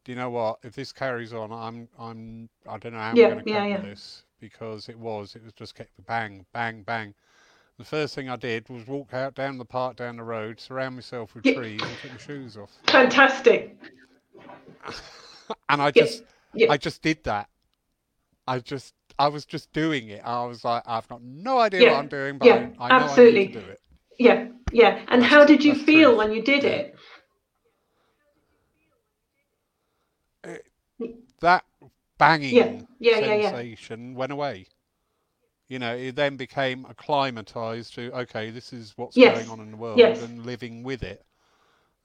Do 0.04 0.12
you 0.12 0.16
know 0.16 0.30
what? 0.30 0.58
If 0.62 0.74
this 0.74 0.92
carries 0.92 1.32
on, 1.32 1.52
I'm 1.52 1.88
I'm 1.98 2.48
I 2.68 2.78
don't 2.78 2.92
know 2.92 3.00
how 3.00 3.12
yeah, 3.14 3.26
I'm 3.26 3.32
going 3.32 3.44
to 3.44 3.50
cope 3.50 3.68
yeah. 3.68 3.76
with 3.76 3.82
this 3.82 4.22
because 4.40 4.88
it 4.88 4.98
was 4.98 5.34
it 5.34 5.42
was 5.42 5.52
just 5.52 5.74
kept 5.74 5.90
bang 6.06 6.46
bang 6.52 6.82
bang. 6.82 7.14
The 7.78 7.84
first 7.84 8.14
thing 8.14 8.30
I 8.30 8.36
did 8.36 8.68
was 8.68 8.86
walk 8.86 9.12
out 9.12 9.34
down 9.34 9.58
the 9.58 9.64
park, 9.64 9.96
down 9.96 10.16
the 10.16 10.22
road, 10.22 10.60
surround 10.60 10.94
myself 10.94 11.34
with 11.34 11.44
yeah. 11.44 11.54
trees, 11.54 11.82
and 11.82 11.90
take 12.00 12.12
my 12.12 12.18
shoes 12.18 12.56
off. 12.56 12.70
Fantastic. 12.86 13.76
and 15.68 15.82
I 15.82 15.90
just 15.90 16.22
I 16.70 16.76
just 16.76 17.02
did 17.02 17.24
that. 17.24 17.48
I 18.46 18.60
just 18.60 18.94
I 19.18 19.28
was 19.28 19.44
just 19.44 19.72
doing 19.72 20.08
it. 20.08 20.22
I 20.24 20.44
was 20.44 20.64
like, 20.64 20.82
I've 20.86 21.08
got 21.08 21.22
no 21.22 21.58
idea 21.58 21.90
what 21.90 21.98
I'm 21.98 22.08
doing, 22.08 22.38
but 22.38 22.48
I, 22.48 22.70
I 22.78 22.88
know 22.88 23.04
absolutely. 23.06 23.40
I 23.40 23.46
need 23.46 23.52
to 23.54 23.60
do 23.60 23.70
it 23.70 23.80
yeah 24.18 24.48
yeah. 24.72 25.04
And 25.08 25.22
That's- 25.22 25.30
how 25.30 25.44
did 25.44 25.64
you 25.64 25.74
feel 25.74 26.10
true. 26.10 26.18
when 26.18 26.32
you 26.32 26.42
did 26.42 26.64
it? 26.64 26.94
that 31.40 31.64
banging 32.18 32.54
Yeah, 32.54 32.80
yeah, 32.98 33.18
yeah, 33.18 33.34
yeah. 33.34 33.50
sensation 33.50 34.14
went 34.14 34.32
away. 34.32 34.66
You 35.68 35.78
know, 35.78 35.94
it 35.94 36.16
then 36.16 36.36
became 36.36 36.86
acclimatized 36.86 37.94
to 37.94 38.10
okay, 38.20 38.50
this 38.50 38.72
is 38.72 38.94
what's 38.96 39.16
Yes, 39.16 39.36
going 39.36 39.50
on 39.50 39.60
in 39.60 39.72
the 39.72 39.76
world 39.76 39.98
yes. 39.98 40.22
and 40.22 40.46
living 40.46 40.82
with 40.82 41.02
it. 41.02 41.24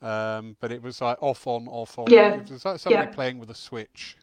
Um, 0.02 0.58
but 0.60 0.72
it 0.72 0.82
was 0.82 1.00
like 1.00 1.18
off 1.22 1.46
on, 1.46 1.68
off 1.68 1.98
on. 2.00 2.08
Yeah, 2.10 2.34
It 2.34 2.50
was 2.50 2.66
like 2.66 2.80
somebody 2.80 3.12
playing 3.14 3.38
with 3.40 3.52
a 3.52 3.56
switch. 3.56 4.18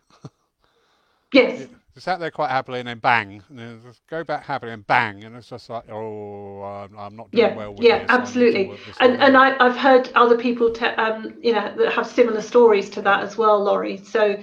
Yes. 1.33 1.61
It, 1.63 1.71
it 1.99 2.03
sat 2.03 2.21
there 2.21 2.31
quite 2.31 2.51
happily 2.51 2.81
and 2.81 2.89
then 2.89 2.99
bang, 3.01 3.43
and 3.51 3.59
then 3.59 3.83
just 3.85 4.03
go 4.09 4.25
back 4.25 4.45
happily 4.45 4.73
and 4.73 4.87
bang, 4.87 5.25
and 5.25 5.37
it's 5.37 5.51
just 5.51 5.71
like, 5.71 5.85
oh, 5.91 6.63
I'm, 6.63 6.99
I'm 6.99 7.17
not 7.17 7.31
doing 7.33 7.41
Yeah, 7.41 7.55
well 7.55 7.75
with 7.75 7.89
yeah, 7.89 7.99
this. 7.99 8.09
Absolutely. 8.09 8.71
And 9.01 9.17
and. 9.23 9.37
I, 9.37 9.57
I've 9.65 9.77
heard 9.77 10.11
other 10.15 10.39
people, 10.39 10.73
te- 10.73 10.87
um, 10.87 11.39
you 11.43 11.53
know, 11.53 11.75
that 11.79 11.93
have 11.93 12.07
similar 12.07 12.43
stories 12.43 12.91
to 12.91 13.03
that 13.03 13.23
as 13.23 13.37
well, 13.39 13.63
Laurie. 13.63 13.99
So, 13.99 14.41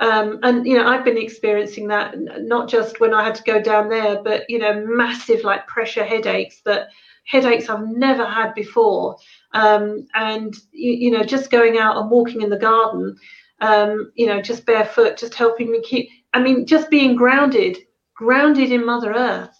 um, 0.00 0.40
and 0.44 0.66
you 0.66 0.78
know, 0.78 0.86
I've 0.86 1.04
been 1.04 1.18
experiencing 1.18 1.88
that 1.88 2.14
not 2.18 2.68
just 2.68 3.00
when 3.00 3.14
I 3.14 3.24
had 3.24 3.34
to 3.36 3.42
go 3.44 3.60
down 3.60 3.88
there, 3.90 4.22
but 4.22 4.44
you 4.48 4.58
know, 4.60 4.84
massive 4.86 5.44
like 5.44 5.66
pressure 5.66 6.04
headaches 6.04 6.62
that 6.66 6.88
headaches 7.26 7.68
I've 7.68 7.86
never 7.88 8.26
had 8.26 8.54
before. 8.54 9.16
Um, 9.52 10.06
and 10.14 10.54
you, 10.72 10.92
you 10.92 11.10
know, 11.10 11.24
just 11.24 11.50
going 11.50 11.78
out 11.78 11.96
and 11.98 12.10
walking 12.10 12.42
in 12.42 12.50
the 12.50 12.58
garden, 12.58 13.16
um, 13.60 14.12
you 14.16 14.26
know, 14.26 14.40
just 14.42 14.66
barefoot, 14.66 15.18
just 15.18 15.34
helping 15.34 15.72
me 15.72 15.82
keep. 15.82 16.08
I 16.38 16.42
mean, 16.42 16.66
just 16.66 16.90
being 16.90 17.16
grounded, 17.16 17.78
grounded 18.14 18.70
in 18.72 18.84
Mother 18.84 19.12
Earth 19.12 19.58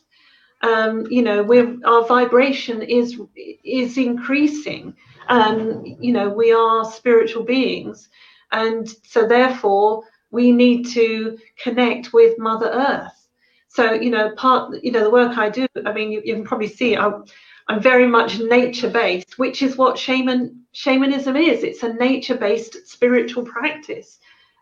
um, 0.62 1.06
you 1.10 1.22
know 1.22 1.42
we're 1.42 1.76
our 1.84 2.06
vibration 2.06 2.82
is 2.82 3.20
is 3.64 3.98
increasing. 3.98 4.94
And 5.28 5.96
you 6.02 6.12
know 6.12 6.28
we 6.30 6.52
are 6.52 6.90
spiritual 6.90 7.44
beings 7.44 8.08
and 8.50 8.88
so 9.04 9.26
therefore 9.26 10.04
we 10.30 10.52
need 10.52 10.86
to 10.88 11.38
connect 11.62 12.12
with 12.12 12.38
mother 12.38 12.70
earth. 12.70 13.28
So 13.68 13.92
you 13.92 14.10
know 14.10 14.34
part 14.36 14.82
you 14.82 14.90
know 14.90 15.04
the 15.04 15.10
work 15.10 15.36
i 15.36 15.50
do 15.50 15.66
i 15.84 15.92
mean 15.92 16.10
you, 16.10 16.22
you 16.24 16.34
can 16.34 16.44
probably 16.44 16.68
see 16.68 16.96
i'm 16.96 17.24
i'm 17.68 17.80
very 17.80 18.06
much 18.06 18.38
nature 18.38 18.88
based 18.88 19.38
which 19.38 19.60
is 19.60 19.76
what 19.76 19.98
shaman 19.98 20.64
shamanism 20.72 21.36
is. 21.36 21.62
It's 21.62 21.82
a 21.82 21.92
nature 21.92 22.36
based 22.36 22.88
spiritual 22.88 23.44
practice 23.44 24.18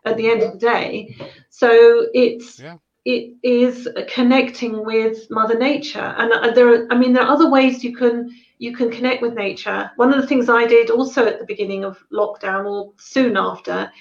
at 0.07 0.17
the 0.17 0.29
end 0.29 0.41
of 0.43 0.53
the 0.53 0.59
day. 0.59 1.15
So 1.49 2.07
it's 2.13 2.59
Yeah. 2.59 2.77
it 3.05 3.35
is 3.43 3.87
connecting 4.13 4.85
with 4.85 5.29
mother 5.29 5.57
nature. 5.57 6.09
And 6.17 6.31
uh, 6.31 6.51
there 6.51 6.67
are, 6.73 6.87
i 6.91 6.95
mean 6.97 7.13
there 7.13 7.23
are 7.23 7.33
other 7.35 7.49
ways 7.49 7.83
you 7.83 7.95
can 7.95 8.29
you 8.59 8.75
can 8.75 8.89
connect 8.89 9.21
with 9.21 9.33
nature. 9.33 9.91
One 9.97 10.13
of 10.13 10.19
the 10.21 10.27
things 10.27 10.49
i 10.49 10.65
did 10.65 10.89
also 10.89 11.25
at 11.25 11.39
the 11.39 11.45
beginning 11.53 11.83
of 11.85 12.03
lockdown 12.11 12.65
or 12.71 12.93
soon 12.97 13.37
after 13.37 13.91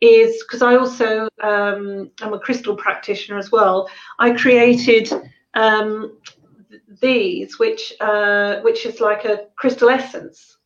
is 0.00 0.42
because 0.44 0.62
i 0.62 0.76
also 0.76 1.28
um, 1.42 2.10
i'm 2.20 2.32
a 2.32 2.38
crystal 2.38 2.76
practitioner 2.76 3.38
as 3.38 3.50
well 3.50 3.88
i 4.18 4.30
created 4.30 5.10
um, 5.54 6.18
these 7.00 7.58
which 7.58 7.92
uh, 8.00 8.60
which 8.60 8.86
is 8.86 9.00
like 9.00 9.24
a 9.24 9.46
crystal 9.56 9.88
essence 9.88 10.56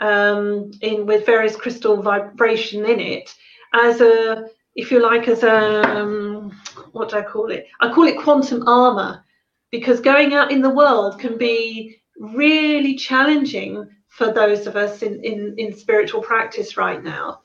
um, 0.00 0.70
in 0.80 1.06
with 1.06 1.24
various 1.26 1.56
crystal 1.56 2.02
vibration 2.02 2.84
in 2.84 3.00
it 3.00 3.34
as 3.74 4.00
a 4.00 4.48
if 4.76 4.90
you 4.90 5.00
like 5.00 5.28
as 5.28 5.42
a 5.42 5.82
um, 5.96 6.50
what 6.92 7.10
do 7.10 7.18
I 7.18 7.22
call 7.22 7.50
it? 7.50 7.66
I 7.80 7.92
call 7.92 8.04
it 8.04 8.18
quantum 8.18 8.66
armor 8.66 9.24
because 9.70 10.00
going 10.00 10.34
out 10.34 10.50
in 10.50 10.62
the 10.62 10.70
world 10.70 11.20
can 11.20 11.36
be 11.36 11.96
really 12.18 12.94
challenging 12.94 13.88
for 14.08 14.32
those 14.32 14.66
of 14.66 14.76
us 14.76 15.02
in, 15.02 15.22
in, 15.24 15.54
in 15.58 15.76
spiritual 15.76 16.22
practice 16.22 16.76
right 16.76 17.02
now. 17.02 17.40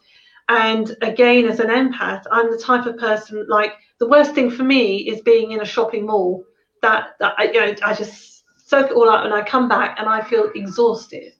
And 0.47 0.95
again, 1.01 1.45
as 1.45 1.59
an 1.59 1.67
empath, 1.67 2.23
I'm 2.31 2.51
the 2.51 2.57
type 2.57 2.85
of 2.85 2.97
person 2.97 3.45
like 3.49 3.73
the 3.99 4.07
worst 4.07 4.33
thing 4.33 4.49
for 4.49 4.63
me 4.63 4.97
is 5.09 5.21
being 5.21 5.51
in 5.51 5.61
a 5.61 5.65
shopping 5.65 6.05
mall. 6.05 6.43
That, 6.81 7.15
that 7.19 7.33
I, 7.37 7.45
you 7.45 7.59
know, 7.59 7.75
I 7.83 7.93
just 7.93 8.43
soak 8.65 8.91
it 8.91 8.93
all 8.93 9.09
up 9.09 9.25
and 9.25 9.33
I 9.33 9.43
come 9.43 9.67
back 9.67 9.99
and 9.99 10.07
I 10.07 10.21
feel 10.21 10.51
exhausted. 10.55 11.33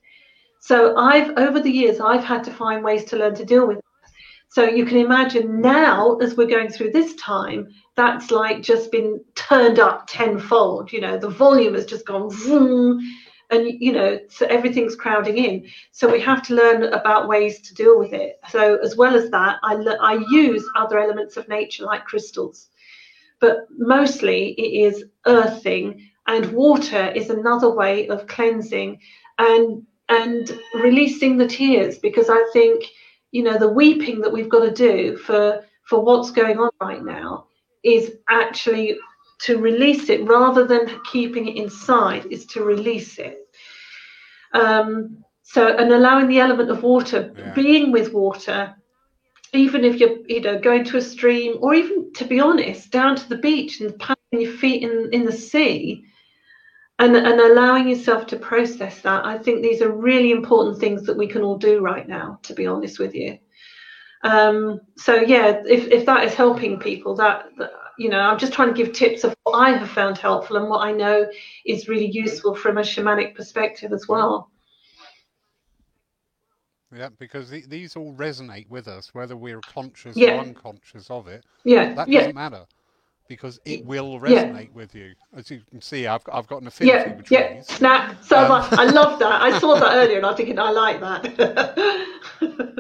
So 0.59 0.97
I've 0.97 1.31
over 1.37 1.59
the 1.59 1.71
years 1.71 1.99
I've 1.99 2.23
had 2.23 2.43
to 2.45 2.51
find 2.51 2.83
ways 2.83 3.05
to 3.05 3.17
learn 3.17 3.35
to 3.35 3.45
deal 3.45 3.67
with. 3.67 3.79
So 4.51 4.63
you 4.63 4.83
can 4.83 4.97
imagine 4.97 5.61
now, 5.61 6.17
as 6.17 6.35
we're 6.35 6.47
going 6.47 6.69
through 6.69 6.91
this 6.91 7.13
time, 7.15 7.67
that's 7.95 8.31
like 8.31 8.63
just 8.63 8.91
been 8.91 9.23
turned 9.35 9.77
up 9.77 10.05
tenfold. 10.07 10.91
You 10.91 11.01
know, 11.01 11.17
the 11.17 11.29
volume 11.29 11.75
has 11.75 11.85
just 11.85 12.07
gone 12.07 12.31
vroom, 12.31 12.99
and 13.51 13.67
you 13.79 13.91
know, 13.91 14.19
so 14.27 14.47
everything's 14.47 14.95
crowding 14.95 15.37
in. 15.37 15.67
So 15.91 16.11
we 16.11 16.19
have 16.21 16.41
to 16.47 16.55
learn 16.55 16.83
about 16.83 17.27
ways 17.27 17.61
to 17.61 17.75
deal 17.75 17.99
with 17.99 18.11
it. 18.11 18.39
So 18.49 18.77
as 18.77 18.95
well 18.95 19.15
as 19.15 19.29
that, 19.29 19.59
I 19.61 19.75
I 20.01 20.25
use 20.31 20.67
other 20.75 20.97
elements 20.97 21.37
of 21.37 21.47
nature 21.47 21.83
like 21.83 22.05
crystals, 22.05 22.69
but 23.39 23.67
mostly 23.77 24.53
it 24.53 24.87
is 24.87 25.05
earthing, 25.27 26.09
and 26.27 26.51
water 26.53 27.11
is 27.11 27.29
another 27.29 27.69
way 27.69 28.07
of 28.07 28.25
cleansing 28.25 28.99
and 29.37 29.83
and 30.09 30.59
releasing 30.73 31.37
the 31.37 31.47
tears 31.47 31.99
because 31.99 32.31
I 32.31 32.49
think 32.51 32.83
you 33.31 33.43
know 33.43 33.57
the 33.57 33.69
weeping 33.69 34.19
that 34.21 34.31
we've 34.31 34.49
got 34.49 34.63
to 34.63 34.71
do 34.71 35.17
for 35.17 35.63
for 35.83 35.99
what's 36.03 36.31
going 36.31 36.57
on 36.59 36.69
right 36.81 37.03
now 37.03 37.45
is 37.83 38.15
actually 38.29 38.97
to 39.39 39.57
release 39.57 40.09
it 40.09 40.25
rather 40.27 40.65
than 40.65 40.99
keeping 41.11 41.47
it 41.47 41.55
inside 41.55 42.25
is 42.29 42.45
to 42.45 42.63
release 42.63 43.17
it 43.17 43.47
um, 44.53 45.23
so 45.43 45.75
and 45.77 45.91
allowing 45.91 46.27
the 46.27 46.39
element 46.39 46.69
of 46.69 46.83
water 46.83 47.33
Yeah. 47.37 47.53
being 47.53 47.91
with 47.91 48.13
water 48.13 48.75
even 49.53 49.83
if 49.83 49.99
you're 49.99 50.17
you 50.27 50.41
know 50.41 50.59
going 50.59 50.83
to 50.85 50.97
a 50.97 51.01
stream 51.01 51.57
or 51.61 51.73
even 51.73 52.11
to 52.13 52.25
be 52.25 52.39
honest 52.39 52.91
down 52.91 53.15
to 53.15 53.29
the 53.29 53.37
beach 53.37 53.81
and 53.81 53.97
planting 53.97 54.41
your 54.41 54.51
feet 54.51 54.83
in 54.83 55.09
in 55.11 55.25
the 55.25 55.31
sea 55.31 56.03
and, 56.99 57.15
and 57.15 57.39
allowing 57.39 57.87
yourself 57.87 58.27
to 58.27 58.37
process 58.37 59.01
that 59.01 59.25
i 59.25 59.37
think 59.37 59.61
these 59.61 59.81
are 59.81 59.91
really 59.91 60.31
important 60.31 60.77
things 60.77 61.03
that 61.03 61.17
we 61.17 61.27
can 61.27 61.41
all 61.41 61.57
do 61.57 61.79
right 61.79 62.07
now 62.07 62.39
to 62.43 62.53
be 62.53 62.67
honest 62.67 62.99
with 62.99 63.15
you 63.15 63.37
um, 64.23 64.81
so 64.97 65.15
yeah 65.15 65.61
if, 65.65 65.87
if 65.87 66.05
that 66.05 66.25
is 66.25 66.33
helping 66.33 66.77
people 66.77 67.15
that, 67.15 67.45
that 67.57 67.71
you 67.97 68.09
know 68.09 68.19
i'm 68.19 68.37
just 68.37 68.53
trying 68.53 68.67
to 68.67 68.73
give 68.83 68.93
tips 68.93 69.23
of 69.23 69.33
what 69.43 69.57
i 69.57 69.71
have 69.71 69.89
found 69.89 70.17
helpful 70.17 70.57
and 70.57 70.69
what 70.69 70.81
i 70.81 70.91
know 70.91 71.25
is 71.65 71.87
really 71.87 72.11
useful 72.11 72.53
from 72.53 72.77
a 72.77 72.81
shamanic 72.81 73.33
perspective 73.35 73.93
as 73.93 74.07
well 74.07 74.51
Yeah, 76.91 77.09
because 77.19 77.51
the, 77.51 77.63
these 77.67 77.95
all 77.95 78.15
resonate 78.15 78.67
with 78.67 78.87
us, 78.87 79.13
whether 79.13 79.37
we're 79.37 79.61
conscious 79.61 80.17
Yeah. 80.17 80.37
or 80.37 80.41
unconscious 80.41 81.11
of 81.11 81.27
it. 81.27 81.45
yeah 81.63 81.93
That 81.93 82.09
doesn't 82.09 82.33
matter 82.33 82.65
because 83.29 83.59
it 83.65 83.85
will 83.85 84.19
Yeah. 84.25 84.49
resonate 84.49 84.73
with 84.73 84.93
you. 84.95 85.13
As 85.33 85.49
you 85.49 85.61
can 85.69 85.81
see, 85.81 86.07
I've, 86.07 86.23
I've 86.33 86.47
got 86.47 86.61
an 86.61 86.67
affinity 86.67 87.11
yeah 87.11 87.17
with 87.17 87.31
yeah 87.31 87.61
snap 87.63 88.23
so 88.23 88.37
Um, 88.37 88.49
much 88.49 88.73
i 88.73 88.85
love 88.85 89.19
that 89.19 89.41
i 89.41 89.57
saw 89.59 89.75
that 89.75 89.93
earlier 89.95 90.17
and 90.17 90.25
i 90.25 90.29
was 90.29 90.37
thinking 90.37 90.59
i 90.59 90.71
like 90.71 90.99
that 90.99 91.21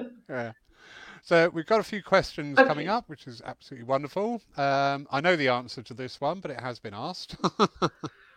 Yeah. 0.29 0.53
So 1.23 1.49
we've 1.49 1.65
got 1.65 1.79
a 1.79 1.83
few 1.83 2.01
questions 2.03 2.59
Okay. 2.59 2.67
coming 2.67 2.87
up, 2.87 3.05
which 3.07 3.27
is 3.27 3.41
absolutely 3.45 3.85
wonderful. 3.85 4.41
Um, 4.57 5.07
I 5.11 5.21
know 5.21 5.35
the 5.35 5.49
answer 5.49 5.81
to 5.83 5.93
this 5.93 6.21
one, 6.21 6.39
but 6.39 6.51
it 6.51 6.59
has 6.61 6.79
been 6.79 6.93
asked. 6.93 7.35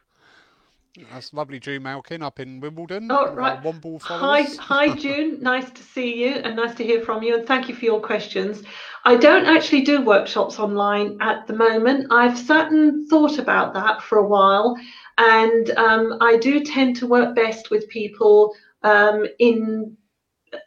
That's 1.11 1.33
lovely 1.33 1.59
June 1.59 1.85
Malkin 1.85 2.23
up 2.23 2.39
in 2.39 2.61
Wimbledon. 2.61 3.11
Oh, 3.11 3.15
one 3.15 3.25
of 3.25 3.31
our 3.31 3.35
right. 3.37 3.63
Womble 3.63 4.03
Hi, 4.03 4.43
hi, 4.43 4.95
June. 4.95 5.43
Nice 5.43 5.71
to 5.71 5.83
see 5.83 6.23
you 6.23 6.35
and 6.35 6.55
nice 6.55 6.75
to 6.75 6.85
hear 6.85 7.01
from 7.01 7.23
you. 7.23 7.39
And 7.39 7.47
thank 7.47 7.69
you 7.69 7.75
for 7.75 7.87
your 7.87 8.01
questions. 8.01 8.63
I 9.07 9.17
don't 9.17 9.47
actually 9.47 9.83
do 9.83 10.03
workshops 10.03 10.59
online 10.59 11.17
at 11.23 11.47
the 11.47 11.55
moment. 11.55 12.09
I've 12.11 12.39
sat 12.39 12.71
and 12.71 13.09
thought 13.09 13.39
about 13.39 13.73
that 13.73 14.03
for 14.03 14.19
a 14.19 14.27
while, 14.27 14.77
and 15.17 15.71
um, 15.79 16.19
I 16.21 16.37
do 16.37 16.63
tend 16.63 16.97
to 16.97 17.07
work 17.07 17.35
best 17.35 17.71
with 17.71 17.89
people 17.89 18.55
um, 18.83 19.27
in 19.39 19.97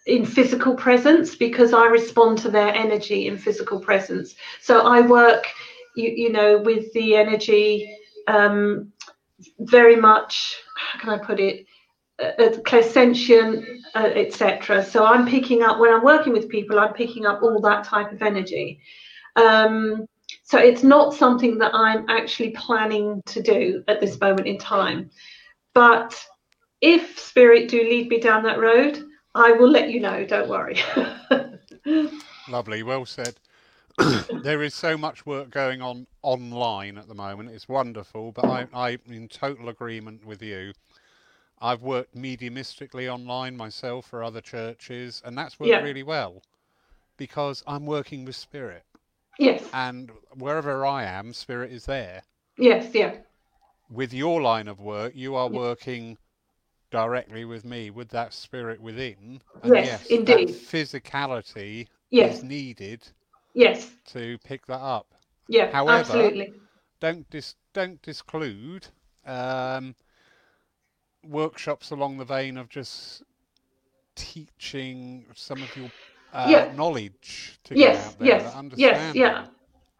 in 0.07 0.25
physical 0.25 0.75
presence 0.75 1.35
because 1.35 1.71
I 1.71 1.85
respond 1.85 2.39
to 2.39 2.49
their 2.49 2.73
energy 2.73 3.27
in 3.27 3.37
physical 3.37 3.79
presence. 3.79 4.33
So 4.59 4.81
I 4.81 5.01
work, 5.01 5.45
you, 5.95 6.09
you 6.09 6.31
know, 6.31 6.57
with 6.57 6.91
the 6.93 7.15
energy 7.15 7.95
um, 8.27 8.91
very 9.59 9.95
much. 9.95 10.55
How 10.77 10.99
can 10.99 11.09
I 11.09 11.17
put 11.17 11.39
it? 11.39 11.65
uh, 12.19 12.49
clairsentient, 12.65 13.65
uh, 13.93 14.11
etc. 14.15 14.83
So 14.83 15.05
I'm 15.05 15.27
picking 15.27 15.63
up 15.63 15.79
when 15.79 15.93
I'm 15.93 16.03
working 16.03 16.33
with 16.33 16.49
people, 16.49 16.79
I'm 16.79 16.93
picking 16.93 17.25
up 17.25 17.41
all 17.41 17.59
that 17.61 17.83
type 17.83 18.11
of 18.11 18.21
energy. 18.21 18.79
Um, 19.35 20.07
so 20.43 20.57
it's 20.57 20.83
not 20.83 21.13
something 21.13 21.57
that 21.57 21.71
I'm 21.73 22.05
actually 22.09 22.51
planning 22.51 23.21
to 23.27 23.41
do 23.41 23.83
at 23.87 23.99
this 23.99 24.19
moment 24.19 24.47
in 24.47 24.57
time. 24.57 25.09
But 25.73 26.19
if 26.81 27.19
spirit 27.19 27.69
do 27.69 27.81
lead 27.81 28.07
me 28.07 28.19
down 28.19 28.43
that 28.43 28.59
road, 28.59 29.03
I 29.33 29.51
will 29.51 29.69
let 29.69 29.89
you 29.89 29.99
know. 29.99 30.25
Don't 30.25 30.47
worry. 30.47 30.79
Lovely, 32.47 32.83
well 32.83 33.05
said. 33.05 33.35
There 34.43 34.61
is 34.61 34.73
so 34.73 34.97
much 34.97 35.25
work 35.25 35.49
going 35.49 35.81
on 35.81 36.07
online 36.21 36.97
at 36.97 37.07
the 37.07 37.13
moment. 37.15 37.49
It's 37.49 37.67
wonderful, 37.67 38.31
but 38.31 38.45
I, 38.45 38.67
I'm 38.73 38.99
in 39.07 39.27
total 39.27 39.69
agreement 39.69 40.25
with 40.25 40.41
you. 40.41 40.73
I've 41.61 41.81
worked 41.81 42.15
mediumistically 42.15 43.07
online 43.11 43.55
myself 43.55 44.07
for 44.07 44.23
other 44.23 44.41
churches, 44.41 45.21
and 45.25 45.37
that's 45.37 45.59
worked 45.59 45.69
Yeah. 45.71 45.81
really 45.81 46.03
well 46.03 46.41
because 47.17 47.63
I'm 47.65 47.85
working 47.85 48.25
with 48.25 48.35
spirit, 48.35 48.83
Yes. 49.39 49.63
and 49.73 50.11
wherever 50.37 50.85
I 50.85 51.05
am, 51.05 51.31
spirit 51.33 51.71
is 51.71 51.85
there. 51.85 52.23
Yes. 52.57 52.93
Yeah. 52.93 53.15
With 53.89 54.13
your 54.13 54.41
line 54.41 54.67
of 54.67 54.81
work, 54.81 55.13
you 55.15 55.35
are 55.35 55.49
Yeah. 55.49 55.57
working 55.57 56.17
directly 56.91 57.45
with 57.45 57.63
me, 57.63 57.89
with 57.89 58.09
that 58.09 58.33
spirit 58.33 58.81
within. 58.81 59.41
Yes, 59.63 60.07
that 60.07 60.11
indeed. 60.11 60.49
physicality 60.49 61.87
Yes. 62.09 62.37
is 62.37 62.43
needed 62.43 63.07
Yes. 63.55 63.89
to 64.13 64.37
pick 64.43 64.67
that 64.67 64.81
up. 64.81 65.13
Yeah. 65.47 65.71
However, 65.71 65.99
absolutely. 65.99 66.53
don't 66.99 67.27
dis 67.29 67.55
don't 67.73 68.01
disclude 68.01 68.87
um, 69.25 69.95
workshops 71.23 71.91
along 71.91 72.17
the 72.17 72.25
vein 72.25 72.57
of 72.57 72.69
just 72.69 73.23
teaching 74.15 75.25
some 75.35 75.61
of 75.61 75.75
your 75.75 75.89
uh, 76.33 76.47
Yeah. 76.49 76.71
knowledge 76.75 77.59
to 77.65 77.77
Yes. 77.77 78.15
there. 78.15 78.27
Yes. 78.27 78.55
Yes. 78.75 79.15
Yeah. 79.15 79.45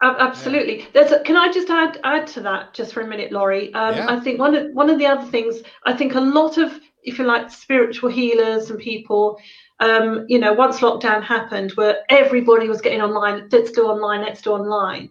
Ab- 0.02 0.16
Absolutely. 0.18 0.86
There's 0.92 1.10
a, 1.12 1.20
can 1.20 1.36
I 1.36 1.50
just 1.50 1.70
add 1.70 1.98
add 2.04 2.26
to 2.28 2.40
that 2.42 2.74
just 2.74 2.92
for 2.92 3.00
a 3.00 3.06
minute, 3.06 3.32
Laurie? 3.32 3.72
Um, 3.72 3.94
Yeah. 3.94 4.06
I 4.10 4.20
think 4.20 4.38
one 4.38 4.54
of 4.54 4.72
one 4.74 4.90
of 4.90 4.98
the 4.98 5.06
other 5.06 5.26
things 5.30 5.62
I 5.84 5.94
think 5.94 6.14
a 6.14 6.20
lot 6.20 6.58
of, 6.58 6.78
if 7.02 7.18
you 7.18 7.24
like, 7.24 7.50
spiritual 7.50 8.10
healers 8.10 8.68
and 8.70 8.78
people, 8.78 9.38
um, 9.80 10.24
you 10.28 10.38
know, 10.38 10.52
once 10.52 10.80
lockdown 10.80 11.22
happened, 11.22 11.72
where 11.72 11.98
everybody 12.08 12.68
was 12.68 12.80
getting 12.80 13.02
online, 13.02 13.48
let's 13.50 13.70
do 13.72 13.86
online, 13.86 14.22
let's 14.22 14.42
do 14.42 14.52
online, 14.52 15.10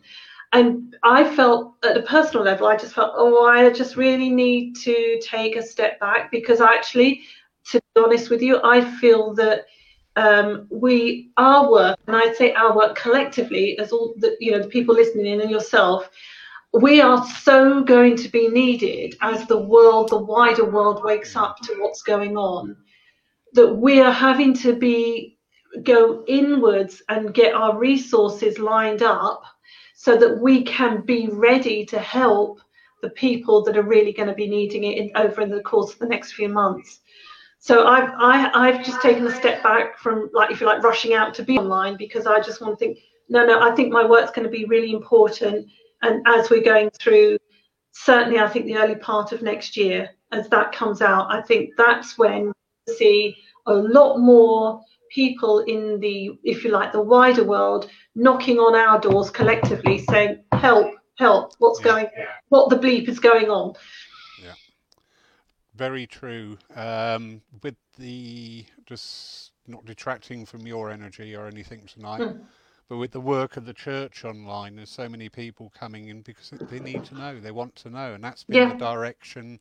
and 0.53 0.95
I 1.03 1.36
felt 1.36 1.76
at 1.84 1.97
a 1.97 2.01
personal 2.01 2.45
level, 2.45 2.68
I 2.68 2.78
just 2.78 2.93
felt, 2.93 3.11
oh, 3.16 3.45
I 3.45 3.70
just 3.72 3.97
really 3.97 4.30
need 4.30 4.76
to 4.78 5.20
take 5.22 5.55
a 5.55 5.61
step 5.61 5.99
back 5.99 6.32
because 6.32 6.61
actually, 6.61 7.24
to 7.72 7.82
be 7.93 8.01
honest 8.01 8.30
with 8.30 8.41
you, 8.41 8.61
I 8.63 8.80
feel 8.99 9.34
that 9.36 9.66
um, 10.16 10.68
we 10.70 11.32
our 11.38 11.70
work, 11.70 11.97
and 12.07 12.16
I'd 12.16 12.36
say 12.38 12.53
our 12.53 12.76
work 12.76 12.95
collectively, 12.95 13.78
as 13.80 13.91
all 13.91 14.13
the 14.18 14.38
you 14.39 14.51
know 14.51 14.61
the 14.61 14.70
people 14.70 14.95
listening 14.95 15.26
in 15.26 15.41
and 15.41 15.51
yourself, 15.51 16.09
we 16.72 17.01
are 17.01 17.26
so 17.26 17.84
going 17.84 18.16
to 18.18 18.30
be 18.30 18.47
needed 18.47 19.16
as 19.22 19.45
the 19.47 19.57
world, 19.57 20.09
the 20.09 20.18
wider 20.18 20.66
world, 20.66 21.03
wakes 21.03 21.36
up 21.36 21.57
to 21.63 21.76
what's 21.80 22.01
going 22.01 22.38
on, 22.38 22.78
that 23.56 23.74
we 23.74 24.01
are 24.01 24.12
having 24.12 24.53
to 24.53 24.76
be 24.76 25.38
go 25.84 26.24
inwards 26.28 27.01
and 27.10 27.34
get 27.34 27.53
our 27.53 27.78
resources 27.78 28.60
lined 28.60 29.01
up 29.01 29.43
so 29.95 30.18
that 30.18 30.39
we 30.39 30.64
can 30.64 31.01
be 31.01 31.28
ready 31.32 31.86
to 31.86 31.99
help 31.99 32.60
the 33.01 33.10
people 33.12 33.64
that 33.64 33.78
are 33.78 33.84
really 33.84 34.12
going 34.12 34.28
to 34.28 34.36
be 34.36 34.47
needing 34.47 34.84
it 34.84 34.97
in, 34.97 35.12
over 35.16 35.41
in 35.41 35.49
the 35.49 35.62
course 35.62 35.93
of 35.93 35.99
the 35.99 36.08
next 36.08 36.34
few 36.34 36.49
months. 36.49 36.99
So 37.60 37.88
I've 37.88 38.10
I, 38.18 38.51
I've 38.53 38.86
just 38.86 39.01
taken 39.01 39.26
a 39.26 39.34
step 39.34 39.64
back 39.64 39.97
from 39.97 40.30
like 40.34 40.51
if 40.51 40.60
you 40.60 40.68
like 40.68 40.84
rushing 40.84 41.14
out 41.14 41.34
to 41.36 41.43
be 41.43 41.58
online 41.58 41.97
because 41.97 42.28
I 42.28 42.39
just 42.41 42.62
want 42.62 42.74
to 42.74 42.78
think 42.78 42.99
no 43.30 43.45
no 43.45 43.62
I 43.62 43.74
think 43.74 43.91
my 43.91 44.06
work's 44.06 44.32
going 44.32 44.45
to 44.45 44.51
be 44.51 44.66
really 44.66 44.91
important 44.91 45.66
and 46.01 46.22
as 46.28 46.49
we're 46.49 46.62
going 46.62 46.89
through 46.91 47.38
certainly 47.93 48.38
I 48.39 48.47
think 48.49 48.66
the 48.66 48.78
early 48.78 48.95
part 48.95 49.32
of 49.32 49.41
next 49.41 49.76
year 49.78 50.10
as 50.32 50.47
that 50.49 50.74
comes 50.74 51.01
out 51.01 51.32
I 51.32 51.41
think 51.41 51.72
that's 51.76 52.20
when 52.20 52.51
see 52.96 53.36
a 53.68 53.74
lot 53.74 54.18
more 54.20 54.82
people 55.10 55.60
in 55.62 56.00
the 56.00 56.32
if 56.44 56.64
you 56.64 56.72
like 56.72 56.92
the 56.92 57.02
wider 57.02 57.44
world 57.44 57.90
knocking 58.16 58.58
on 58.60 58.76
our 58.76 59.00
doors 59.00 59.30
collectively 59.30 60.00
saying 60.00 60.44
help 60.54 60.88
help 61.18 61.54
what's 61.60 61.80
Yeah. 61.80 61.86
going 61.86 62.08
what 62.50 62.70
the 62.70 62.76
bleep 62.78 63.08
is 63.08 63.20
going 63.20 63.50
on 63.50 63.74
Yeah, 64.44 64.54
Very 65.74 66.06
true. 66.06 66.58
Um, 66.76 67.42
with 67.64 67.76
the 67.98 68.66
just 68.86 69.52
not 69.68 69.86
detracting 69.86 70.46
from 70.46 70.68
your 70.68 70.92
energy 70.92 71.36
or 71.36 71.48
anything 71.48 71.86
tonight, 71.88 72.24
Hmm. 72.24 72.42
but 72.90 72.98
with 72.98 73.12
the 73.12 73.22
work 73.22 73.58
of 73.58 73.66
the 73.66 73.74
church 73.74 74.26
online, 74.26 74.76
there's 74.76 74.90
so 74.90 75.08
many 75.10 75.30
people 75.30 75.72
coming 75.78 76.08
in 76.10 76.22
because 76.22 76.54
they 76.68 76.80
need 76.80 77.04
to 77.06 77.16
know, 77.16 77.40
they 77.40 77.52
want 77.52 77.76
to 77.78 77.90
know, 77.90 78.14
and 78.14 78.24
that's 78.24 78.44
been 78.44 78.58
Yeah. 78.58 78.68
the 78.68 78.76
direction 78.76 79.60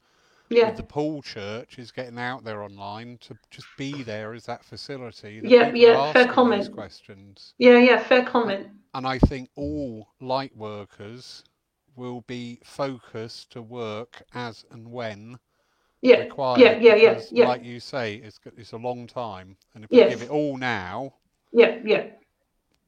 yeah 0.51 0.71
the 0.71 0.83
Paul 0.83 1.23
Church 1.23 1.79
is 1.79 1.91
getting 1.91 2.19
out 2.19 2.45
there 2.45 2.63
online 2.63 3.19
to 3.23 3.37
just 3.51 3.67
be 3.77 4.03
there 4.03 4.35
as 4.35 4.45
that 4.47 4.65
facility. 4.65 5.41
That 5.41 5.51
Yeah, 5.51 5.73
yeah, 5.75 6.13
fair 6.13 6.27
comment. 6.29 6.73
questions, 6.73 7.55
yeah 7.59 7.79
yeah 7.79 7.99
fair 8.03 8.25
comment 8.25 8.69
and 8.95 9.07
I 9.07 9.19
think 9.19 9.51
all 9.57 10.09
light 10.21 10.57
workers 10.57 11.45
will 11.97 12.23
be 12.23 12.61
focused 12.65 13.51
to 13.53 13.63
work 13.63 14.23
as 14.35 14.65
and 14.71 14.91
when 14.91 15.39
yeah 16.03 16.21
required. 16.21 16.61
yeah 16.61 16.77
yeah 16.79 16.95
yeah 16.95 17.21
yeah 17.31 17.49
Like 17.49 17.65
you 17.65 17.81
say, 17.81 18.17
it's 18.17 18.41
it's 18.57 18.73
a 18.73 18.77
long 18.77 19.07
time, 19.07 19.57
and 19.75 19.85
if 19.85 19.91
we 19.91 19.99
give 19.99 20.23
it 20.23 20.31
all 20.31 20.57
now, 20.57 21.15
yeah 21.53 21.79
yeah 21.85 22.05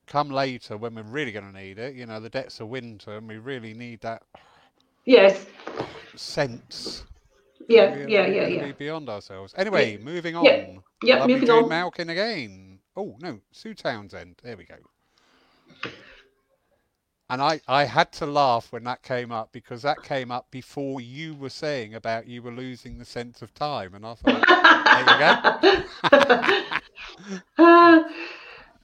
come 0.06 0.30
later 0.30 0.76
when 0.76 0.94
we're 0.94 1.02
really 1.02 1.32
going 1.32 1.52
to 1.52 1.58
need 1.58 1.78
it, 1.78 1.94
you 1.96 2.06
know, 2.06 2.20
the 2.20 2.30
depths 2.30 2.60
of 2.60 2.68
winter, 2.68 3.16
and 3.16 3.28
we 3.28 3.38
really 3.38 3.74
need 3.74 4.00
that 4.02 4.22
yes 5.04 5.46
sense. 6.14 7.04
Yeah 7.68 8.06
yeah 8.06 8.26
yeah 8.26 8.46
yeah 8.46 8.64
be 8.64 8.72
beyond 8.72 9.08
ourselves. 9.08 9.54
Anyway, 9.56 9.98
moving 9.98 10.36
on. 10.36 10.44
Yeah. 10.44 10.66
yeah 11.02 11.16
Lovely 11.16 11.34
moving 11.34 11.50
on 11.50 11.68
Malkin 11.68 12.10
again. 12.10 12.78
Oh 12.96 13.16
no, 13.20 13.40
Sue 13.52 13.74
Townsend. 13.74 14.36
There 14.42 14.56
we 14.56 14.64
go. 14.64 14.76
And 17.28 17.42
I, 17.42 17.60
I 17.66 17.84
had 17.84 18.12
to 18.12 18.26
laugh 18.26 18.70
when 18.70 18.84
that 18.84 19.02
came 19.02 19.32
up 19.32 19.50
because 19.50 19.82
that 19.82 20.00
came 20.04 20.30
up 20.30 20.48
before 20.52 21.00
you 21.00 21.34
were 21.34 21.50
saying 21.50 21.94
about 21.94 22.28
you 22.28 22.40
were 22.40 22.52
losing 22.52 22.98
the 22.98 23.04
sense 23.04 23.42
of 23.42 23.52
time, 23.52 23.94
and 23.94 24.06
I 24.06 24.14
thought, 24.14 24.46
there 26.12 26.80
uh, 27.58 28.02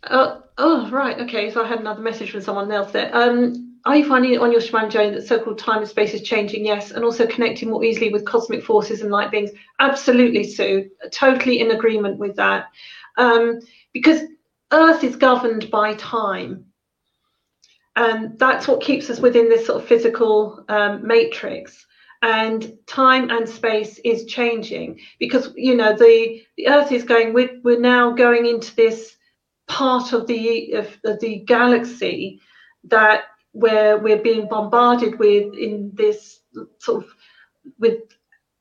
uh, 0.03 0.41
oh, 0.59 0.91
right. 0.91 1.21
Okay. 1.21 1.53
So 1.53 1.65
I 1.65 1.69
had 1.69 1.79
another 1.79 2.03
message 2.03 2.33
from 2.33 2.41
someone 2.41 2.73
else 2.73 2.91
there. 2.91 3.15
Um, 3.17 3.72
are 3.85 3.97
you 3.97 4.09
finding 4.09 4.39
on 4.39 4.53
your 4.53 4.61
shaman 4.61 4.91
journey 4.91 5.11
that 5.11 5.27
so-called 5.27 5.59
time 5.59 5.79
and 5.79 5.89
space 5.89 6.15
is 6.15 6.23
changing? 6.23 6.65
Yes. 6.65 6.93
And 6.93 7.05
also 7.05 7.27
connecting 7.27 7.71
more 7.71 7.85
easily 7.85 8.13
with 8.13 8.25
cosmic 8.25 8.65
forces 8.65 9.03
and 9.03 9.11
light 9.11 9.31
beings? 9.31 9.51
Absolutely, 9.81 10.45
Sue. 10.45 10.91
Totally 11.11 11.61
in 11.61 11.73
agreement 11.73 12.19
with 12.19 12.37
that. 12.37 12.67
Um, 13.17 13.61
because 13.93 14.21
Earth 14.73 15.05
is 15.05 15.17
governed 15.17 15.71
by 15.71 15.95
time. 15.95 16.67
And 17.95 18.39
that's 18.39 18.67
what 18.67 18.81
keeps 18.81 19.11
us 19.11 19.21
within 19.21 19.49
this 19.49 19.67
sort 19.67 19.83
of 19.83 19.89
physical 19.89 20.65
um, 20.69 21.07
matrix 21.07 21.85
and 22.23 22.79
time 22.87 23.31
and 23.31 23.49
space 23.49 23.99
is 24.05 24.27
changing 24.27 24.99
because 25.19 25.53
you 25.57 25.77
know 25.77 25.95
the 25.95 26.41
the 26.57 26.69
earth 26.69 26.93
is 26.93 27.03
going 27.03 27.35
we're, 27.35 27.61
we're 27.65 27.81
now 27.81 28.13
going 28.13 28.47
into 28.47 28.75
this 28.77 29.17
part 29.67 30.13
of 30.13 30.27
the 30.29 30.73
of, 30.73 30.97
of 31.05 31.19
the 31.21 31.41
galaxy 31.41 32.41
that 32.85 33.25
where 33.53 33.99
we're 33.99 34.23
being 34.23 34.49
bombarded 34.49 35.19
with 35.19 35.55
in 35.55 35.91
this 35.95 36.41
sort 36.79 37.05
of 37.05 37.11
with 37.79 38.01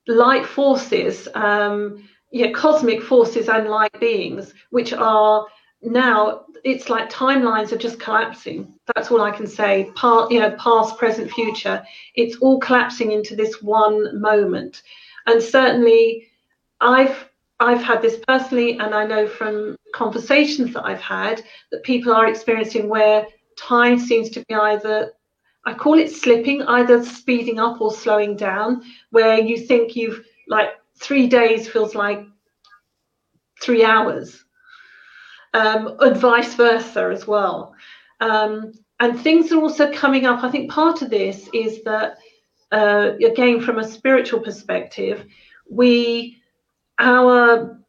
light 0.06 0.46
forces 0.46 1.28
um 1.34 2.08
yeah 2.30 2.50
cosmic 2.52 3.02
forces 3.02 3.48
and 3.48 3.68
light 3.68 3.98
beings 4.00 4.52
which 4.70 4.92
are 4.92 5.46
now 5.82 6.44
it's 6.64 6.88
like 6.88 7.10
timelines 7.10 7.72
are 7.72 7.76
just 7.76 7.98
collapsing. 7.98 8.72
That's 8.94 9.10
all 9.10 9.20
i 9.20 9.32
can 9.32 9.48
say. 9.48 9.90
Part 9.96 10.30
you 10.30 10.38
know 10.38 10.52
past 10.52 10.96
present 10.96 11.30
future. 11.30 11.82
It's 12.14 12.36
all 12.36 12.60
collapsing 12.60 13.10
into 13.10 13.34
this 13.34 13.60
one 13.62 14.20
moment. 14.20 14.82
And 15.26 15.42
certainly 15.42 16.28
i've 16.82 17.28
i've 17.60 17.82
had 17.82 18.02
this 18.02 18.18
personally 18.26 18.78
and 18.78 18.92
i 18.92 19.06
know 19.06 19.26
from 19.26 19.76
conversations 19.94 20.74
that 20.74 20.84
i've 20.84 21.00
had 21.00 21.42
that 21.70 21.82
people 21.84 22.12
are 22.12 22.26
experiencing 22.26 22.88
where 22.88 23.24
time 23.56 23.98
seems 23.98 24.30
to 24.30 24.44
be 24.48 24.54
either 24.54 25.12
i 25.64 25.72
call 25.72 25.98
it 25.98 26.10
slipping 26.10 26.62
either 26.62 27.04
speeding 27.04 27.58
up 27.58 27.80
or 27.80 27.92
slowing 27.92 28.36
down 28.36 28.82
where 29.10 29.40
you 29.40 29.58
think 29.58 29.96
you've 29.96 30.24
like 30.48 30.70
three 30.98 31.26
days 31.26 31.68
feels 31.68 31.94
like 31.94 32.26
three 33.60 33.84
hours 33.84 34.44
um, 35.54 35.96
and 36.00 36.16
vice 36.16 36.54
versa 36.54 37.10
as 37.12 37.26
well 37.26 37.74
um, 38.20 38.72
and 39.02 39.20
things 39.20 39.50
are 39.50 39.60
also 39.60 39.92
coming 39.92 40.26
up. 40.26 40.44
I 40.44 40.50
think 40.50 40.70
part 40.70 41.02
of 41.02 41.10
this 41.10 41.48
is 41.52 41.82
that, 41.82 42.18
uh, 42.70 43.14
again, 43.24 43.60
from 43.60 43.80
a 43.80 43.88
spiritual 43.88 44.38
perspective, 44.38 45.26
we, 45.68 46.40
our 47.00 47.81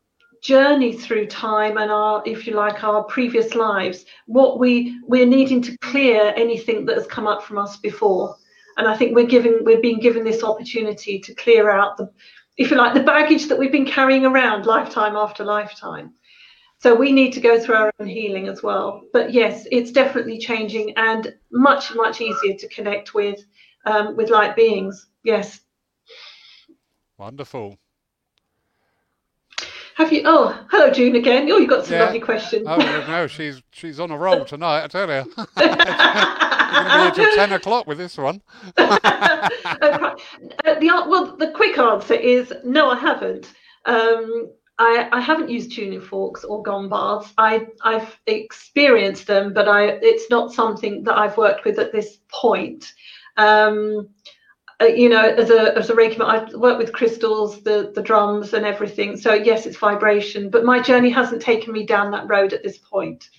journey 0.43 0.91
through 0.93 1.25
time 1.25 1.77
and 1.77 1.89
our, 1.89 2.21
if 2.25 2.45
you 2.45 2.53
like, 2.53 2.83
our 2.83 3.03
previous 3.05 3.55
lives, 3.55 4.05
what 4.27 4.59
we 4.59 4.99
we're 5.07 5.25
needing 5.25 5.61
to 5.63 5.77
clear 5.77 6.33
anything 6.35 6.85
that 6.85 6.97
has 6.97 7.07
come 7.07 7.27
up 7.27 7.41
from 7.43 7.57
us 7.57 7.77
before. 7.77 8.35
And 8.77 8.87
I 8.87 8.95
think 8.97 9.15
we're 9.15 9.25
giving, 9.25 9.59
we're 9.61 9.81
being 9.81 9.99
given 9.99 10.23
this 10.23 10.43
opportunity 10.43 11.19
to 11.19 11.33
clear 11.35 11.71
out 11.71 11.95
the, 11.97 12.11
if 12.57 12.69
you 12.69 12.77
like, 12.77 12.93
the 12.93 13.03
baggage 13.03 13.47
that 13.47 13.57
we've 13.57 13.71
been 13.71 13.85
carrying 13.85 14.25
around 14.25 14.65
lifetime 14.65 15.15
after 15.15 15.43
lifetime. 15.45 16.13
So 16.79 16.93
we 16.93 17.13
need 17.13 17.31
to 17.33 17.39
go 17.39 17.57
through 17.57 17.75
our 17.75 17.93
own 17.99 18.07
healing 18.07 18.49
as 18.49 18.61
well. 18.61 19.03
But 19.13 19.31
yes, 19.31 19.65
it's 19.71 19.91
definitely 19.91 20.37
changing 20.39 20.93
and 20.97 21.33
much, 21.51 21.95
much 21.95 22.19
easier 22.19 22.55
to 22.55 22.67
connect 22.67 23.13
with 23.13 23.39
um, 23.85 24.15
with 24.15 24.29
light 24.29 24.55
beings. 24.55 25.07
Yes. 25.23 25.59
Wonderful. 27.17 27.77
Have 29.95 30.11
you? 30.11 30.23
Oh, 30.25 30.65
hello, 30.71 30.89
June 30.89 31.15
again. 31.15 31.49
Oh, 31.51 31.57
you 31.57 31.67
got 31.67 31.85
some 31.85 31.93
yeah. 31.95 32.05
lovely 32.05 32.19
questions. 32.19 32.65
Oh 32.67 32.77
no, 32.77 33.27
she's 33.27 33.61
she's 33.71 33.99
on 33.99 34.11
a 34.11 34.17
roll 34.17 34.45
tonight. 34.45 34.83
I 34.83 34.87
tell 34.87 35.07
you. 35.07 35.31
You're 35.57 36.83
going 36.83 37.11
to 37.11 37.15
be 37.15 37.23
until 37.23 37.35
ten 37.35 37.53
o'clock 37.53 37.85
with 37.85 37.97
this 37.97 38.17
one. 38.17 38.41
uh, 38.77 39.45
the 40.65 41.05
well, 41.07 41.35
the 41.37 41.51
quick 41.53 41.77
answer 41.77 42.15
is 42.15 42.53
no, 42.63 42.89
I 42.89 42.99
haven't. 42.99 43.53
Um, 43.85 44.51
I, 44.79 45.07
I 45.11 45.19
haven't 45.19 45.49
used 45.49 45.71
tuning 45.71 46.01
forks 46.01 46.43
or 46.43 46.63
gong 46.63 46.89
baths. 46.89 47.31
I, 47.37 47.67
I've 47.83 48.19
experienced 48.25 49.27
them, 49.27 49.53
but 49.53 49.67
I 49.67 49.99
it's 50.01 50.29
not 50.31 50.51
something 50.51 51.03
that 51.03 51.17
I've 51.17 51.37
worked 51.37 51.65
with 51.65 51.77
at 51.77 51.91
this 51.91 52.17
point. 52.29 52.91
Um, 53.37 54.09
uh, 54.83 54.87
you 54.87 55.07
know, 55.07 55.23
as 55.23 55.49
a 55.49 55.77
as 55.77 55.89
a 55.89 55.93
Reiki, 55.93 56.19
I 56.19 56.53
work 56.55 56.77
with 56.77 56.91
crystals, 56.91 57.63
the 57.63 57.91
the 57.95 58.01
drums, 58.01 58.53
and 58.53 58.65
everything. 58.65 59.15
So 59.15 59.33
yes, 59.33 59.65
it's 59.65 59.77
vibration, 59.77 60.49
but 60.49 60.65
my 60.65 60.81
journey 60.81 61.09
hasn't 61.09 61.41
taken 61.41 61.73
me 61.73 61.85
down 61.85 62.11
that 62.11 62.27
road 62.27 62.53
at 62.53 62.63
this 62.63 62.77
point. 62.77 63.29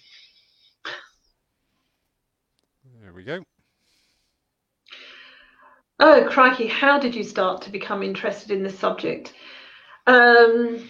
There 3.01 3.13
we 3.13 3.25
go. 3.25 3.43
Oh 6.01 6.27
crikey! 6.31 6.67
How 6.67 6.99
did 6.99 7.15
you 7.15 7.25
start 7.25 7.63
to 7.63 7.71
become 7.71 8.03
interested 8.03 8.51
in 8.51 8.63
this 8.63 8.79
subject? 8.79 9.35
Um, 10.07 10.89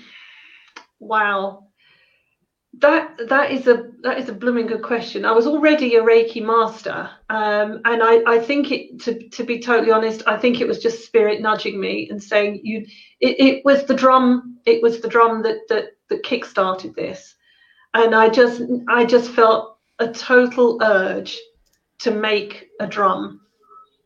wow, 1.01 1.64
that 2.81 3.29
that 3.29 3.51
is 3.51 3.67
a 3.67 3.91
that 4.03 4.19
is 4.19 4.29
a 4.29 4.33
blooming 4.33 4.67
good 4.67 4.83
question. 4.83 5.25
I 5.25 5.33
was 5.33 5.47
already 5.47 5.97
a 5.97 6.03
Reiki 6.03 6.45
master, 6.45 7.11
um, 7.29 7.81
and 7.85 8.03
I, 8.03 8.23
I 8.27 8.39
think 8.39 8.73
it 8.73 9.01
to 9.01 9.29
to 9.29 9.45
be 9.45 9.59
totally 9.61 9.93
honest, 9.93 10.23
I 10.27 10.37
think 10.37 10.61
it 10.61 10.69
was 10.69 10.83
just 10.83 11.05
spirit 11.05 11.41
nudging 11.41 11.81
me 11.81 12.09
and 12.11 12.23
saying 12.23 12.61
you. 12.63 12.87
It, 13.21 13.41
it 13.41 13.65
was 13.65 13.85
the 13.85 13.95
drum. 13.95 14.59
It 14.67 14.83
was 14.83 15.01
the 15.01 15.09
drum 15.09 15.43
that 15.43 15.59
that 15.69 15.97
that 16.09 16.23
kick 16.23 16.45
started 16.45 16.95
this, 16.95 17.35
and 17.93 18.15
I 18.15 18.29
just 18.29 18.63
I 18.89 19.05
just 19.05 19.31
felt 19.31 19.79
a 19.99 20.09
total 20.09 20.79
urge 20.83 21.39
to 22.01 22.11
make 22.11 22.69
a 22.81 22.87
drum, 22.87 23.41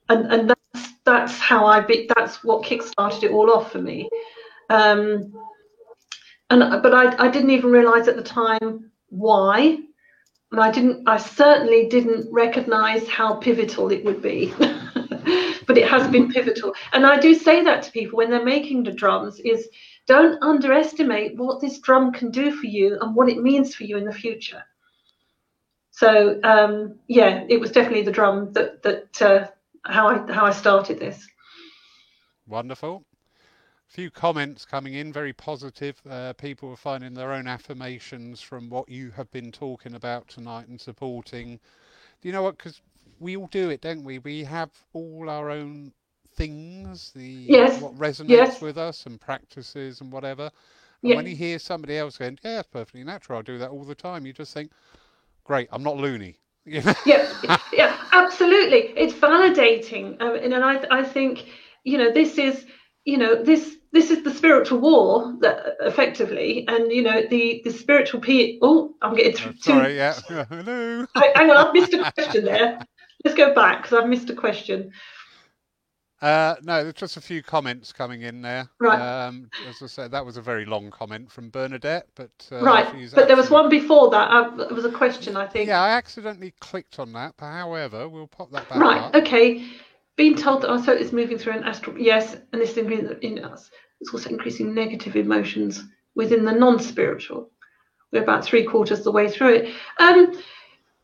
and 0.09 0.33
and 0.33 0.51
that's 0.51 0.93
that's 1.05 1.39
how 1.39 1.65
I 1.65 1.81
be, 1.81 2.09
that's 2.17 2.45
what 2.45 2.65
kick 2.65 2.83
started 2.83 3.25
it 3.25 3.31
all 3.31 3.51
off 3.51 3.73
for 3.73 3.81
me. 3.81 4.11
Um, 4.69 5.33
and 6.51 6.83
but 6.83 6.95
I, 6.95 7.27
I 7.27 7.29
didn't 7.29 7.51
even 7.51 7.71
realize 7.71 8.09
at 8.09 8.17
the 8.17 8.23
time 8.23 8.91
why. 9.09 9.79
And 10.51 10.61
i 10.61 10.71
didn't 10.71 11.07
i 11.09 11.19
certainly 11.19 11.89
didn't 11.89 12.33
recognize 12.33 13.07
how 13.09 13.35
pivotal 13.35 13.91
it 13.93 14.05
would 14.05 14.23
be. 14.23 14.53
But 15.67 15.77
it 15.77 15.87
has 15.87 16.09
been 16.09 16.33
pivotal. 16.33 16.75
And 16.95 17.05
i 17.05 17.19
do 17.21 17.35
say 17.35 17.63
that 17.63 17.83
to 17.83 17.93
people 17.93 18.17
when 18.17 18.31
they're 18.31 18.45
making 18.45 18.83
the 18.83 18.93
drums 18.93 19.39
is 19.41 19.69
don't 20.07 20.43
underestimate 20.43 21.37
what 21.37 21.61
this 21.61 21.79
drum 21.81 22.11
can 22.11 22.31
do 22.31 22.51
for 22.51 22.67
you 22.67 22.99
and 23.03 23.15
what 23.15 23.29
it 23.29 23.43
means 23.43 23.75
for 23.75 23.85
you 23.85 23.99
in 23.99 24.07
the 24.07 24.13
future. 24.13 24.63
So 25.91 26.41
um, 26.43 26.99
yeah 27.09 27.45
it 27.51 27.61
was 27.61 27.71
definitely 27.71 28.05
the 28.05 28.19
drum 28.19 28.53
that 28.55 28.83
that 28.83 29.23
uh, 29.23 29.49
how 29.85 30.09
i 30.09 30.33
how 30.33 30.47
i 30.47 30.53
started 30.53 30.99
this. 30.99 31.29
Wonderful 32.47 33.05
few 33.89 34.11
comments 34.11 34.65
coming 34.65 34.95
in, 34.95 35.13
very 35.13 35.33
positive. 35.33 36.01
Uh, 36.09 36.35
people 36.35 36.71
are 36.71 36.77
finding 36.77 37.15
their 37.15 37.33
own 37.33 37.47
affirmations 37.47 38.41
from 38.41 38.69
what 38.69 38.89
you 38.89 39.11
have 39.11 39.31
been 39.31 39.51
talking 39.51 39.95
about 39.95 40.29
tonight 40.29 40.69
and 40.69 40.81
supporting. 40.81 41.59
Do 42.21 42.29
you 42.29 42.33
know 42.33 42.43
what? 42.43 42.59
Because 42.59 42.81
we 43.19 43.37
all 43.37 43.49
do 43.49 43.71
it, 43.71 43.81
don't 43.81 44.05
we? 44.05 44.19
We 44.19 44.45
have 44.45 44.71
all 44.93 45.31
our 45.31 45.51
own 45.51 45.93
things, 46.37 47.13
the 47.13 47.25
yes. 47.25 47.81
what 47.81 47.99
resonates 47.99 48.29
yes. 48.29 48.61
with 48.61 48.77
us 48.77 49.07
and 49.07 49.21
practices 49.21 50.01
and 50.01 50.13
whatever. 50.13 50.51
And 51.03 51.15
when 51.15 51.27
you 51.27 51.37
hear 51.37 51.59
somebody 51.59 51.97
else 51.97 52.19
going, 52.19 52.39
"Yeah, 52.43 52.61
it's 52.61 52.69
perfectly 52.69 53.05
natural. 53.05 53.39
I 53.39 53.43
do 53.43 53.59
that 53.59 53.71
all 53.71 53.85
the 53.85 53.95
time," 53.95 54.27
you 54.27 54.33
just 54.33 54.53
think, 54.53 54.73
"Great, 55.45 55.69
I'm 55.71 55.83
not 55.83 55.97
loony." 55.97 56.39
yeah, 56.67 56.95
yeah, 57.73 57.97
absolutely. 58.13 58.93
It's 58.97 59.15
validating, 59.15 60.21
um, 60.21 60.35
and, 60.35 60.53
and 60.53 60.65
I, 60.65 60.85
I 60.91 61.03
think 61.05 61.47
you 61.85 61.99
know 61.99 62.13
this 62.13 62.37
is 62.37 62.67
you 63.05 63.17
know 63.17 63.43
this 63.43 63.78
this 63.93 64.11
is 64.11 64.23
the 64.23 64.33
spiritual 64.33 64.79
war 64.79 65.35
that 65.41 65.77
effectively 65.81 66.67
and 66.69 66.93
you 66.93 67.03
know 67.03 67.23
the 67.29 67.63
the 67.65 67.73
spiritual 67.73 68.21
p 68.21 68.59
oh 68.63 68.95
i'm 69.03 69.15
getting 69.15 69.35
too, 69.35 69.55
sorry 69.61 69.97
yeah 69.97 70.15
hello 70.29 71.07
hang 71.15 71.51
on 71.51 71.57
i've 71.57 71.73
missed 71.73 71.95
a 71.95 72.13
question 72.13 72.45
there 72.45 72.79
let's 73.25 73.37
go 73.37 73.55
back 73.55 73.83
because 73.83 73.99
i've 73.99 74.09
missed 74.09 74.31
a 74.31 74.35
question 74.35 74.91
uh, 76.21 76.57
no, 76.65 76.83
there's 76.83 76.95
just 76.95 77.17
a 77.17 77.21
few 77.21 77.45
comments 77.45 77.93
coming 77.93 78.23
in 78.23 78.43
there. 78.43 78.69
Right. 78.81 79.01
Um, 79.01 79.49
as 79.69 79.81
I 79.81 79.87
said, 79.87 80.11
that 80.11 80.27
was 80.27 80.37
a 80.37 80.43
very 80.43 80.65
long 80.65 80.91
comment 80.91 81.31
from 81.31 81.49
Bernadette, 81.49 82.09
but 82.17 82.33
uh, 82.51 82.61
right. 82.61 82.93
But 83.15 83.29
there 83.29 83.37
was 83.37 83.51
one 83.51 83.69
before 83.69 84.11
that. 84.11 84.29
Uh, 84.29 84.67
it 84.69 84.73
was 84.73 84.85
a 84.85 84.91
question, 84.91 85.37
I 85.37 85.47
think. 85.47 85.69
Yeah, 85.69 85.81
I 85.81 85.91
accidentally 85.91 86.55
clicked 86.59 86.99
on 86.99 87.13
that. 87.13 87.35
However, 87.39 88.09
we'll 88.09 88.27
pop 88.27 88.51
that 88.51 88.69
back 88.69 88.81
right. 88.81 89.01
Up. 89.01 89.15
Okay 89.15 89.65
being 90.19 90.37
told 90.37 90.61
that 90.61 90.71
our 90.71 90.83
soul 90.83 90.97
is 90.97 91.13
moving 91.13 91.39
through 91.39 91.55
an 91.55 91.65
astral 91.65 91.97
yes 91.97 92.37
and 92.53 92.61
this 92.61 92.77
is 92.77 93.13
in 93.23 93.43
us 93.45 93.71
it's 94.01 94.13
also 94.13 94.29
increasing 94.29 94.75
negative 94.75 95.17
emotions 95.17 95.85
within 96.15 96.45
the 96.45 96.53
non-spiritual. 96.53 97.51
We're 98.13 98.23
about 98.23 98.45
three 98.45 98.65
quarters 98.65 99.03
the 99.03 99.13
way 99.13 99.31
through 99.31 99.55
it. 99.55 99.75
Um 99.99 100.41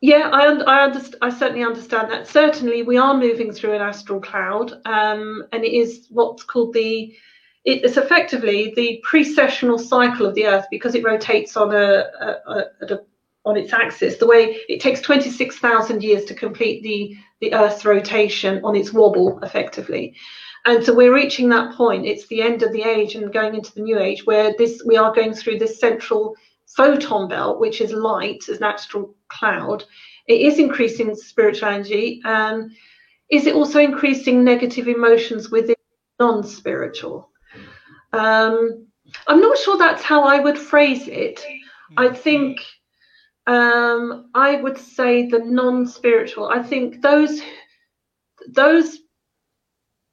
yeah 0.01 0.29
i 0.31 0.45
I, 0.67 1.01
I 1.21 1.29
certainly 1.29 1.63
understand 1.63 2.11
that. 2.11 2.27
Certainly 2.27 2.83
we 2.83 2.97
are 2.97 3.17
moving 3.17 3.51
through 3.51 3.73
an 3.73 3.81
astral 3.81 4.19
cloud 4.21 4.73
um 4.85 5.43
and 5.51 5.63
it 5.63 5.73
is 5.73 6.07
what's 6.09 6.43
called 6.43 6.73
the 6.73 7.15
it's 7.63 7.97
effectively 7.97 8.73
the 8.75 9.03
precessional 9.09 9.79
cycle 9.79 10.27
of 10.27 10.35
the 10.35 10.45
earth 10.45 10.65
because 10.69 10.93
it 10.93 11.03
rotates 11.03 11.57
on 11.57 11.73
a, 11.73 12.03
a, 12.21 12.35
a, 12.47 12.93
a 12.93 12.99
on 13.45 13.57
its 13.57 13.73
axis. 13.73 14.17
The 14.17 14.27
way 14.27 14.57
it 14.67 14.81
takes 14.81 15.01
26,000 15.01 16.03
years 16.03 16.25
to 16.25 16.33
complete 16.33 16.83
the 16.83 17.15
the 17.41 17.53
Earth's 17.53 17.85
rotation 17.85 18.63
on 18.63 18.75
its 18.75 18.93
wobble 18.93 19.39
effectively. 19.43 20.15
And 20.65 20.83
so 20.83 20.93
we're 20.93 21.13
reaching 21.13 21.49
that 21.49 21.75
point. 21.75 22.05
It's 22.05 22.27
the 22.27 22.41
end 22.41 22.63
of 22.63 22.71
the 22.71 22.83
age 22.83 23.15
and 23.15 23.31
going 23.31 23.53
into 23.53 23.73
the 23.73 23.81
new 23.81 23.99
age 23.99 24.25
where 24.25 24.53
this 24.57 24.81
we 24.85 24.97
are 24.97 25.13
going 25.13 25.33
through 25.33 25.59
this 25.59 25.79
central 25.79 26.35
photon 26.75 27.27
belt, 27.27 27.59
which 27.59 27.81
is 27.81 27.91
light 27.91 28.43
as 28.49 28.57
an 28.57 28.63
astral 28.63 29.15
cloud. 29.27 29.83
It 30.27 30.41
is 30.41 30.57
increasing 30.57 31.13
spiritual 31.15 31.69
energy. 31.69 32.21
And 32.25 32.71
is 33.29 33.45
it 33.45 33.55
also 33.55 33.79
increasing 33.79 34.43
negative 34.43 34.87
emotions 34.87 35.51
within 35.51 35.75
non-spiritual? 36.19 37.29
Um, 38.13 38.87
I'm 39.27 39.41
not 39.41 39.57
sure 39.57 39.77
that's 39.77 40.01
how 40.01 40.23
I 40.23 40.39
would 40.39 40.57
phrase 40.57 41.07
it. 41.07 41.45
I 41.97 42.09
think 42.09 42.59
um, 43.47 44.29
I 44.33 44.61
would 44.61 44.77
say 44.77 45.27
the 45.27 45.39
non-spiritual. 45.39 46.49
I 46.49 46.63
think 46.63 47.01
those 47.01 47.41
those 48.47 48.99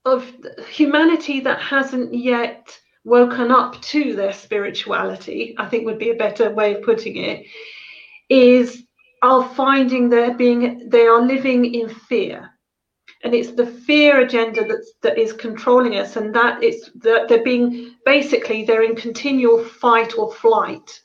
of 0.05 0.31
humanity 0.69 1.41
that 1.41 1.61
hasn't 1.61 2.15
yet 2.15 2.79
woken 3.05 3.51
up 3.51 3.81
to 3.83 4.15
their 4.15 4.33
spirituality, 4.33 5.55
I 5.59 5.67
think 5.67 5.85
would 5.87 5.99
be 5.99 6.11
a 6.11 6.15
better 6.17 6.51
way 6.51 6.75
of 6.75 6.83
putting 6.83 7.17
it, 7.17 7.47
is 8.29 8.85
are 9.23 9.49
finding 9.55 10.09
they're 10.09 10.35
being 10.35 10.89
they 10.89 11.07
are 11.07 11.23
living 11.23 11.75
in 11.75 11.89
fear. 11.89 12.51
And 13.25 13.35
it's 13.35 13.53
the 13.53 13.67
fear 13.67 14.21
agenda 14.21 14.65
that's 14.67 14.93
that 15.03 15.17
is 15.17 15.33
controlling 15.33 15.97
us, 15.97 16.17
and 16.17 16.35
that 16.35 16.63
it's 16.63 16.91
that 16.97 17.29
they're 17.29 17.45
being 17.45 17.95
basically 18.05 18.65
they're 18.65 18.83
in 18.83 18.97
continual 18.97 19.65
fight 19.65 20.19
or 20.19 20.35
flight 20.35 21.01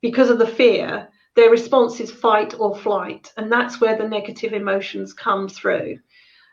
because 0.00 0.30
of 0.30 0.38
the 0.38 0.46
fear 0.46 1.08
their 1.34 1.50
response 1.50 2.00
is 2.00 2.10
fight 2.10 2.54
or 2.58 2.76
flight, 2.76 3.32
and 3.36 3.50
that's 3.50 3.80
where 3.80 3.96
the 3.96 4.08
negative 4.08 4.52
emotions 4.52 5.12
come 5.12 5.48
through. 5.48 5.98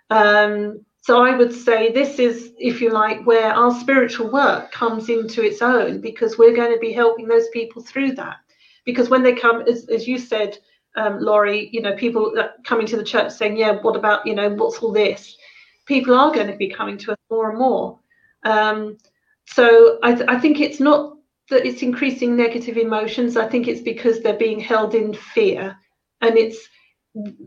Um, 0.09 0.85
so 1.01 1.23
I 1.23 1.35
would 1.35 1.53
say 1.53 1.91
this 1.91 2.19
is, 2.19 2.53
if 2.57 2.81
you 2.81 2.91
like, 2.91 3.25
where 3.25 3.53
our 3.53 3.73
spiritual 3.73 4.31
work 4.31 4.71
comes 4.71 5.09
into 5.09 5.43
its 5.43 5.61
own 5.61 6.01
because 6.01 6.37
we're 6.37 6.55
going 6.55 6.73
to 6.73 6.79
be 6.79 6.91
helping 6.93 7.27
those 7.27 7.49
people 7.49 7.81
through 7.81 8.13
that. 8.13 8.37
Because 8.85 9.09
when 9.09 9.23
they 9.23 9.33
come, 9.33 9.61
as, 9.61 9.87
as 9.89 10.07
you 10.07 10.17
said, 10.17 10.57
um, 10.95 11.19
Laurie, 11.19 11.69
you 11.71 11.81
know, 11.81 11.95
people 11.95 12.33
coming 12.65 12.85
to 12.87 12.97
the 12.97 13.03
church 13.03 13.31
saying, 13.31 13.57
yeah, 13.57 13.79
what 13.81 13.95
about, 13.95 14.25
you 14.25 14.35
know, 14.35 14.49
what's 14.49 14.79
all 14.79 14.91
this? 14.91 15.37
People 15.85 16.15
are 16.15 16.33
going 16.33 16.47
to 16.47 16.57
be 16.57 16.69
coming 16.69 16.97
to 16.99 17.11
us 17.11 17.17
more 17.29 17.49
and 17.49 17.59
more. 17.59 17.99
Um, 18.43 18.97
so 19.45 19.99
I, 20.03 20.13
th- 20.13 20.27
I 20.27 20.39
think 20.39 20.59
it's 20.59 20.79
not 20.79 21.17
that 21.49 21.65
it's 21.65 21.81
increasing 21.81 22.35
negative 22.35 22.77
emotions. 22.77 23.37
I 23.37 23.47
think 23.47 23.67
it's 23.67 23.81
because 23.81 24.21
they're 24.21 24.37
being 24.37 24.59
held 24.59 24.95
in 24.95 25.13
fear, 25.13 25.77
and 26.21 26.37
it's 26.37 26.67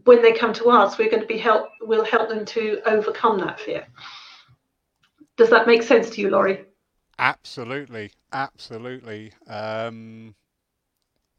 when 0.04 0.22
they 0.22 0.32
come 0.32 0.52
to 0.54 0.70
us, 0.70 0.98
we're 0.98 1.10
going 1.10 1.22
to 1.22 1.26
be 1.26 1.38
help. 1.38 1.68
We'll 1.80 2.04
help 2.04 2.28
them 2.28 2.44
to 2.46 2.80
overcome 2.86 3.38
that 3.38 3.60
fear. 3.60 3.86
Does 5.36 5.50
that 5.50 5.66
make 5.66 5.82
sense 5.82 6.10
to 6.10 6.20
you, 6.20 6.30
Laurie? 6.30 6.64
Absolutely, 7.18 8.12
absolutely. 8.32 9.32
Um, 9.46 10.34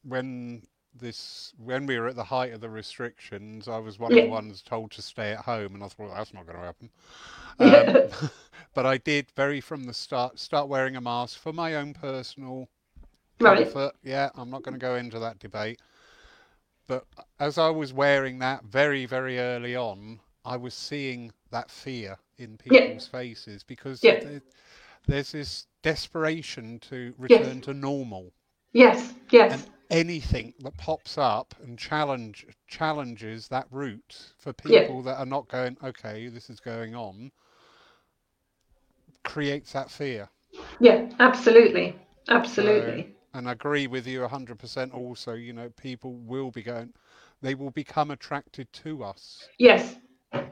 when 0.04 0.64
this 0.96 1.54
when 1.58 1.86
we 1.86 1.98
were 2.00 2.08
at 2.08 2.16
the 2.16 2.24
height 2.26 2.54
of 2.54 2.62
the 2.62 2.70
restrictions, 2.70 3.68
I 3.68 3.78
was 3.78 4.00
one 4.00 4.12
yeah. 4.12 4.20
of 4.20 4.26
the 4.26 4.32
ones 4.32 4.62
told 4.62 4.92
to 4.92 5.02
stay 5.02 5.32
at 5.32 5.40
home, 5.40 5.74
and 5.76 5.84
I 5.84 5.88
thought 5.88 6.08
well, 6.08 6.16
that's 6.16 6.34
not 6.34 6.46
going 6.46 6.60
to 6.60 6.66
happen. 6.66 6.90
Um, 7.60 8.30
but 8.74 8.86
I 8.86 8.98
did 8.98 9.30
very 9.32 9.62
from 9.62 9.84
the 9.84 9.94
start 9.94 10.40
start 10.40 10.68
wearing 10.68 10.96
a 10.96 11.02
mask 11.02 11.38
for 11.40 11.54
my 11.54 11.76
own 11.76 11.94
personal 11.94 12.68
Right. 13.40 13.66
comfort. 13.66 13.94
Yeah, 14.04 14.30
I'm 14.36 14.50
not 14.50 14.64
going 14.64 14.74
to 14.74 14.80
go 14.80 14.96
into 14.96 15.20
that 15.20 15.40
debate. 15.40 15.80
But 16.88 17.06
as 17.40 17.58
I 17.58 17.70
was 17.70 17.94
wearing 17.94 18.40
that 18.40 18.64
very, 18.66 19.06
very 19.06 19.40
early 19.40 19.76
on, 19.76 20.20
I 20.46 20.58
was 20.58 20.74
seeing 20.74 21.32
that 21.52 21.70
fear 21.72 22.18
in 22.38 22.58
Yeah. 22.66 22.82
people's 22.82 23.08
faces 23.08 23.64
because 23.64 24.04
Yeah. 24.04 24.20
there- 24.20 24.42
there's 25.08 25.32
this 25.32 25.68
desperation 25.82 26.80
to 26.80 27.14
Yes. 27.28 27.42
return 27.42 27.62
to 27.62 27.74
normal. 27.74 28.34
Yes, 28.74 29.14
yes, 29.30 29.54
And 29.54 29.70
anything 29.94 30.56
that 30.60 30.78
pops 30.78 31.18
up 31.18 31.56
and 31.64 31.80
challenge 31.80 32.46
challenges 32.68 33.48
that 33.50 33.68
route 33.72 34.34
for 34.38 34.54
Yeah. 34.68 34.90
people 34.92 35.02
that 35.04 35.20
are 35.20 35.26
not 35.26 35.48
going, 35.50 35.78
okay, 35.84 36.28
this 36.30 36.50
is 36.50 36.60
going 36.60 36.96
on, 36.96 37.32
creates 39.24 39.74
that 39.74 39.92
fear. 39.92 40.30
yeah, 40.80 41.10
absolutely, 41.20 41.96
absolutely. 42.30 43.16
and 43.34 43.48
I 43.50 43.52
agree 43.54 43.88
with 43.88 44.08
you 44.08 44.22
100% 44.22 44.94
also, 44.94 45.34
you 45.34 45.54
know, 45.54 45.70
people 45.70 46.14
will 46.16 46.52
be 46.52 46.64
going, 46.64 46.94
they 47.42 47.56
will 47.56 47.72
become 47.72 48.12
attracted 48.12 48.72
to 48.74 49.04
us 49.04 49.50
Yes, 49.60 49.96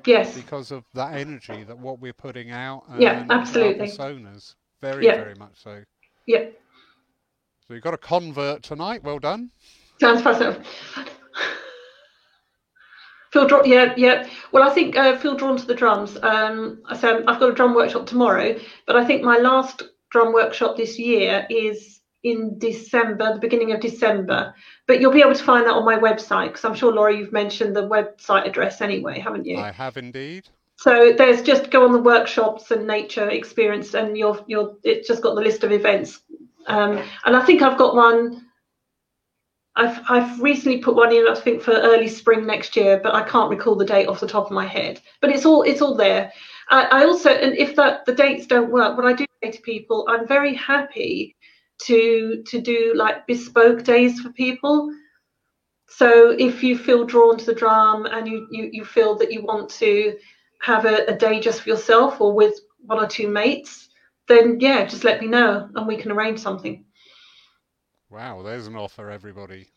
yes, 0.05 0.43
because 0.43 0.71
of 0.71 0.85
that 0.93 1.13
energy 1.15 1.63
that 1.63 1.77
what 1.79 1.99
we're 1.99 2.13
putting 2.13 2.51
out 2.51 2.83
Yeah, 2.97 3.23
and 3.23 3.41
our 3.55 3.73
absolutely. 3.73 3.73
personas. 3.73 4.55
Very, 4.81 5.07
Yeah. 5.07 5.15
very 5.15 5.35
much 5.35 5.59
so. 5.61 5.83
yeah. 6.25 6.45
So 7.67 7.73
you've 7.73 7.83
got 7.83 7.93
a 7.93 7.97
convert 7.97 8.63
tonight. 8.63 9.03
Well 9.03 9.19
done. 9.19 9.51
Sounds 9.99 10.21
fascinating. 10.21 10.63
Feel 13.31 13.47
drawn, 13.47 13.65
yeah, 13.65 13.93
yeah. 13.95 14.27
Well, 14.51 14.69
I 14.69 14.73
think 14.73 14.97
uh, 14.97 15.17
feel 15.17 15.37
drawn 15.37 15.55
to 15.55 15.65
the 15.65 15.75
drums. 15.75 16.17
Um, 16.21 16.81
so 16.99 17.23
I've 17.27 17.39
got 17.39 17.49
a 17.49 17.53
drum 17.53 17.73
workshop 17.73 18.05
tomorrow, 18.05 18.59
but 18.85 18.97
I 18.97 19.05
think 19.05 19.23
my 19.23 19.37
last 19.37 19.83
drum 20.09 20.33
workshop 20.33 20.75
this 20.75 20.99
year 20.99 21.47
is 21.49 22.01
in 22.23 22.59
December, 22.59 23.33
the 23.33 23.39
beginning 23.39 23.71
of 23.71 23.79
December. 23.79 24.53
But 24.85 24.99
you'll 24.99 25.13
be 25.13 25.21
able 25.21 25.33
to 25.33 25.43
find 25.43 25.65
that 25.65 25.73
on 25.73 25.85
my 25.85 25.97
website 25.97 26.47
because 26.47 26.65
I'm 26.65 26.75
sure 26.75 26.91
Laura, 26.91 27.15
you've 27.15 27.31
mentioned 27.31 27.73
the 27.75 27.87
website 27.87 28.45
address 28.45 28.81
anyway, 28.81 29.19
haven't 29.19 29.45
you? 29.45 29.57
I 29.57 29.71
have 29.71 29.95
indeed. 29.95 30.49
So 30.75 31.13
there's 31.17 31.41
just 31.41 31.71
go 31.71 31.85
on 31.85 31.93
the 31.93 32.01
workshops 32.01 32.71
and 32.71 32.85
nature 32.85 33.29
experience, 33.29 33.93
and 33.93 34.17
you're 34.17 34.43
you're 34.47 34.75
it's 34.83 35.07
just 35.07 35.21
got 35.21 35.35
the 35.35 35.41
list 35.41 35.63
of 35.63 35.71
events. 35.71 36.19
Um, 36.67 37.01
and 37.25 37.35
I 37.35 37.45
think 37.45 37.61
I've 37.61 37.77
got 37.77 37.95
one. 37.95 38.45
I've 39.75 40.01
I've 40.09 40.41
recently 40.41 40.79
put 40.79 40.95
one 40.95 41.13
in, 41.13 41.27
I 41.27 41.35
think, 41.35 41.61
for 41.61 41.71
early 41.71 42.07
spring 42.07 42.45
next 42.45 42.75
year, 42.75 42.99
but 43.01 43.15
I 43.15 43.23
can't 43.23 43.49
recall 43.49 43.75
the 43.75 43.85
date 43.85 44.07
off 44.07 44.19
the 44.19 44.27
top 44.27 44.45
of 44.45 44.51
my 44.51 44.65
head. 44.65 45.01
But 45.21 45.31
it's 45.31 45.45
all 45.45 45.63
it's 45.63 45.81
all 45.81 45.95
there. 45.95 46.31
I, 46.69 46.83
I 46.83 47.05
also, 47.05 47.29
and 47.29 47.55
if 47.57 47.75
that 47.75 48.05
the 48.05 48.13
dates 48.13 48.47
don't 48.47 48.71
work, 48.71 48.97
what 48.97 49.05
I 49.05 49.13
do 49.13 49.25
say 49.43 49.51
to 49.51 49.61
people, 49.61 50.05
I'm 50.09 50.27
very 50.27 50.53
happy 50.55 51.35
to 51.83 52.43
to 52.47 52.61
do 52.61 52.93
like 52.95 53.27
bespoke 53.27 53.83
days 53.83 54.19
for 54.19 54.29
people. 54.31 54.93
So 55.89 56.31
if 56.31 56.63
you 56.63 56.77
feel 56.77 57.05
drawn 57.05 57.37
to 57.37 57.45
the 57.45 57.55
drum 57.55 58.05
and 58.05 58.27
you 58.27 58.47
you, 58.51 58.69
you 58.71 58.85
feel 58.85 59.15
that 59.15 59.31
you 59.31 59.43
want 59.43 59.69
to 59.71 60.17
have 60.61 60.85
a, 60.85 61.05
a 61.07 61.15
day 61.15 61.39
just 61.39 61.61
for 61.61 61.69
yourself 61.69 62.21
or 62.21 62.33
with 62.33 62.59
one 62.85 62.99
or 62.99 63.07
two 63.07 63.27
mates, 63.27 63.89
then 64.31 64.59
yeah, 64.59 64.85
just 64.85 65.03
let 65.03 65.21
me 65.21 65.27
know 65.27 65.69
and 65.75 65.87
we 65.87 65.97
can 65.97 66.11
arrange 66.11 66.39
something. 66.39 66.85
Wow, 68.09 68.41
there's 68.41 68.67
an 68.67 68.75
offer, 68.75 69.09
everybody. 69.09 69.67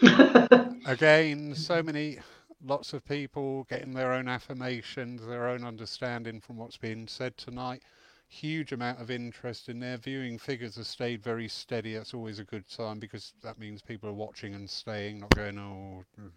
Again, 0.86 1.54
so 1.54 1.82
many, 1.82 2.18
lots 2.64 2.92
of 2.92 3.04
people 3.04 3.64
getting 3.64 3.92
their 3.92 4.12
own 4.12 4.28
affirmations, 4.28 5.24
their 5.26 5.48
own 5.48 5.64
understanding 5.64 6.40
from 6.40 6.56
what's 6.56 6.76
being 6.76 7.06
said 7.06 7.36
tonight. 7.36 7.82
Huge 8.28 8.72
amount 8.72 9.00
of 9.00 9.10
interest 9.10 9.68
in 9.68 9.80
there. 9.80 9.96
Viewing 9.96 10.38
figures 10.38 10.76
have 10.76 10.86
stayed 10.86 11.22
very 11.22 11.48
steady. 11.48 11.94
That's 11.94 12.14
always 12.14 12.38
a 12.38 12.44
good 12.44 12.68
sign 12.70 12.98
because 12.98 13.32
that 13.42 13.58
means 13.58 13.82
people 13.82 14.08
are 14.08 14.14
watching 14.14 14.54
and 14.54 14.70
staying, 14.70 15.20
not 15.20 15.34
going, 15.34 15.58
oh, 15.58 16.04
hmm. 16.16 16.28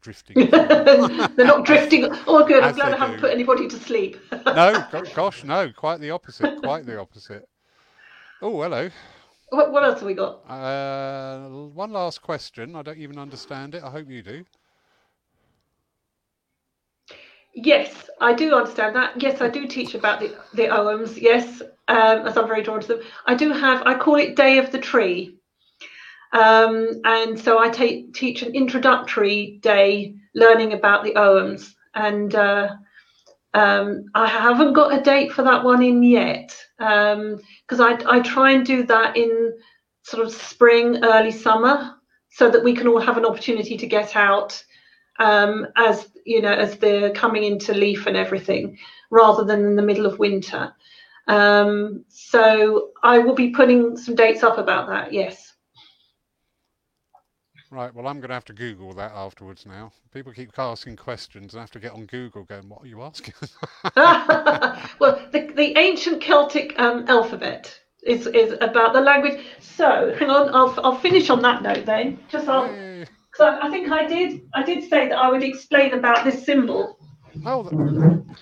Drifting. 0.00 0.50
They're 0.50 1.46
not 1.46 1.64
drifting. 1.64 2.06
Oh, 2.26 2.44
good. 2.46 2.62
I'm 2.62 2.74
glad 2.74 2.94
I 2.94 2.96
haven't 2.96 3.16
do. 3.16 3.20
put 3.22 3.32
anybody 3.32 3.68
to 3.68 3.76
sleep. 3.76 4.16
no, 4.46 4.84
gosh, 5.14 5.44
no, 5.44 5.70
quite 5.72 6.00
the 6.00 6.10
opposite. 6.10 6.62
Quite 6.62 6.86
the 6.86 6.98
opposite. 6.98 7.48
Oh, 8.40 8.62
hello. 8.62 8.90
what, 9.50 9.72
what 9.72 9.84
else 9.84 9.98
have 9.98 10.06
we 10.06 10.14
got? 10.14 10.48
Uh, 10.48 11.48
one 11.48 11.92
last 11.92 12.22
question. 12.22 12.76
I 12.76 12.82
don't 12.82 12.98
even 12.98 13.18
understand 13.18 13.74
it. 13.74 13.82
I 13.82 13.90
hope 13.90 14.08
you 14.08 14.22
do. 14.22 14.44
Yes, 17.54 18.08
I 18.20 18.34
do 18.34 18.54
understand 18.54 18.94
that. 18.94 19.20
Yes, 19.20 19.40
I 19.40 19.48
do 19.48 19.66
teach 19.66 19.94
about 19.94 20.20
the, 20.20 20.36
the 20.54 20.64
Oghams. 20.64 21.20
Yes, 21.20 21.60
um, 21.88 22.26
as 22.26 22.36
I'm 22.36 22.46
very 22.46 22.62
drawn 22.62 22.80
to 22.80 22.86
them. 22.86 23.00
I 23.26 23.34
do 23.34 23.52
have, 23.52 23.82
I 23.84 23.98
call 23.98 24.14
it 24.16 24.36
Day 24.36 24.58
of 24.58 24.70
the 24.70 24.78
Tree. 24.78 25.37
Um, 26.32 27.00
and 27.04 27.38
so 27.38 27.58
I 27.58 27.68
take, 27.68 28.14
teach 28.14 28.42
an 28.42 28.54
introductory 28.54 29.58
day 29.62 30.14
learning 30.34 30.72
about 30.72 31.04
the 31.04 31.12
Oghams. 31.12 31.74
And 31.94 32.34
uh, 32.34 32.76
um, 33.54 34.04
I 34.14 34.26
haven't 34.26 34.74
got 34.74 34.98
a 34.98 35.02
date 35.02 35.32
for 35.32 35.42
that 35.42 35.64
one 35.64 35.82
in 35.82 36.02
yet 36.02 36.56
because 36.78 37.80
I, 37.80 37.98
I 38.08 38.20
try 38.20 38.52
and 38.52 38.64
do 38.64 38.84
that 38.84 39.16
in 39.16 39.52
sort 40.02 40.24
of 40.24 40.32
spring, 40.32 41.04
early 41.04 41.30
summer 41.30 41.94
so 42.30 42.50
that 42.50 42.62
we 42.62 42.74
can 42.74 42.86
all 42.86 43.00
have 43.00 43.16
an 43.16 43.26
opportunity 43.26 43.76
to 43.76 43.86
get 43.86 44.14
out 44.16 44.62
um, 45.18 45.66
as 45.76 46.08
you 46.24 46.40
know 46.40 46.52
as 46.52 46.76
they're 46.76 47.12
coming 47.12 47.44
into 47.44 47.74
leaf 47.74 48.06
and 48.06 48.16
everything 48.16 48.78
rather 49.10 49.44
than 49.44 49.64
in 49.64 49.76
the 49.76 49.82
middle 49.82 50.06
of 50.06 50.18
winter 50.18 50.72
um, 51.26 52.04
so 52.08 52.90
i 53.02 53.18
will 53.18 53.34
be 53.34 53.50
putting 53.50 53.96
some 53.96 54.14
dates 54.14 54.42
up 54.42 54.58
about 54.58 54.88
that 54.88 55.12
yes 55.12 55.47
Right, 57.70 57.94
well, 57.94 58.06
I'm 58.06 58.18
going 58.18 58.28
to 58.28 58.34
have 58.34 58.46
to 58.46 58.54
Google 58.54 58.94
that 58.94 59.12
afterwards 59.12 59.66
now. 59.66 59.92
People 60.14 60.32
keep 60.32 60.58
asking 60.58 60.96
questions 60.96 61.52
and 61.52 61.60
I 61.60 61.62
have 61.62 61.70
to 61.72 61.80
get 61.80 61.92
on 61.92 62.06
Google 62.06 62.44
going, 62.44 62.68
what 62.68 62.82
are 62.82 62.86
you 62.86 63.02
asking? 63.02 63.34
well 63.94 65.20
the, 65.32 65.52
the 65.54 65.74
ancient 65.76 66.22
celtic 66.22 66.78
um, 66.78 67.04
alphabet 67.08 67.78
is, 68.02 68.26
is 68.26 68.54
about 68.60 68.94
the 68.94 69.00
language 69.00 69.44
so 69.60 70.14
hang 70.18 70.30
on 70.30 70.48
I'll, 70.54 70.74
I'll 70.82 70.98
finish 70.98 71.28
on 71.30 71.42
that 71.42 71.62
note 71.62 71.84
then 71.84 72.18
just 72.28 72.48
I'll, 72.48 72.72
Yay. 72.72 73.04
so 73.34 73.58
I 73.60 73.68
think 73.70 73.90
I 73.90 74.06
did 74.06 74.42
I 74.54 74.62
did 74.62 74.88
say 74.88 75.08
that 75.08 75.18
I 75.18 75.30
would 75.30 75.42
explain 75.42 75.92
about 75.92 76.24
this 76.24 76.44
symbol 76.44 76.98
Oh, 77.44 77.62
th- 77.62 77.74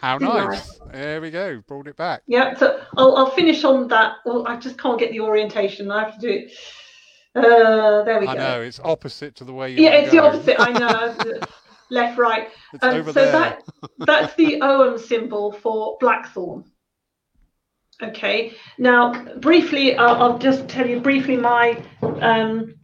how 0.00 0.18
Didn't 0.18 0.34
I? 0.34 0.46
nice. 0.46 0.80
There 0.92 1.20
we 1.20 1.30
go. 1.30 1.62
Brought 1.66 1.86
it 1.86 1.96
back. 1.96 2.22
Yeah, 2.26 2.54
so 2.54 2.80
I'll, 2.96 3.16
I'll 3.16 3.30
finish 3.30 3.62
on 3.64 3.88
that. 3.88 4.16
Well, 4.24 4.46
I 4.46 4.56
just 4.56 4.78
can't 4.78 4.98
get 4.98 5.10
the 5.10 5.20
orientation. 5.20 5.90
I 5.90 6.04
have 6.04 6.14
to 6.14 6.20
do 6.20 6.28
it. 6.28 6.52
Uh, 7.36 8.02
there 8.04 8.18
we 8.20 8.26
I 8.26 8.34
go. 8.34 8.40
I 8.40 8.44
know, 8.56 8.62
it's 8.62 8.80
opposite 8.80 9.36
to 9.36 9.44
the 9.44 9.52
way 9.52 9.70
you 9.72 9.82
Yeah, 9.84 9.90
it's 9.90 10.10
the 10.10 10.18
opposite. 10.20 10.56
I 10.58 10.72
know. 10.72 11.40
Left, 11.90 12.18
right. 12.18 12.48
It's 12.72 12.82
Um, 12.82 12.94
over 12.96 13.12
so 13.12 13.20
there. 13.20 13.32
that 13.32 13.62
that's 13.98 14.34
the 14.34 14.60
Ogham 14.62 14.98
symbol 14.98 15.52
for 15.52 15.96
blackthorn. 16.00 16.64
Okay. 18.02 18.54
Now, 18.78 19.12
briefly, 19.36 19.96
I'll, 19.96 20.22
I'll 20.22 20.38
just 20.38 20.68
tell 20.68 20.86
you 20.88 21.00
briefly 21.00 21.36
my 21.36 21.80
um, 22.02 22.74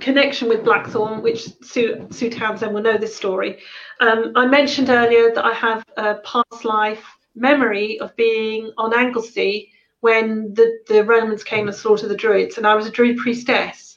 connection 0.00 0.48
with 0.48 0.64
blackthorn, 0.64 1.22
which 1.22 1.48
Sue, 1.62 2.06
Sue 2.10 2.28
Townsend 2.30 2.74
will 2.74 2.82
know 2.82 2.98
this 2.98 3.14
story. 3.14 3.60
Um, 4.00 4.32
I 4.34 4.46
mentioned 4.46 4.90
earlier 4.90 5.32
that 5.34 5.44
I 5.44 5.52
have 5.54 5.84
a 5.96 6.16
past 6.16 6.64
life 6.64 7.04
memory 7.34 8.00
of 8.00 8.14
being 8.16 8.72
on 8.78 8.92
Anglesey 8.92 9.70
when 10.00 10.54
the, 10.54 10.78
the 10.88 11.04
Romans 11.04 11.42
came 11.44 11.66
and 11.66 11.76
slaughtered 11.76 12.10
the 12.10 12.16
Druids, 12.16 12.56
and 12.56 12.66
I 12.66 12.74
was 12.74 12.86
a 12.86 12.90
Druid 12.90 13.18
priestess. 13.18 13.96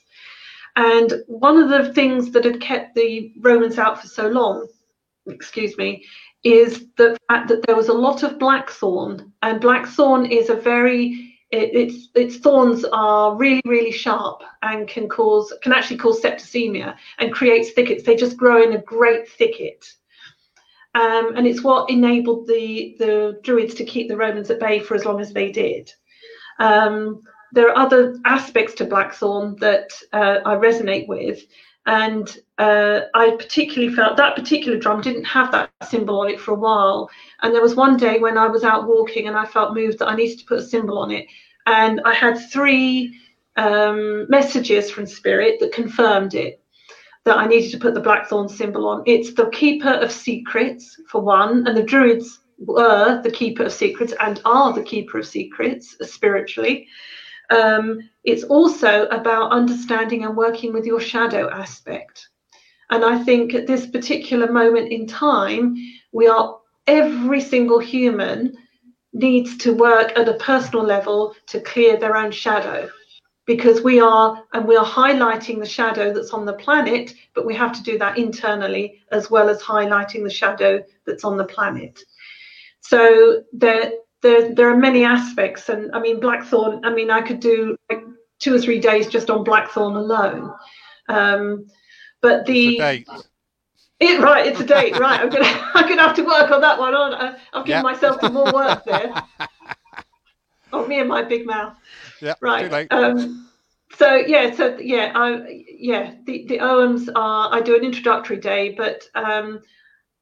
And 0.75 1.13
one 1.27 1.57
of 1.57 1.69
the 1.69 1.93
things 1.93 2.31
that 2.31 2.45
had 2.45 2.61
kept 2.61 2.95
the 2.95 3.33
Romans 3.39 3.77
out 3.77 4.01
for 4.01 4.07
so 4.07 4.27
long, 4.27 4.67
excuse 5.27 5.77
me, 5.77 6.05
is 6.43 6.87
the 6.97 7.17
fact 7.27 7.49
that 7.49 7.65
there 7.67 7.75
was 7.75 7.89
a 7.89 7.93
lot 7.93 8.23
of 8.23 8.39
blackthorn, 8.39 9.31
and 9.41 9.61
blackthorn 9.61 10.25
is 10.25 10.49
a 10.49 10.55
very 10.55 11.27
it, 11.51 11.75
its 11.75 12.07
its 12.15 12.37
thorns 12.37 12.85
are 12.93 13.35
really 13.35 13.61
really 13.65 13.91
sharp 13.91 14.41
and 14.61 14.87
can 14.87 15.09
cause 15.09 15.53
can 15.61 15.73
actually 15.73 15.97
cause 15.97 16.21
septicemia 16.21 16.95
and 17.19 17.33
creates 17.33 17.71
thickets. 17.71 18.03
They 18.03 18.15
just 18.15 18.37
grow 18.37 18.63
in 18.63 18.73
a 18.73 18.81
great 18.81 19.29
thicket, 19.29 19.85
um, 20.93 21.35
and 21.35 21.47
it's 21.47 21.63
what 21.63 21.89
enabled 21.89 22.47
the 22.47 22.95
the 22.99 23.39
Druids 23.43 23.73
to 23.75 23.85
keep 23.85 24.07
the 24.07 24.17
Romans 24.17 24.49
at 24.49 24.59
bay 24.59 24.79
for 24.79 24.95
as 24.95 25.05
long 25.05 25.21
as 25.21 25.33
they 25.33 25.51
did. 25.51 25.91
Um, 26.59 27.21
there 27.53 27.69
are 27.69 27.77
other 27.77 28.17
aspects 28.25 28.75
to 28.75 28.85
blackthorn 28.85 29.55
that 29.59 29.89
uh, 30.13 30.39
I 30.45 30.55
resonate 30.55 31.07
with, 31.07 31.41
and 31.85 32.37
uh, 32.57 33.01
I 33.13 33.31
particularly 33.31 33.93
felt 33.93 34.17
that 34.17 34.35
particular 34.35 34.77
drum 34.77 35.01
didn't 35.01 35.25
have 35.25 35.51
that 35.51 35.71
symbol 35.83 36.19
on 36.19 36.29
it 36.29 36.39
for 36.39 36.51
a 36.51 36.59
while. 36.59 37.09
And 37.41 37.53
there 37.53 37.61
was 37.61 37.75
one 37.75 37.97
day 37.97 38.19
when 38.19 38.37
I 38.37 38.47
was 38.47 38.63
out 38.63 38.87
walking 38.87 39.27
and 39.27 39.37
I 39.37 39.45
felt 39.45 39.73
moved 39.73 39.99
that 39.99 40.07
I 40.07 40.15
needed 40.15 40.39
to 40.39 40.45
put 40.45 40.59
a 40.59 40.63
symbol 40.63 40.97
on 40.97 41.11
it, 41.11 41.25
and 41.65 42.01
I 42.05 42.13
had 42.13 42.37
three 42.51 43.17
um, 43.55 44.27
messages 44.29 44.91
from 44.91 45.05
Spirit 45.05 45.59
that 45.59 45.73
confirmed 45.73 46.35
it. 46.35 46.60
That 47.25 47.37
I 47.37 47.45
needed 47.47 47.71
to 47.71 47.79
put 47.79 47.93
the 47.93 47.99
blackthorn 47.99 48.49
symbol 48.49 48.87
on. 48.87 49.03
It's 49.05 49.33
the 49.33 49.49
keeper 49.51 49.89
of 49.89 50.11
secrets, 50.11 50.99
for 51.07 51.21
one, 51.21 51.67
and 51.67 51.77
the 51.77 51.83
druids 51.83 52.39
were 52.57 53.21
the 53.21 53.31
keeper 53.31 53.63
of 53.63 53.73
secrets 53.73 54.13
and 54.19 54.41
are 54.45 54.73
the 54.73 54.83
keeper 54.83 55.19
of 55.19 55.27
secrets 55.27 55.95
spiritually. 56.01 56.87
um, 57.51 58.09
it's 58.23 58.43
also 58.43 59.07
about 59.07 59.51
understanding 59.51 60.23
and 60.25 60.35
working 60.35 60.73
with 60.73 60.85
your 60.85 60.99
shadow 60.99 61.49
aspect. 61.49 62.29
And 62.89 63.03
I 63.03 63.23
think 63.23 63.53
at 63.53 63.67
this 63.67 63.87
particular 63.87 64.51
moment 64.51 64.91
in 64.91 65.07
time, 65.07 65.75
we 66.11 66.27
are 66.27 66.59
every 66.87 67.41
single 67.41 67.79
human 67.79 68.55
needs 69.13 69.57
to 69.57 69.73
work 69.73 70.17
at 70.17 70.29
a 70.29 70.35
personal 70.35 70.85
level 70.85 71.35
to 71.47 71.59
clear 71.61 71.97
their 71.97 72.15
own 72.15 72.31
shadow 72.31 72.89
because 73.45 73.81
we 73.81 73.99
are 73.99 74.43
and 74.53 74.67
we 74.67 74.75
are 74.75 74.85
highlighting 74.85 75.59
the 75.59 75.65
shadow 75.65 76.13
that's 76.13 76.31
on 76.31 76.45
the 76.45 76.53
planet 76.53 77.13
but 77.33 77.45
we 77.45 77.55
have 77.55 77.71
to 77.73 77.83
do 77.83 77.97
that 77.97 78.17
internally 78.17 79.01
as 79.11 79.31
well 79.31 79.49
as 79.49 79.61
highlighting 79.61 80.23
the 80.23 80.29
shadow 80.29 80.83
that's 81.05 81.23
on 81.23 81.37
the 81.37 81.45
planet 81.45 81.99
so 82.81 83.43
there 83.53 83.91
there, 84.21 84.53
there 84.53 84.69
are 84.69 84.77
many 84.77 85.03
aspects 85.03 85.69
and 85.69 85.91
i 85.93 85.99
mean 85.99 86.19
blackthorn 86.19 86.83
i 86.85 86.93
mean 86.93 87.09
i 87.09 87.21
could 87.21 87.39
do 87.39 87.75
like 87.89 88.03
two 88.39 88.53
or 88.53 88.59
three 88.59 88.79
days 88.79 89.07
just 89.07 89.29
on 89.29 89.43
blackthorn 89.43 89.95
alone 89.95 90.53
um, 91.09 91.67
but 92.21 92.45
the 92.45 92.79
it, 94.01 94.19
right, 94.19 94.47
it's 94.47 94.59
a 94.59 94.65
date. 94.65 94.97
Right, 94.97 95.19
I'm 95.19 95.29
gonna 95.29 95.45
I'm 95.73 95.87
gonna 95.87 96.01
have 96.01 96.15
to 96.15 96.23
work 96.23 96.51
on 96.51 96.61
that 96.61 96.79
one. 96.79 96.95
On 96.95 97.13
I've 97.53 97.65
given 97.65 97.83
yep. 97.83 97.83
myself 97.83 98.19
some 98.19 98.33
more 98.33 98.51
work 98.51 98.83
there. 98.85 99.13
oh, 100.73 100.87
me 100.87 100.99
and 100.99 101.09
my 101.09 101.23
big 101.23 101.45
mouth. 101.45 101.75
Yeah. 102.21 102.35
Right. 102.41 102.87
Um, 102.91 103.47
so 103.97 104.15
yeah, 104.15 104.53
so 104.55 104.77
yeah, 104.77 105.11
I 105.15 105.63
yeah, 105.67 106.15
the 106.25 106.45
the 106.47 106.59
Oghams 106.59 107.09
are. 107.15 107.53
I 107.53 107.61
do 107.61 107.75
an 107.75 107.83
introductory 107.83 108.37
day, 108.37 108.73
but 108.77 109.03
um, 109.15 109.61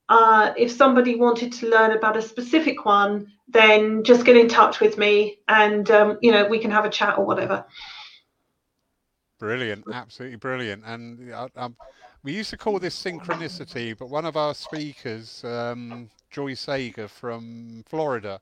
uh, 0.09 0.53
if 0.57 0.71
somebody 0.71 1.15
wanted 1.15 1.51
to 1.53 1.69
learn 1.69 1.91
about 1.91 2.17
a 2.17 2.21
specific 2.21 2.85
one, 2.85 3.31
then 3.47 4.03
just 4.03 4.25
get 4.25 4.35
in 4.35 4.47
touch 4.47 4.79
with 4.79 4.97
me, 4.97 5.39
and 5.47 5.89
um, 5.91 6.17
you 6.21 6.31
know 6.31 6.47
we 6.47 6.59
can 6.59 6.71
have 6.71 6.85
a 6.85 6.89
chat 6.89 7.17
or 7.17 7.25
whatever. 7.25 7.65
Brilliant, 9.37 9.85
absolutely 9.93 10.37
brilliant, 10.37 10.83
and 10.85 11.33
um, 11.55 11.75
we 12.23 12.33
used 12.33 12.49
to 12.49 12.57
call 12.57 12.79
this 12.79 13.01
synchronicity, 13.01 13.97
but 13.97 14.09
one 14.09 14.25
of 14.25 14.35
our 14.35 14.53
speakers, 14.53 15.43
um, 15.45 16.09
Joy 16.29 16.53
Sager 16.55 17.07
from 17.07 17.83
Florida, 17.87 18.41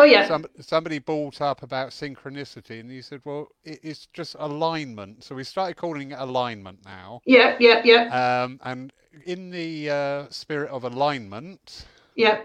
oh 0.00 0.04
yeah, 0.04 0.26
some, 0.26 0.46
somebody 0.60 0.98
brought 0.98 1.40
up 1.40 1.62
about 1.62 1.90
synchronicity, 1.90 2.80
and 2.80 2.90
he 2.90 3.02
said, 3.02 3.20
"Well, 3.24 3.48
it, 3.64 3.80
it's 3.82 4.06
just 4.12 4.36
alignment." 4.38 5.24
So 5.24 5.34
we 5.34 5.44
started 5.44 5.76
calling 5.76 6.12
it 6.12 6.18
alignment 6.18 6.84
now. 6.84 7.20
Yeah, 7.26 7.56
yeah, 7.60 7.82
yeah. 7.84 8.42
Um, 8.44 8.60
and 8.64 8.92
in 9.24 9.50
the 9.50 9.90
uh, 9.90 10.26
spirit 10.30 10.70
of 10.70 10.84
alignment, 10.84 11.86
yeah, 12.14 12.40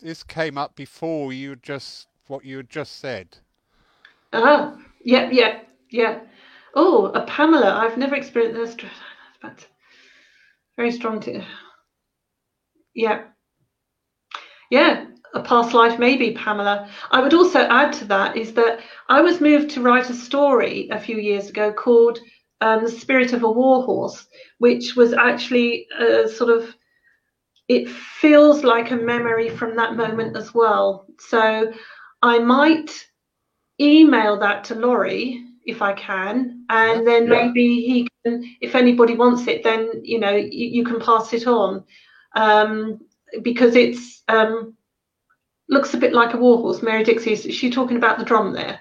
this 0.00 0.22
came 0.22 0.58
up 0.58 0.74
before 0.76 1.32
you 1.32 1.56
just 1.56 2.08
what 2.26 2.44
you 2.44 2.58
had 2.58 2.70
just 2.70 3.00
said. 3.00 3.36
Ah, 4.32 4.72
uh, 4.72 4.76
yeah, 5.04 5.30
yeah, 5.30 5.60
yeah. 5.90 6.20
Oh, 6.74 7.06
a 7.06 7.24
Pamela. 7.26 7.74
I've 7.74 7.96
never 7.96 8.14
experienced 8.14 8.78
this. 8.78 8.90
But 9.40 9.66
very 10.76 10.92
strong 10.92 11.20
to 11.20 11.44
yeah 12.94 13.24
yeah 14.70 15.06
a 15.34 15.42
past 15.42 15.74
life 15.74 15.98
maybe 15.98 16.32
pamela. 16.32 16.88
I 17.10 17.20
would 17.20 17.34
also 17.34 17.60
add 17.60 17.92
to 17.94 18.04
that 18.06 18.36
is 18.36 18.54
that 18.54 18.80
i 19.08 19.20
was 19.20 19.40
moved 19.40 19.70
to 19.70 19.82
write 19.82 20.10
a 20.10 20.14
story 20.14 20.88
a 20.90 21.00
few 21.00 21.18
years 21.18 21.48
ago 21.48 21.72
called 21.72 22.18
um, 22.60 22.84
the 22.84 22.90
spirit 22.90 23.32
of 23.32 23.42
a 23.42 23.50
warhorse 23.50 24.26
which 24.58 24.96
was 24.96 25.12
actually 25.12 25.86
a 25.98 26.28
sort 26.28 26.50
of 26.50 26.74
it 27.68 27.88
feels 27.88 28.64
like 28.64 28.90
a 28.90 28.96
memory 28.96 29.50
from 29.50 29.76
that 29.76 29.94
moment 29.94 30.36
as 30.36 30.54
well. 30.54 31.06
So 31.18 31.72
i 32.22 32.38
might 32.38 32.90
email 33.80 34.36
that 34.40 34.64
to 34.64 34.74
laurie 34.74 35.48
if 35.68 35.82
I 35.82 35.92
can, 35.92 36.64
and 36.70 37.06
then 37.06 37.24
yeah. 37.24 37.44
maybe 37.44 37.82
he 37.82 38.08
can, 38.24 38.42
if 38.62 38.74
anybody 38.74 39.14
wants 39.14 39.46
it, 39.46 39.62
then 39.62 40.00
you 40.02 40.18
know 40.18 40.34
you, 40.34 40.66
you 40.76 40.84
can 40.84 40.98
pass 40.98 41.34
it 41.34 41.46
on, 41.46 41.84
um, 42.34 43.00
because 43.42 43.76
it's 43.76 44.22
um, 44.28 44.74
looks 45.68 45.94
a 45.94 45.98
bit 45.98 46.12
like 46.12 46.34
a 46.34 46.38
warhorse. 46.38 46.82
Mary 46.82 47.04
Dixie 47.04 47.32
is 47.32 47.54
she 47.54 47.70
talking 47.70 47.96
about 47.96 48.18
the 48.18 48.24
drum 48.24 48.52
there? 48.52 48.80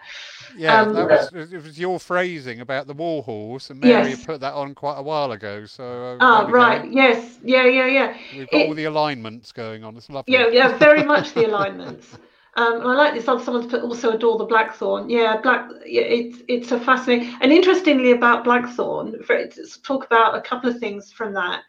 Yeah, 0.58 0.82
um, 0.82 0.94
that 0.94 1.32
was 1.32 1.54
it 1.54 1.64
was 1.64 1.80
your 1.80 2.00
phrasing 2.00 2.62
about 2.62 2.88
the 2.88 2.94
warhorse, 2.94 3.70
and 3.70 3.80
Mary 3.80 4.10
yes. 4.10 4.26
put 4.26 4.42
that 4.42 4.54
on 4.54 4.74
quite 4.74 4.98
a 4.98 5.04
while 5.04 5.32
ago. 5.32 5.66
So 5.66 5.84
uh, 5.84 6.18
ah, 6.20 6.48
right, 6.50 6.82
go. 6.84 6.90
yes, 6.90 7.38
yeah, 7.44 7.66
yeah, 7.66 7.86
yeah. 7.86 8.18
We've 8.36 8.50
got 8.50 8.62
it, 8.62 8.68
all 8.68 8.74
the 8.74 8.86
alignments 8.86 9.52
going 9.52 9.84
on. 9.84 9.96
It's 9.98 10.10
lovely. 10.10 10.34
Yeah, 10.34 10.48
yeah, 10.48 10.78
very 10.80 11.04
much 11.04 11.34
the 11.34 11.46
alignments. 11.46 12.18
Um, 12.56 12.82
and 12.82 12.90
I 12.90 12.94
like 12.96 13.14
this 13.14 13.28
other 13.28 13.44
someone's 13.44 13.68
put 13.68 13.84
also 13.84 14.14
adore 14.14 14.40
the 14.40 14.46
blackthorn. 14.46 15.12
Yeah, 15.12 15.40
black. 15.42 15.70
Yeah, 15.86 16.02
it's 16.02 16.40
it's 16.48 16.72
a 16.72 16.80
fascinating 16.80 17.36
and 17.40 17.52
interestingly 17.52 18.12
about 18.12 18.44
blackthorn. 18.44 19.22
For 19.24 19.48
talk 19.84 20.06
about 20.06 20.36
a 20.36 20.42
couple 20.42 20.72
of 20.72 20.80
things 20.80 21.12
from 21.12 21.34
that 21.34 21.62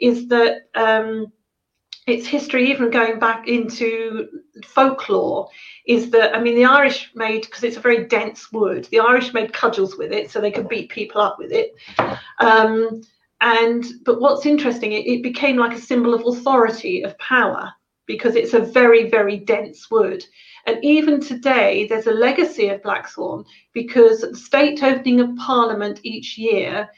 is 0.00 0.28
that 0.28 0.68
um, 0.76 1.32
its 2.06 2.26
history, 2.26 2.70
even 2.70 2.90
going 2.90 3.18
back 3.18 3.48
into 3.48 4.28
folklore, 4.64 5.48
is 5.86 6.10
that 6.10 6.36
I 6.36 6.40
mean 6.40 6.54
the 6.54 6.64
Irish 6.64 7.10
made 7.14 7.42
because 7.42 7.64
it's 7.64 7.76
a 7.76 7.80
very 7.80 8.06
dense 8.06 8.52
wood. 8.52 8.86
The 8.90 9.00
Irish 9.00 9.34
made 9.34 9.52
cudgels 9.52 9.96
with 9.96 10.12
it 10.12 10.30
so 10.30 10.40
they 10.40 10.52
could 10.52 10.68
beat 10.68 10.90
people 10.90 11.20
up 11.20 11.38
with 11.38 11.52
it. 11.52 11.74
Um, 12.38 13.02
and 13.40 13.84
but 14.04 14.20
what's 14.20 14.46
interesting, 14.46 14.92
it, 14.92 15.06
it 15.06 15.22
became 15.22 15.56
like 15.56 15.76
a 15.76 15.80
symbol 15.80 16.14
of 16.14 16.24
authority 16.26 17.02
of 17.02 17.18
power 17.18 17.72
because 18.06 18.36
it's 18.36 18.54
a 18.54 18.60
very, 18.60 19.10
very 19.10 19.38
dense 19.38 19.90
wood. 19.90 20.24
And 20.66 20.82
even 20.84 21.20
today, 21.20 21.86
there's 21.88 22.06
a 22.06 22.12
legacy 22.12 22.68
of 22.68 22.82
blackthorn 22.82 23.44
because 23.72 24.22
at 24.22 24.30
the 24.30 24.36
state 24.36 24.82
opening 24.82 25.20
of 25.20 25.36
Parliament 25.36 26.00
each 26.02 26.38
year, 26.38 26.88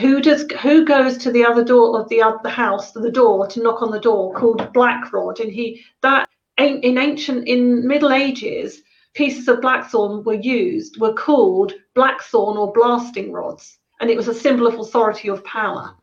who 0.00 0.20
does 0.20 0.44
who 0.62 0.84
goes 0.84 1.18
to 1.18 1.30
the 1.30 1.44
other 1.44 1.64
door 1.64 2.00
of 2.00 2.08
the 2.08 2.22
other 2.22 2.48
house 2.48 2.92
to 2.92 3.00
the 3.00 3.10
door 3.10 3.46
to 3.46 3.62
knock 3.62 3.82
on 3.82 3.90
the 3.90 4.00
door 4.00 4.32
called 4.32 4.72
Black 4.72 5.12
Rod, 5.12 5.40
and 5.40 5.52
he 5.52 5.84
that 6.02 6.28
in 6.58 6.98
ancient 6.98 7.46
in 7.46 7.86
Middle 7.86 8.12
Ages 8.12 8.82
pieces 9.14 9.46
of 9.48 9.60
blackthorn 9.60 10.24
were 10.24 10.34
used 10.34 10.98
were 10.98 11.12
called 11.12 11.74
blackthorn 11.94 12.56
or 12.56 12.72
blasting 12.72 13.32
rods, 13.32 13.78
and 14.00 14.10
it 14.10 14.16
was 14.16 14.28
a 14.28 14.34
symbol 14.34 14.66
of 14.66 14.78
authority 14.78 15.28
of 15.28 15.44
power. 15.44 15.94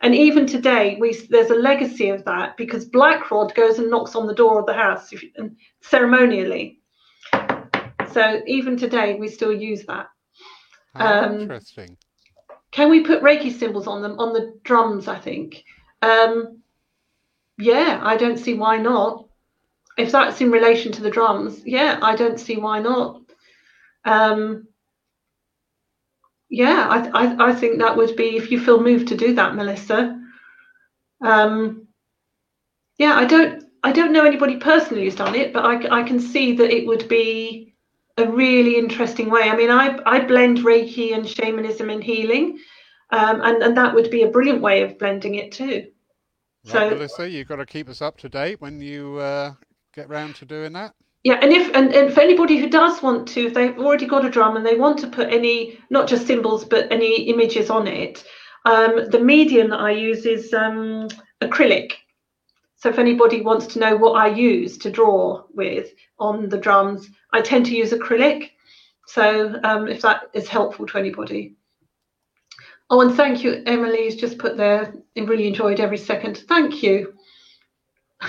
And 0.00 0.16
even 0.16 0.46
today, 0.46 0.96
we 0.98 1.14
there's 1.30 1.50
a 1.50 1.54
legacy 1.54 2.08
of 2.08 2.24
that 2.24 2.56
because 2.56 2.84
Black 2.86 3.30
Rod 3.30 3.54
goes 3.54 3.78
and 3.78 3.88
knocks 3.90 4.16
on 4.16 4.26
the 4.26 4.34
door 4.34 4.58
of 4.58 4.66
the 4.66 4.74
house 4.74 5.12
if, 5.12 5.22
and 5.36 5.56
ceremonially. 5.80 6.80
So 8.12 8.42
even 8.46 8.76
today, 8.76 9.14
we 9.14 9.28
still 9.28 9.52
use 9.52 9.86
that. 9.86 10.08
um, 10.94 11.40
interesting. 11.40 11.96
Can 12.72 12.90
we 12.90 13.04
put 13.04 13.22
Reiki 13.22 13.52
symbols 13.56 13.86
on 13.86 14.02
them 14.02 14.18
on 14.18 14.32
the 14.32 14.58
drums? 14.64 15.06
I 15.06 15.18
think. 15.18 15.64
Um, 16.00 16.62
yeah, 17.58 18.00
I 18.02 18.16
don't 18.16 18.38
see 18.38 18.54
why 18.54 18.78
not. 18.78 19.28
If 19.98 20.10
that's 20.10 20.40
in 20.40 20.50
relation 20.50 20.90
to 20.92 21.02
the 21.02 21.10
drums, 21.10 21.62
yeah, 21.66 21.98
I 22.02 22.16
don't 22.16 22.40
see 22.40 22.56
why 22.56 22.80
not. 22.80 23.20
Um, 24.04 24.66
yeah, 26.48 26.86
I, 26.88 27.26
I, 27.26 27.50
I 27.50 27.54
think 27.54 27.78
that 27.78 27.96
would 27.96 28.16
be 28.16 28.36
if 28.36 28.50
you 28.50 28.58
feel 28.58 28.82
moved 28.82 29.08
to 29.08 29.16
do 29.16 29.34
that, 29.34 29.54
Melissa. 29.54 30.18
Um, 31.22 31.88
yeah, 32.98 33.14
I 33.14 33.24
don't 33.26 33.64
I 33.82 33.92
don't 33.92 34.12
know 34.12 34.24
anybody 34.24 34.56
personally 34.58 35.04
who's 35.04 35.14
done 35.14 35.34
it, 35.34 35.52
but 35.52 35.64
I, 35.64 36.00
I 36.00 36.02
can 36.04 36.20
see 36.20 36.56
that 36.56 36.70
it 36.70 36.86
would 36.86 37.08
be 37.08 37.71
a 38.18 38.30
really 38.30 38.76
interesting 38.76 39.30
way. 39.30 39.42
I 39.42 39.56
mean, 39.56 39.70
I 39.70 39.98
I 40.06 40.24
blend 40.24 40.58
Reiki 40.58 41.14
and 41.14 41.28
shamanism 41.28 41.90
and 41.90 42.02
healing, 42.02 42.58
um, 43.10 43.40
and 43.42 43.62
and 43.62 43.76
that 43.76 43.94
would 43.94 44.10
be 44.10 44.22
a 44.22 44.30
brilliant 44.30 44.60
way 44.60 44.82
of 44.82 44.98
blending 44.98 45.36
it 45.36 45.52
too. 45.52 45.86
Right, 46.64 46.72
so, 46.72 46.90
Melissa, 46.90 47.28
you've 47.28 47.48
got 47.48 47.56
to 47.56 47.66
keep 47.66 47.88
us 47.88 48.02
up 48.02 48.18
to 48.18 48.28
date 48.28 48.60
when 48.60 48.80
you 48.80 49.16
uh, 49.16 49.52
get 49.94 50.08
round 50.08 50.36
to 50.36 50.44
doing 50.44 50.72
that 50.74 50.94
yeah 51.24 51.38
and 51.40 51.52
if 51.52 51.74
and, 51.74 51.92
and 51.92 52.12
for 52.12 52.20
anybody 52.20 52.58
who 52.58 52.68
does 52.68 53.02
want 53.02 53.28
to 53.28 53.46
if 53.46 53.54
they've 53.54 53.78
already 53.78 54.06
got 54.06 54.24
a 54.24 54.30
drum 54.30 54.56
and 54.56 54.66
they 54.66 54.76
want 54.76 54.98
to 54.98 55.06
put 55.06 55.32
any 55.32 55.78
not 55.90 56.08
just 56.08 56.26
symbols 56.26 56.64
but 56.64 56.90
any 56.90 57.24
images 57.24 57.70
on 57.70 57.86
it 57.86 58.24
um, 58.64 59.10
the 59.10 59.20
medium 59.20 59.70
that 59.70 59.80
i 59.80 59.90
use 59.90 60.26
is 60.26 60.52
um, 60.52 61.08
acrylic 61.40 61.92
so 62.82 62.88
if 62.88 62.98
anybody 62.98 63.42
wants 63.42 63.66
to 63.68 63.78
know 63.78 63.96
what 63.96 64.14
i 64.14 64.26
use 64.26 64.76
to 64.76 64.90
draw 64.90 65.44
with 65.54 65.90
on 66.18 66.48
the 66.48 66.58
drums 66.58 67.08
i 67.32 67.40
tend 67.40 67.64
to 67.64 67.76
use 67.76 67.92
acrylic. 67.92 68.50
So 69.06 69.60
um, 69.62 69.86
if 69.88 70.00
that 70.02 70.22
is 70.34 70.48
helpful 70.48 70.86
to 70.86 70.98
anybody. 70.98 71.54
Oh 72.90 73.00
and 73.02 73.14
thank 73.14 73.44
you 73.44 73.62
emily's 73.66 74.16
just 74.16 74.38
put 74.38 74.56
there. 74.56 74.92
And 75.14 75.28
really 75.28 75.46
enjoyed 75.46 75.78
every 75.78 75.98
second. 75.98 76.38
Thank 76.48 76.82
you. 76.82 77.14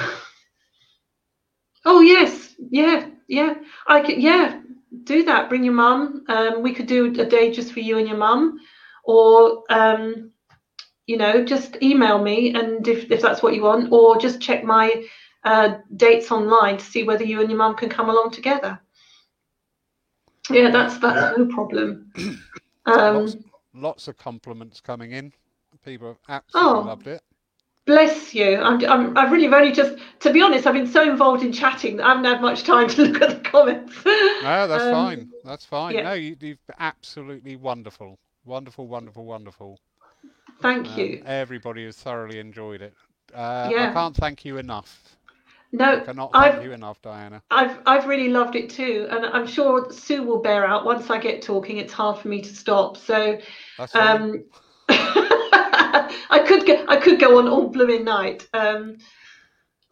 Oh 1.85 1.99
yes. 1.99 2.55
Yeah, 2.69 3.09
yeah. 3.27 3.55
I 3.87 3.99
could, 3.99 4.17
yeah, 4.17 4.61
do 5.03 5.23
that. 5.23 5.49
Bring 5.49 5.65
your 5.65 5.73
mum. 5.73 6.23
Um, 6.29 6.61
we 6.61 6.73
could 6.73 6.85
do 6.87 7.07
a 7.07 7.25
day 7.25 7.51
just 7.51 7.73
for 7.73 7.81
you 7.81 7.97
and 7.97 8.07
your 8.07 8.15
mum, 8.17 8.59
or 9.03 9.63
um, 9.69 10.31
you 11.07 11.17
know, 11.17 11.43
just 11.45 11.77
email 11.81 12.21
me, 12.21 12.53
and 12.53 12.87
if 12.87 13.11
if 13.11 13.21
that's 13.21 13.43
what 13.43 13.53
you 13.55 13.63
want, 13.63 13.91
or 13.91 14.17
just 14.17 14.41
check 14.41 14.63
my 14.63 15.05
uh, 15.43 15.77
dates 15.95 16.31
online 16.31 16.77
to 16.77 16.85
see 16.85 17.03
whether 17.03 17.23
you 17.23 17.41
and 17.41 17.49
your 17.49 17.57
mum 17.57 17.75
can 17.75 17.89
come 17.89 18.09
along 18.09 18.31
together. 18.31 18.79
Yeah, 20.49 20.71
that's 20.71 20.97
that's 20.99 21.37
no 21.37 21.45
problem. 21.47 22.11
Um, 22.85 23.15
lots, 23.15 23.37
lots 23.73 24.07
of 24.09 24.17
compliments 24.17 24.81
coming 24.81 25.13
in. 25.13 25.31
People 25.85 26.07
have 26.09 26.19
absolutely 26.27 26.79
Oh. 26.79 26.81
loved 26.81 27.07
it. 27.07 27.23
Bless 27.85 28.33
you. 28.33 28.57
I'm, 28.61 28.83
I'm, 28.85 29.17
I've 29.17 29.31
really 29.31 29.47
only 29.47 29.71
just, 29.71 29.97
to 30.21 30.31
be 30.33 30.41
honest, 30.41 30.67
I've 30.67 30.73
been 30.73 30.87
so 30.87 31.09
involved 31.09 31.43
in 31.43 31.51
chatting 31.53 31.97
that 31.97 32.05
I 32.05 32.09
haven't 32.09 32.25
had 32.25 32.41
much 32.41 32.63
time 32.63 32.87
to 32.89 33.03
look 33.05 33.21
at 33.21 33.29
the 33.43 33.49
comments. 33.49 33.93
No, 34.39 34.67
that's 34.67 34.83
Um, 34.83 34.91
fine. 34.91 35.33
That's 35.43 35.65
fine. 35.65 35.95
yeah. 35.95 36.01
No, 36.01 36.13
you, 36.13 36.35
you've 36.39 36.59
absolutely 36.79 37.55
wonderful. 37.55 38.19
Wonderful, 38.45 38.87
wonderful, 38.87 39.25
wonderful. 39.25 39.79
Thank 40.63 40.87
Um, 40.87 40.97
you. 40.97 41.23
Everybody 41.25 41.85
has 41.85 41.97
thoroughly 41.97 42.39
enjoyed 42.39 42.81
it. 42.81 42.93
Uh, 43.33 43.73
I 43.77 43.87
can't 43.93 44.15
thank 44.15 44.45
you 44.45 44.57
enough. 44.57 45.17
No, 45.73 45.85
I 45.91 45.97
No, 45.97 46.05
cannot 46.05 46.35
thank 46.35 46.55
I've, 46.55 46.63
you 46.63 46.71
enough, 46.71 47.01
Diana. 47.01 47.43
I've, 47.51 47.79
I've 47.85 48.07
really 48.07 48.29
loved 48.29 48.55
it 48.55 48.69
too. 48.69 49.07
And 49.11 49.25
I'm 49.25 49.47
sure 49.47 49.91
Sue 49.91 50.23
will 50.23 50.41
bear 50.41 50.65
out. 50.65 50.85
Once 50.85 51.09
I 51.09 51.19
get 51.19 51.41
talking, 51.41 51.77
it's 51.77 51.93
hard 51.93 52.19
for 52.19 52.29
me 52.29 52.41
to 52.41 52.55
stop. 52.55 52.97
So, 52.97 53.39
um, 53.93 54.45
I 54.89 56.43
could 56.47 56.65
go, 56.65 56.85
I 56.87 56.97
could 56.97 57.19
go 57.19 57.39
on 57.39 57.47
all 57.47 57.69
blooming 57.69 58.05
night. 58.05 58.47
Um, 58.53 58.97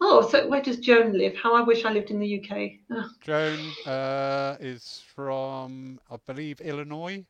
oh, 0.00 0.26
so 0.28 0.48
where 0.48 0.62
does 0.62 0.78
Joan 0.78 1.12
live? 1.12 1.36
How 1.36 1.54
I 1.54 1.62
wish 1.62 1.84
I 1.84 1.92
lived 1.92 2.10
in 2.10 2.20
the 2.20 2.40
UK. 2.40 2.80
Oh, 2.90 3.10
Joan 3.20 3.76
uh, 3.86 4.56
is 4.60 5.02
from, 5.14 6.00
I 6.10 6.16
believe, 6.26 6.60
Illinois, 6.60 7.24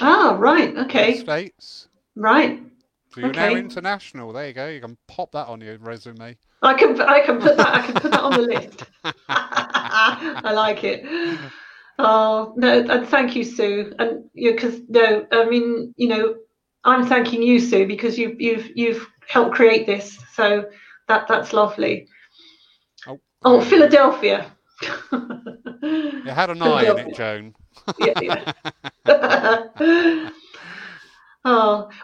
Ah, 0.00 0.36
right. 0.38 0.76
Okay. 0.76 1.24
States. 1.24 1.88
Right. 2.16 2.62
So 3.14 3.20
you're 3.20 3.32
now 3.32 3.54
international. 3.54 4.32
There 4.32 4.48
you 4.48 4.52
go. 4.52 4.68
You 4.68 4.80
can 4.80 4.96
pop 5.06 5.32
that 5.32 5.46
on 5.46 5.60
your 5.60 5.78
resume. 5.78 6.36
I 6.62 6.74
can 6.74 7.00
I 7.00 7.20
can 7.20 7.40
put 7.40 7.56
that 7.56 7.68
I 7.68 7.82
can 7.82 7.94
put 7.94 8.10
that 8.10 8.20
on 8.20 8.32
the 8.32 8.42
list. 8.42 8.82
I 9.28 10.52
like 10.52 10.82
it. 10.82 11.04
Oh 11.98 12.52
no, 12.56 12.80
and 12.80 13.06
thank 13.08 13.36
you, 13.36 13.44
Sue. 13.44 13.94
And 13.98 14.24
you 14.34 14.52
because 14.52 14.80
no, 14.88 15.26
I 15.30 15.44
mean 15.44 15.94
you 15.96 16.08
know 16.08 16.34
I'm 16.84 17.06
thanking 17.06 17.42
you, 17.42 17.60
Sue, 17.60 17.86
because 17.86 18.18
you've 18.18 18.40
you've 18.40 18.70
you've 18.74 19.06
helped 19.28 19.54
create 19.54 19.86
this. 19.86 20.18
So 20.34 20.68
that 21.08 21.28
that's 21.28 21.52
lovely. 21.52 22.08
Oh, 23.06 23.20
Oh, 23.44 23.60
Philadelphia. 23.60 24.50
It 25.88 26.32
had 26.32 26.50
an 26.50 26.60
eye 26.62 26.90
in 26.90 26.98
it, 26.98 27.14
Joan. 27.14 27.54
yeah, 27.98 28.52
yeah. 29.06 30.30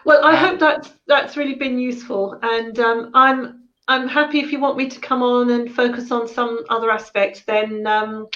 well, 0.05 0.23
I 0.23 0.35
hope 0.35 0.59
that's 0.59 0.91
that's 1.07 1.37
really 1.37 1.55
been 1.55 1.79
useful, 1.79 2.37
and 2.41 2.77
um, 2.79 3.11
I'm 3.13 3.63
I'm 3.87 4.07
happy 4.07 4.39
if 4.39 4.51
you 4.51 4.59
want 4.59 4.77
me 4.77 4.89
to 4.89 4.99
come 4.99 5.21
on 5.21 5.49
and 5.51 5.73
focus 5.73 6.11
on 6.11 6.27
some 6.27 6.59
other 6.69 6.91
aspect, 6.91 7.45
then 7.47 7.85
um, 7.87 8.27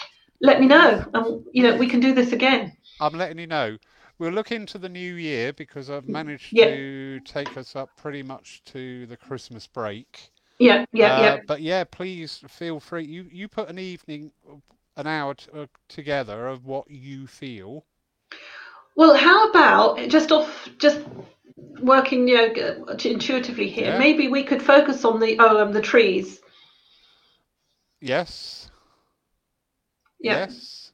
let 0.41 0.59
me 0.59 0.67
know, 0.67 1.03
and 1.13 1.45
you 1.53 1.63
know 1.63 1.75
we 1.77 1.87
can 1.87 1.99
do 1.99 2.13
this 2.13 2.31
again. 2.31 2.73
I'm 2.99 3.13
letting 3.13 3.39
you 3.39 3.47
know. 3.47 3.77
We'll 4.19 4.31
look 4.33 4.51
into 4.51 4.77
the 4.77 4.89
new 4.89 5.15
year 5.15 5.51
because 5.53 5.89
I've 5.89 6.07
managed 6.07 6.57
Yeah. 6.57 6.65
to 6.65 7.19
take 7.21 7.57
us 7.57 7.75
up 7.75 7.95
pretty 7.95 8.21
much 8.23 8.63
to 8.65 9.05
the 9.07 9.17
Christmas 9.17 9.67
break. 9.67 10.31
Yeah, 10.59 10.85
yeah, 10.93 11.13
Uh, 11.13 11.37
yeah. 11.37 11.37
But 11.45 11.61
yeah, 11.61 11.83
please 11.85 12.43
feel 12.47 12.79
free. 12.79 13.05
You 13.05 13.23
you 13.31 13.47
put 13.49 13.69
an 13.69 13.79
evening, 13.79 14.31
an 14.97 15.07
hour 15.07 15.35
t- 15.35 15.51
uh, 15.53 15.67
together 15.89 16.47
of 16.47 16.65
what 16.65 16.89
you 16.91 17.27
feel. 17.27 17.85
Well, 18.95 19.15
how 19.15 19.49
about 19.49 19.99
just 20.09 20.31
off 20.31 20.69
just 20.79 20.99
working, 21.81 22.27
g- 22.27 23.09
intuitively 23.09 23.69
here? 23.69 23.93
Yeah. 23.93 23.99
Maybe 23.99 24.27
we 24.27 24.43
could 24.43 24.61
focus 24.61 25.05
on 25.05 25.19
the 25.19 25.37
oh, 25.39 25.61
um, 25.61 25.73
the 25.73 25.81
trees. 25.81 26.39
Yes. 27.99 28.69
Yes. 30.19 30.91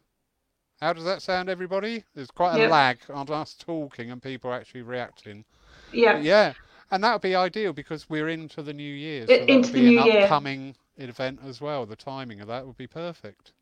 How 0.82 0.92
does 0.92 1.06
that 1.06 1.22
sound, 1.22 1.48
everybody? 1.50 2.04
There's 2.14 2.30
quite 2.30 2.60
a 2.60 2.68
lag 2.68 3.00
on 3.10 3.30
us 3.30 3.54
talking 3.54 4.12
and 4.12 4.22
people 4.22 4.52
actually 4.52 4.82
reacting. 4.82 5.46
Yeah. 5.94 6.20
Yeah, 6.20 6.54
and 6.92 7.04
that 7.04 7.14
would 7.14 7.22
be 7.22 7.36
ideal 7.36 7.72
because 7.72 8.10
we're 8.10 8.28
into 8.28 8.62
the 8.62 8.74
new 8.74 8.94
year. 8.94 9.26
So 9.28 9.38
that 9.38 9.50
into 9.50 9.72
the 9.72 9.80
new 9.82 10.00
an 10.02 10.08
year. 10.08 10.24
upcoming 10.24 10.76
event 10.98 11.40
as 11.46 11.62
well. 11.62 11.86
The 11.86 11.96
timing 11.96 12.42
of 12.42 12.48
that 12.48 12.68
would 12.68 12.78
be 12.78 12.88
perfect. 12.88 13.54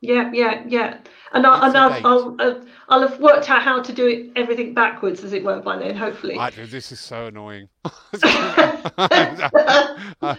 Yeah, 0.00 0.30
yeah, 0.32 0.64
yeah. 0.66 0.98
And, 1.32 1.46
I, 1.46 1.66
and 1.66 1.74
the 1.74 1.78
I'll. 1.78 2.06
I'll, 2.06 2.36
uh, 2.40 2.64
I'll 2.88 3.06
have 3.06 3.20
worked 3.20 3.50
out 3.50 3.62
how 3.62 3.82
to 3.82 3.92
do 3.92 4.06
it 4.06 4.30
everything 4.34 4.72
backwards, 4.72 5.22
as 5.24 5.32
it 5.32 5.44
were, 5.44 5.60
by 5.60 5.76
then, 5.76 5.94
hopefully. 5.94 6.38
I, 6.38 6.50
this 6.50 6.90
is 6.90 7.00
so 7.00 7.26
annoying. 7.26 7.68
that 7.82 10.38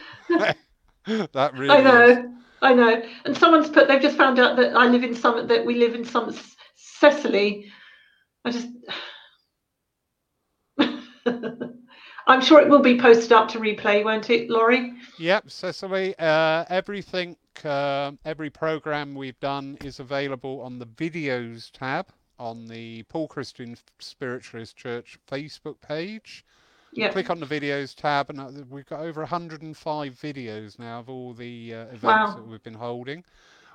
really 1.53 1.69
I 1.69 1.77
is. 1.77 1.83
know, 1.83 2.33
I 2.61 2.73
know. 2.73 3.03
And 3.25 3.37
someone's 3.37 3.69
put, 3.69 3.87
they've 3.87 4.01
just 4.01 4.17
found 4.17 4.39
out 4.39 4.55
that 4.57 4.75
I 4.75 4.87
live 4.87 5.03
in 5.03 5.13
some, 5.13 5.47
that 5.47 5.65
we 5.65 5.75
live 5.75 5.93
in 5.93 6.05
some 6.05 6.35
Cecily. 6.75 7.71
I 8.45 8.51
just, 8.51 8.67
I'm 12.27 12.41
sure 12.41 12.61
it 12.61 12.69
will 12.69 12.81
be 12.81 12.99
posted 12.99 13.31
up 13.31 13.47
to 13.49 13.59
replay, 13.59 14.03
won't 14.03 14.29
it, 14.29 14.49
Laurie? 14.49 14.93
Yep, 15.17 15.51
Cecily. 15.51 16.15
Uh, 16.17 16.65
everything, 16.69 17.35
um 17.65 18.19
every 18.25 18.49
program 18.49 19.15
we've 19.15 19.39
done 19.39 19.77
is 19.83 19.99
available 19.99 20.61
on 20.61 20.79
the 20.79 20.85
videos 20.85 21.69
tab 21.71 22.07
on 22.39 22.65
the 22.67 23.03
Poole 23.03 23.27
Christian 23.27 23.77
Spiritualist 23.99 24.75
Church 24.77 25.17
Facebook 25.29 25.79
page. 25.81 26.45
Yeah. 26.93 27.11
Click 27.11 27.29
on 27.29 27.39
the 27.39 27.45
videos 27.45 27.93
tab, 27.93 28.29
and 28.31 28.39
uh, 28.39 28.49
we've 28.69 28.85
got 28.85 29.01
over 29.01 29.21
105 29.21 30.13
videos 30.15 30.79
now 30.79 30.99
of 30.99 31.09
all 31.09 31.33
the 31.33 31.73
uh, 31.75 31.81
events 31.87 32.03
Wow. 32.03 32.35
that 32.37 32.47
we've 32.47 32.63
been 32.63 32.73
holding. 32.73 33.23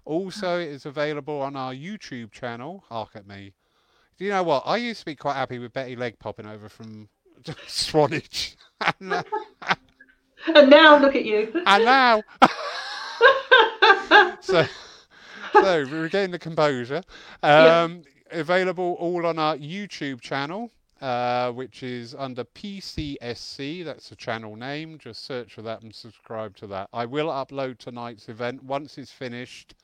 Also, 0.04 0.58
it 0.58 0.68
is 0.68 0.84
available 0.86 1.40
on 1.40 1.54
our 1.56 1.72
YouTube 1.72 2.32
channel. 2.32 2.84
Hark 2.88 3.10
at 3.14 3.26
me. 3.26 3.52
Do 4.18 4.24
you 4.24 4.30
know 4.30 4.42
what? 4.42 4.64
I 4.66 4.78
used 4.78 5.00
to 5.00 5.06
be 5.06 5.14
quite 5.14 5.34
happy 5.36 5.58
with 5.58 5.72
Betty 5.72 5.94
Leg 5.94 6.18
popping 6.18 6.46
over 6.46 6.68
from 6.68 7.08
Swanage. 7.68 8.56
and, 8.80 9.12
uh, 9.12 9.22
And 10.54 10.68
now 10.70 10.98
look 10.98 11.14
at 11.14 11.24
you. 11.24 11.52
and 11.66 11.84
now. 11.84 12.22
so, 14.40 14.64
so 15.52 15.80
regain 15.82 16.30
the 16.30 16.38
composure. 16.38 17.02
Yeah. 17.42 17.82
Um, 17.82 18.02
Available 18.30 18.96
all 18.98 19.26
on 19.26 19.38
our 19.38 19.56
YouTube 19.56 20.20
channel, 20.20 20.70
uh, 21.00 21.52
which 21.52 21.82
is 21.84 22.14
under 22.18 22.42
PCSC. 22.42 23.84
That's 23.84 24.08
the 24.08 24.16
channel 24.16 24.56
name. 24.56 24.98
Just 24.98 25.24
search 25.24 25.54
for 25.54 25.62
that 25.62 25.82
and 25.82 25.94
subscribe 25.94 26.56
to 26.56 26.66
that. 26.68 26.88
I 26.92 27.04
will 27.04 27.28
upload 27.28 27.78
tonight's 27.78 28.28
event 28.28 28.64
once 28.64 28.98
it's 28.98 29.12
finished. 29.12 29.74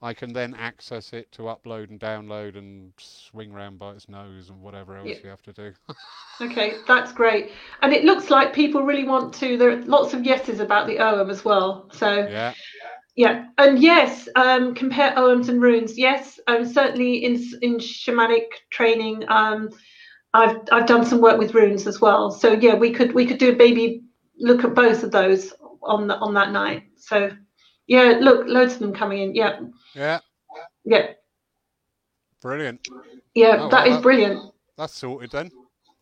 I 0.00 0.14
can 0.14 0.32
then 0.32 0.54
access 0.54 1.12
it 1.12 1.30
to 1.32 1.42
upload 1.42 1.90
and 1.90 1.98
download 1.98 2.56
and 2.56 2.92
swing 2.98 3.52
round 3.52 3.80
by 3.80 3.90
its 3.92 4.08
nose 4.08 4.48
and 4.48 4.62
whatever 4.62 4.96
else 4.96 5.08
Yeah. 5.08 5.16
you 5.24 5.28
have 5.30 5.42
to 5.42 5.52
do. 5.52 5.72
Okay, 6.40 6.74
that's 6.86 7.10
great. 7.10 7.50
And 7.82 7.92
it 7.92 8.04
looks 8.04 8.30
like 8.30 8.52
people 8.54 8.84
really 8.84 9.02
want 9.02 9.34
to. 9.34 9.56
There 9.58 9.70
are 9.70 9.82
lots 9.82 10.14
of 10.14 10.24
yeses 10.24 10.60
about 10.60 10.86
the 10.86 11.00
Ogham 11.00 11.30
as 11.30 11.44
well. 11.44 11.90
So 11.92 12.14
yeah. 12.14 12.54
Yeah, 13.18 13.46
and 13.58 13.80
yes, 13.80 14.28
um, 14.36 14.76
compare 14.76 15.12
Oghams 15.16 15.48
and 15.48 15.60
runes. 15.60 15.98
Yes, 15.98 16.38
um, 16.46 16.64
certainly 16.64 17.24
in 17.24 17.34
in 17.62 17.78
shamanic 17.78 18.44
training, 18.70 19.24
um, 19.26 19.70
I've 20.34 20.58
I've 20.70 20.86
done 20.86 21.04
some 21.04 21.20
work 21.20 21.36
with 21.36 21.52
runes 21.52 21.88
as 21.88 22.00
well. 22.00 22.30
So 22.30 22.52
yeah, 22.52 22.74
we 22.74 22.92
could 22.92 23.12
we 23.14 23.26
could 23.26 23.38
do 23.38 23.56
maybe 23.56 24.04
look 24.38 24.62
at 24.62 24.72
both 24.72 25.02
of 25.02 25.10
those 25.10 25.52
on 25.82 26.06
the, 26.06 26.14
on 26.18 26.32
that 26.34 26.52
night. 26.52 26.84
So 26.96 27.32
yeah, 27.88 28.18
look, 28.20 28.46
loads 28.46 28.74
of 28.74 28.78
them 28.78 28.94
coming 28.94 29.18
in. 29.22 29.34
Yeah, 29.34 29.62
Yeah. 29.96 30.20
yeah, 30.84 31.06
Brilliant. 32.40 32.86
yeah. 33.34 33.56
Oh, 33.58 33.68
that 33.68 33.88
well, 33.88 33.96
is 33.96 34.00
brilliant. 34.00 34.52
That's 34.76 34.94
sorted 34.94 35.32
then. 35.32 35.50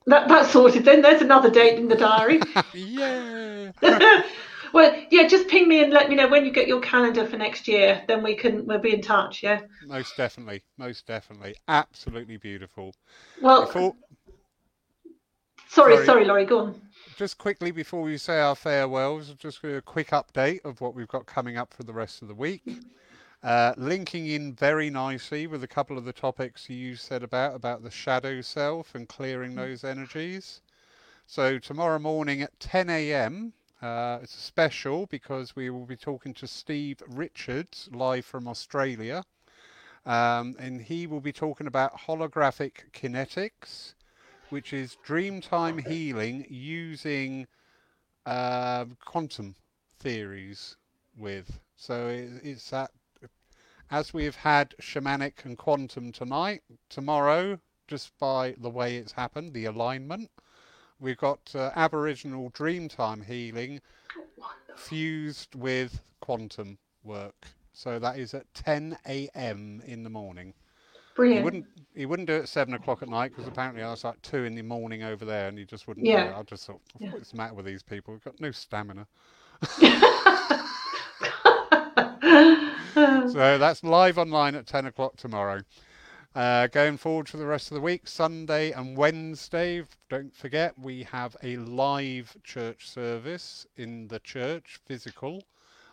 That 0.06 0.28
that's 0.28 0.50
sorted. 0.50 0.84
Then 0.84 1.00
there's 1.00 1.22
another 1.22 1.48
date 1.48 1.78
in 1.78 1.88
the 1.88 1.96
diary. 1.96 2.40
yeah. 2.74 3.72
well, 4.72 4.94
yeah, 5.10 5.26
just 5.26 5.48
ping 5.48 5.68
me 5.68 5.82
and 5.82 5.92
let 5.92 6.08
me 6.08 6.16
know 6.16 6.28
when 6.28 6.44
you 6.44 6.50
get 6.52 6.66
your 6.68 6.80
calendar 6.80 7.26
for 7.26 7.36
next 7.36 7.68
year. 7.68 8.02
Then 8.08 8.22
we 8.22 8.34
can 8.34 8.66
we'll 8.66 8.78
be 8.78 8.94
in 8.94 9.02
touch. 9.02 9.42
Yeah. 9.42 9.60
Most 9.86 10.16
definitely. 10.16 10.62
Most 10.78 11.06
definitely. 11.06 11.54
Absolutely 11.68 12.36
beautiful. 12.36 12.94
Well, 13.40 13.66
Before, 13.66 13.94
sorry, 15.68 15.94
sorry. 15.94 16.06
sorry, 16.06 16.24
Laurie, 16.24 16.44
go 16.46 16.58
on. 16.60 16.80
just 17.16 17.38
quickly 17.38 17.70
before 17.70 18.02
we 18.02 18.18
say 18.18 18.40
our 18.40 18.54
farewells, 18.54 19.32
just 19.38 19.62
a 19.64 19.80
quick 19.82 20.08
update 20.10 20.64
of 20.64 20.80
what 20.80 20.94
we've 20.94 21.08
got 21.08 21.26
coming 21.26 21.56
up 21.56 21.72
for 21.74 21.82
the 21.82 21.92
rest 21.92 22.22
of 22.22 22.28
the 22.28 22.34
week. 22.34 22.62
Uh, 23.42 23.74
linking 23.76 24.26
in 24.26 24.54
very 24.54 24.90
nicely 24.90 25.46
with 25.46 25.62
a 25.62 25.68
couple 25.68 25.96
of 25.96 26.04
the 26.04 26.12
topics 26.12 26.68
you 26.68 26.96
said 26.96 27.22
about 27.22 27.54
about 27.54 27.82
the 27.82 27.90
shadow 27.90 28.40
self 28.40 28.94
and 28.94 29.08
clearing 29.08 29.54
those 29.54 29.84
energies. 29.84 30.62
So 31.26 31.58
tomorrow 31.58 31.98
morning 31.98 32.42
at 32.42 32.58
10 32.60 32.88
a.m. 32.90 33.52
Uh, 33.86 34.18
it's 34.20 34.34
a 34.34 34.40
special 34.40 35.06
because 35.06 35.54
we 35.54 35.70
will 35.70 35.86
be 35.86 35.96
talking 35.96 36.34
to 36.34 36.44
Steve 36.44 37.00
Richards 37.06 37.88
live 37.92 38.24
from 38.24 38.48
Australia, 38.48 39.22
um, 40.04 40.56
and 40.58 40.80
he 40.80 41.06
will 41.06 41.20
be 41.20 41.32
talking 41.32 41.68
about 41.68 41.96
holographic 41.96 42.90
kinetics, 42.92 43.94
which 44.50 44.72
is 44.72 44.98
dreamtime 45.06 45.86
healing 45.86 46.44
using 46.50 47.46
uh, 48.24 48.86
quantum 49.04 49.54
theories 50.00 50.76
with. 51.16 51.60
So 51.76 52.08
it, 52.08 52.30
it's 52.42 52.70
that 52.70 52.90
as 53.88 54.12
we've 54.12 54.34
had 54.34 54.74
shamanic 54.82 55.44
and 55.44 55.56
quantum 55.56 56.10
tonight, 56.10 56.62
tomorrow, 56.88 57.60
just 57.86 58.18
by 58.18 58.56
the 58.58 58.70
way 58.70 58.96
it's 58.96 59.12
happened, 59.12 59.52
the 59.52 59.66
alignment, 59.66 60.28
we've 61.00 61.16
got 61.16 61.38
uh, 61.54 61.70
Aboriginal 61.76 62.50
Dreamtime 62.50 63.24
healing 63.24 63.80
fused 64.76 65.54
with 65.54 66.00
quantum 66.20 66.78
work. 67.04 67.46
So 67.72 67.98
that 67.98 68.18
is 68.18 68.34
at 68.34 68.52
10 68.54 68.98
a.m. 69.06 69.82
in 69.86 70.02
the 70.02 70.10
morning. 70.10 70.54
Brilliant. 71.14 71.38
He 71.38 71.44
wouldn't. 71.44 71.66
He 71.94 72.06
wouldn't 72.06 72.28
do 72.28 72.34
it 72.34 72.40
at 72.40 72.48
seven 72.48 72.74
o'clock 72.74 73.02
at 73.02 73.08
night 73.08 73.30
because 73.34 73.48
apparently 73.48 73.82
I 73.82 73.90
was 73.90 74.04
like 74.04 74.20
two 74.20 74.44
in 74.44 74.54
the 74.54 74.62
morning 74.62 75.02
over 75.02 75.24
there, 75.24 75.48
and 75.48 75.58
he 75.58 75.64
just 75.64 75.88
wouldn't. 75.88 76.06
Yeah. 76.06 76.24
Do 76.24 76.30
it. 76.30 76.36
I 76.36 76.42
just 76.42 76.66
thought, 76.66 76.80
Yeah. 76.98 77.12
what's 77.12 77.30
the 77.30 77.38
matter 77.38 77.54
with 77.54 77.64
these 77.64 77.82
people? 77.82 78.12
We've 78.12 78.24
got 78.24 78.38
no 78.40 78.50
stamina. 78.50 79.06
So 82.96 83.58
that's 83.58 83.84
live 83.84 84.18
online 84.18 84.54
at 84.54 84.66
10 84.66 84.86
o'clock 84.86 85.16
tomorrow. 85.16 85.60
Uh, 86.36 86.66
going 86.66 86.98
forward 86.98 87.26
for 87.26 87.38
the 87.38 87.46
rest 87.46 87.70
of 87.70 87.76
the 87.76 87.80
week, 87.80 88.06
Sunday 88.06 88.70
and 88.70 88.94
Wednesday, 88.94 89.82
don't 90.10 90.36
forget, 90.36 90.78
we 90.78 91.02
have 91.04 91.34
a 91.42 91.56
live 91.56 92.36
church 92.44 92.90
service 92.90 93.66
in 93.78 94.08
the 94.08 94.18
church, 94.18 94.78
physical. 94.84 95.42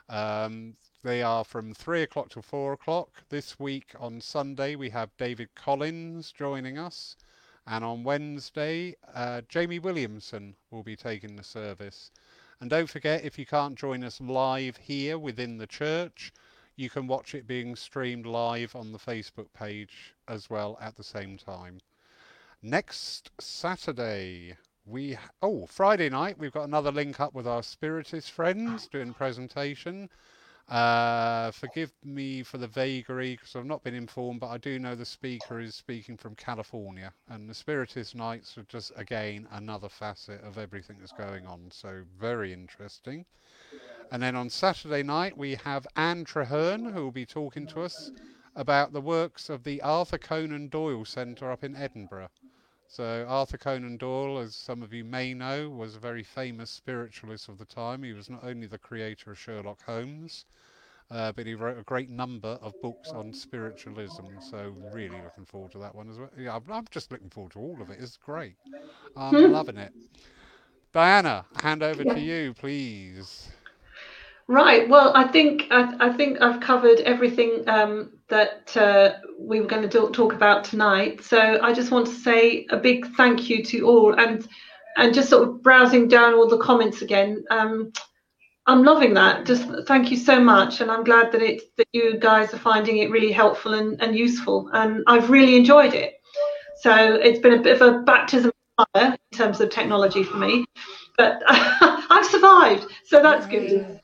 Um, 0.09 0.75
they 1.01 1.23
are 1.23 1.45
from 1.45 1.73
3 1.73 2.01
o'clock 2.01 2.27
to 2.31 2.41
4 2.41 2.73
o'clock. 2.73 3.23
This 3.29 3.57
week 3.57 3.93
on 3.97 4.19
Sunday, 4.19 4.75
we 4.75 4.89
have 4.89 5.15
David 5.17 5.47
Collins 5.55 6.33
joining 6.33 6.77
us. 6.77 7.15
And 7.65 7.85
on 7.85 8.03
Wednesday, 8.03 8.97
uh, 9.15 9.43
Jamie 9.47 9.79
Williamson 9.79 10.55
will 10.71 10.83
be 10.83 10.97
taking 10.97 11.37
the 11.37 11.43
service. 11.45 12.11
And 12.59 12.69
don't 12.69 12.89
forget, 12.89 13.23
if 13.23 13.39
you 13.39 13.45
can't 13.45 13.79
join 13.79 14.03
us 14.03 14.19
live 14.19 14.75
here 14.75 15.17
within 15.17 15.57
the 15.57 15.67
church, 15.67 16.33
you 16.75 16.89
can 16.89 17.07
watch 17.07 17.35
it 17.35 17.47
being 17.47 17.75
streamed 17.75 18.25
live 18.25 18.75
on 18.75 18.91
the 18.91 18.99
Facebook 18.99 19.47
page 19.53 20.15
as 20.27 20.49
well 20.49 20.77
at 20.81 20.95
the 20.95 21.03
same 21.03 21.37
time. 21.37 21.79
Next 22.61 23.31
Saturday, 23.39 24.57
we 24.85 25.17
oh 25.41 25.65
Friday 25.67 26.09
night 26.09 26.37
we've 26.39 26.51
got 26.51 26.67
another 26.67 26.91
link 26.91 27.19
up 27.19 27.33
with 27.33 27.47
our 27.47 27.63
spiritist 27.63 28.31
friends 28.31 28.87
doing 28.87 29.13
presentation. 29.13 30.09
Uh, 30.69 31.51
forgive 31.51 31.91
me 32.03 32.41
for 32.41 32.57
the 32.57 32.67
vagary 32.67 33.35
because 33.35 33.55
I've 33.55 33.65
not 33.65 33.83
been 33.83 33.93
informed, 33.93 34.39
but 34.39 34.47
I 34.47 34.57
do 34.57 34.79
know 34.79 34.95
the 34.95 35.05
speaker 35.05 35.59
is 35.59 35.75
speaking 35.75 36.15
from 36.15 36.35
California, 36.35 37.13
and 37.29 37.49
the 37.49 37.53
spiritist 37.53 38.15
nights 38.15 38.57
are 38.57 38.63
just 38.63 38.91
again 38.95 39.47
another 39.51 39.89
facet 39.89 40.41
of 40.41 40.57
everything 40.57 40.97
that's 40.99 41.11
going 41.11 41.45
on. 41.45 41.69
So 41.69 42.03
very 42.17 42.53
interesting. 42.53 43.25
And 44.11 44.23
then 44.23 44.35
on 44.35 44.49
Saturday 44.49 45.03
night, 45.03 45.37
we 45.37 45.55
have 45.55 45.87
Anne 45.95 46.23
Treherne, 46.23 46.93
who 46.93 47.03
will 47.03 47.11
be 47.11 47.25
talking 47.25 47.67
to 47.67 47.81
us 47.81 48.11
about 48.55 48.93
the 48.93 49.01
works 49.01 49.49
of 49.49 49.63
the 49.63 49.81
Arthur 49.81 50.17
Conan 50.17 50.69
Doyle 50.69 51.05
Centre 51.05 51.51
up 51.51 51.63
in 51.63 51.75
Edinburgh. 51.75 52.29
So, 52.93 53.25
Arthur 53.27 53.57
Conan 53.57 53.97
Doyle, 53.97 54.37
as 54.39 54.55
some 54.55 54.83
of 54.83 54.93
you 54.93 55.03
may 55.03 55.33
know, 55.33 55.69
was 55.69 55.95
a 55.95 55.99
very 55.99 56.23
famous 56.23 56.69
spiritualist 56.69 57.49
of 57.49 57.57
the 57.57 57.65
time. 57.65 58.03
He 58.03 58.13
was 58.13 58.29
not 58.29 58.43
only 58.43 58.67
the 58.67 58.77
creator 58.77 59.31
of 59.31 59.39
Sherlock 59.39 59.83
Holmes, 59.83 60.45
uh, 61.09 61.31
but 61.33 61.47
he 61.47 61.55
wrote 61.55 61.77
a 61.79 61.83
great 61.83 62.09
number 62.09 62.59
of 62.61 62.79
books 62.81 63.13
on 63.13 63.33
spiritualism. 63.33 64.39
So, 64.39 64.75
really 64.79 65.21
looking 65.21 65.45
forward 65.45 65.71
to 65.73 65.79
that 65.79 65.95
one 65.95 66.09
as 66.09 66.19
well. 66.19 66.31
Yeah, 66.37 66.55
I'm, 66.55 66.63
I'm 66.71 66.85
just 66.91 67.11
looking 67.11 67.29
forward 67.29 67.53
to 67.53 67.59
all 67.59 67.81
of 67.81 67.89
it. 67.89 67.99
It's 68.01 68.17
great. 68.17 68.57
I'm 69.15 69.39
loving 69.41 69.77
it. 69.77 69.93
Diana, 70.93 71.45
hand 71.55 71.83
over 71.83 72.03
Yeah. 72.03 72.13
to 72.13 72.19
you, 72.19 72.53
please. 72.53 73.51
Right. 74.47 74.89
Well, 74.89 75.13
I 75.15 75.27
think 75.27 75.67
I, 75.71 75.95
I 75.99 76.13
think 76.13 76.41
I've 76.41 76.59
covered 76.59 76.99
everything 77.01 77.63
um, 77.67 78.11
that 78.27 78.75
uh, 78.75 79.13
we 79.39 79.61
were 79.61 79.67
going 79.67 79.87
to 79.87 80.09
talk, 80.11 80.33
about 80.33 80.65
tonight. 80.65 81.23
So 81.23 81.59
I 81.61 81.73
just 81.73 81.91
want 81.91 82.07
to 82.07 82.13
say 82.13 82.65
a 82.69 82.77
big 82.77 83.05
thank 83.15 83.49
you 83.49 83.63
to 83.63 83.87
all, 83.87 84.19
and 84.19 84.45
and 84.97 85.13
just 85.13 85.29
sort 85.29 85.47
of 85.47 85.63
browsing 85.63 86.07
down 86.09 86.33
all 86.33 86.47
the 86.47 86.57
comments 86.57 87.01
again. 87.01 87.43
Um, 87.51 87.93
I'm 88.67 88.83
loving 88.83 89.13
that. 89.13 89.45
Just 89.45 89.69
thank 89.87 90.11
you 90.11 90.17
so 90.17 90.39
much, 90.39 90.81
and 90.81 90.91
I'm 90.91 91.05
glad 91.05 91.31
that 91.31 91.41
it 91.41 91.61
that 91.77 91.87
you 91.93 92.17
guys 92.17 92.53
are 92.53 92.59
finding 92.59 92.97
it 92.97 93.11
really 93.11 93.31
helpful 93.31 93.73
and, 93.73 94.01
and 94.01 94.13
useful, 94.15 94.69
and 94.73 95.03
I've 95.07 95.29
really 95.29 95.55
enjoyed 95.55 95.93
it. 95.93 96.15
So 96.81 97.15
it's 97.15 97.39
been 97.39 97.53
a 97.53 97.61
bit 97.61 97.81
of 97.81 97.93
a 97.95 97.99
baptism 97.99 98.51
in 98.95 99.15
terms 99.33 99.61
of 99.61 99.69
technology 99.69 100.23
for 100.23 100.35
me, 100.37 100.65
but 101.17 101.41
I've 102.13 102.25
survived, 102.25 102.85
so 103.05 103.21
that's 103.21 103.47
good. 103.47 103.99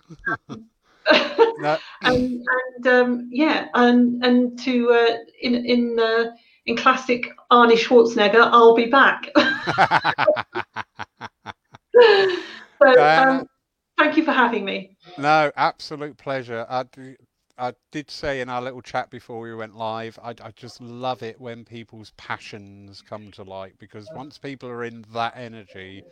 No, 1.59 1.77
and 2.03 2.47
and 2.47 2.87
um, 2.87 3.29
yeah, 3.31 3.67
and 3.73 4.23
and 4.23 4.57
to 4.59 4.91
uh, 4.91 5.17
in 5.41 5.55
in 5.65 5.99
uh, 5.99 6.31
in 6.65 6.75
classic 6.75 7.27
Arnie 7.51 7.77
Schwarzenegger, 7.77 8.49
I'll 8.51 8.75
be 8.75 8.87
back. 8.87 9.29
so 11.95 12.95
Diana. 12.95 13.31
um, 13.39 13.47
thank 13.97 14.17
you 14.17 14.23
for 14.23 14.31
having 14.31 14.65
me. 14.65 14.97
no, 15.17 15.51
absolute 15.55 16.17
pleasure. 16.17 16.65
I 16.69 16.85
I 17.59 17.73
did 17.91 18.09
say 18.09 18.39
in 18.39 18.49
our 18.49 18.61
little 18.61 18.81
chat 18.81 19.09
before 19.09 19.41
we 19.41 19.53
went 19.53 19.75
live, 19.75 20.17
I, 20.23 20.29
I 20.29 20.51
just 20.55 20.79
love 20.79 21.21
it 21.21 21.41
when 21.41 21.65
people's 21.65 22.13
passions 22.15 23.03
come 23.07 23.31
to 23.31 23.43
light 23.43 23.73
because 23.77 24.07
once 24.15 24.37
people 24.37 24.69
are 24.69 24.85
in 24.85 25.03
that 25.13 25.33
energy, 25.35 26.05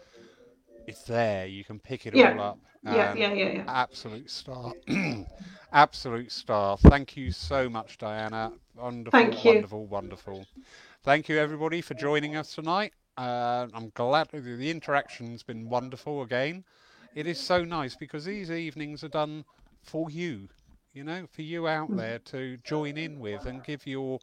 it's 0.88 1.04
there. 1.04 1.46
You 1.48 1.64
can 1.66 1.80
pick 1.80 2.08
it 2.08 2.16
Yeah. 2.16 2.30
all 2.30 2.42
up. 2.42 2.60
Yeah, 2.84 3.14
yeah, 3.16 3.34
yeah, 3.34 3.52
yeah. 3.54 3.64
Absolute 3.68 4.30
star. 4.32 4.74
absolute 5.74 6.32
star. 6.32 6.78
Thank 6.78 7.18
you 7.18 7.32
so 7.32 7.70
much, 7.70 7.98
Diana. 7.98 8.54
Wonderful, 8.76 9.12
Thank 9.12 9.46
you. 9.46 9.54
wonderful, 9.54 9.88
wonderful. 9.88 10.48
Thank 11.04 11.30
you, 11.30 11.38
everybody, 11.38 11.82
for 11.82 11.94
joining 11.96 12.36
us 12.36 12.56
tonight. 12.56 12.94
Uh, 13.18 13.68
I'm 13.74 13.92
glad 13.96 14.30
the 14.32 14.70
interaction's 14.72 15.44
been 15.44 15.70
wonderful 15.70 16.22
again. 16.22 16.66
It 17.16 17.28
is 17.28 17.40
so 17.40 17.64
nice 17.66 17.96
because 17.96 18.26
these 18.26 18.52
evenings 18.52 19.04
are 19.04 19.10
done 19.10 19.46
for 19.82 20.10
you, 20.10 20.50
you 20.94 21.04
know, 21.04 21.28
for 21.28 21.42
you 21.42 21.68
out 21.68 21.92
Mm. 21.92 21.96
there 21.96 22.20
to 22.20 22.58
join 22.58 22.98
in 22.98 23.20
with 23.20 23.46
and 23.46 23.64
give 23.64 23.86
your 23.88 24.20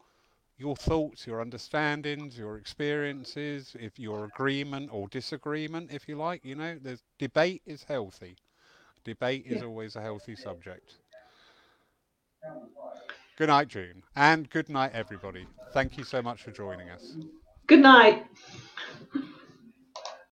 your 0.57 0.75
thoughts, 0.75 1.25
your 1.27 1.41
understandings, 1.41 2.37
your 2.37 2.57
experiences, 2.57 3.75
if 3.79 3.99
your 3.99 4.25
agreement 4.25 4.89
or 4.91 5.07
disagreement, 5.07 5.91
if 5.91 6.07
you 6.07 6.15
like, 6.15 6.43
you 6.45 6.55
know, 6.55 6.77
there's 6.81 7.03
debate 7.19 7.61
is 7.65 7.83
healthy. 7.83 8.37
Debate 9.03 9.45
is 9.45 9.61
Yeah. 9.61 9.67
always 9.67 9.95
a 9.95 10.01
healthy 10.01 10.35
subject. 10.35 10.95
Good 13.37 13.47
night, 13.49 13.67
June, 13.69 14.03
and 14.15 14.49
good 14.49 14.69
night, 14.69 14.91
everybody. 14.93 15.47
Thank 15.71 15.97
you 15.97 16.03
so 16.03 16.21
much 16.21 16.41
for 16.43 16.51
joining 16.51 16.89
us. 16.89 17.17
Good 17.67 17.81
night. 17.81 18.25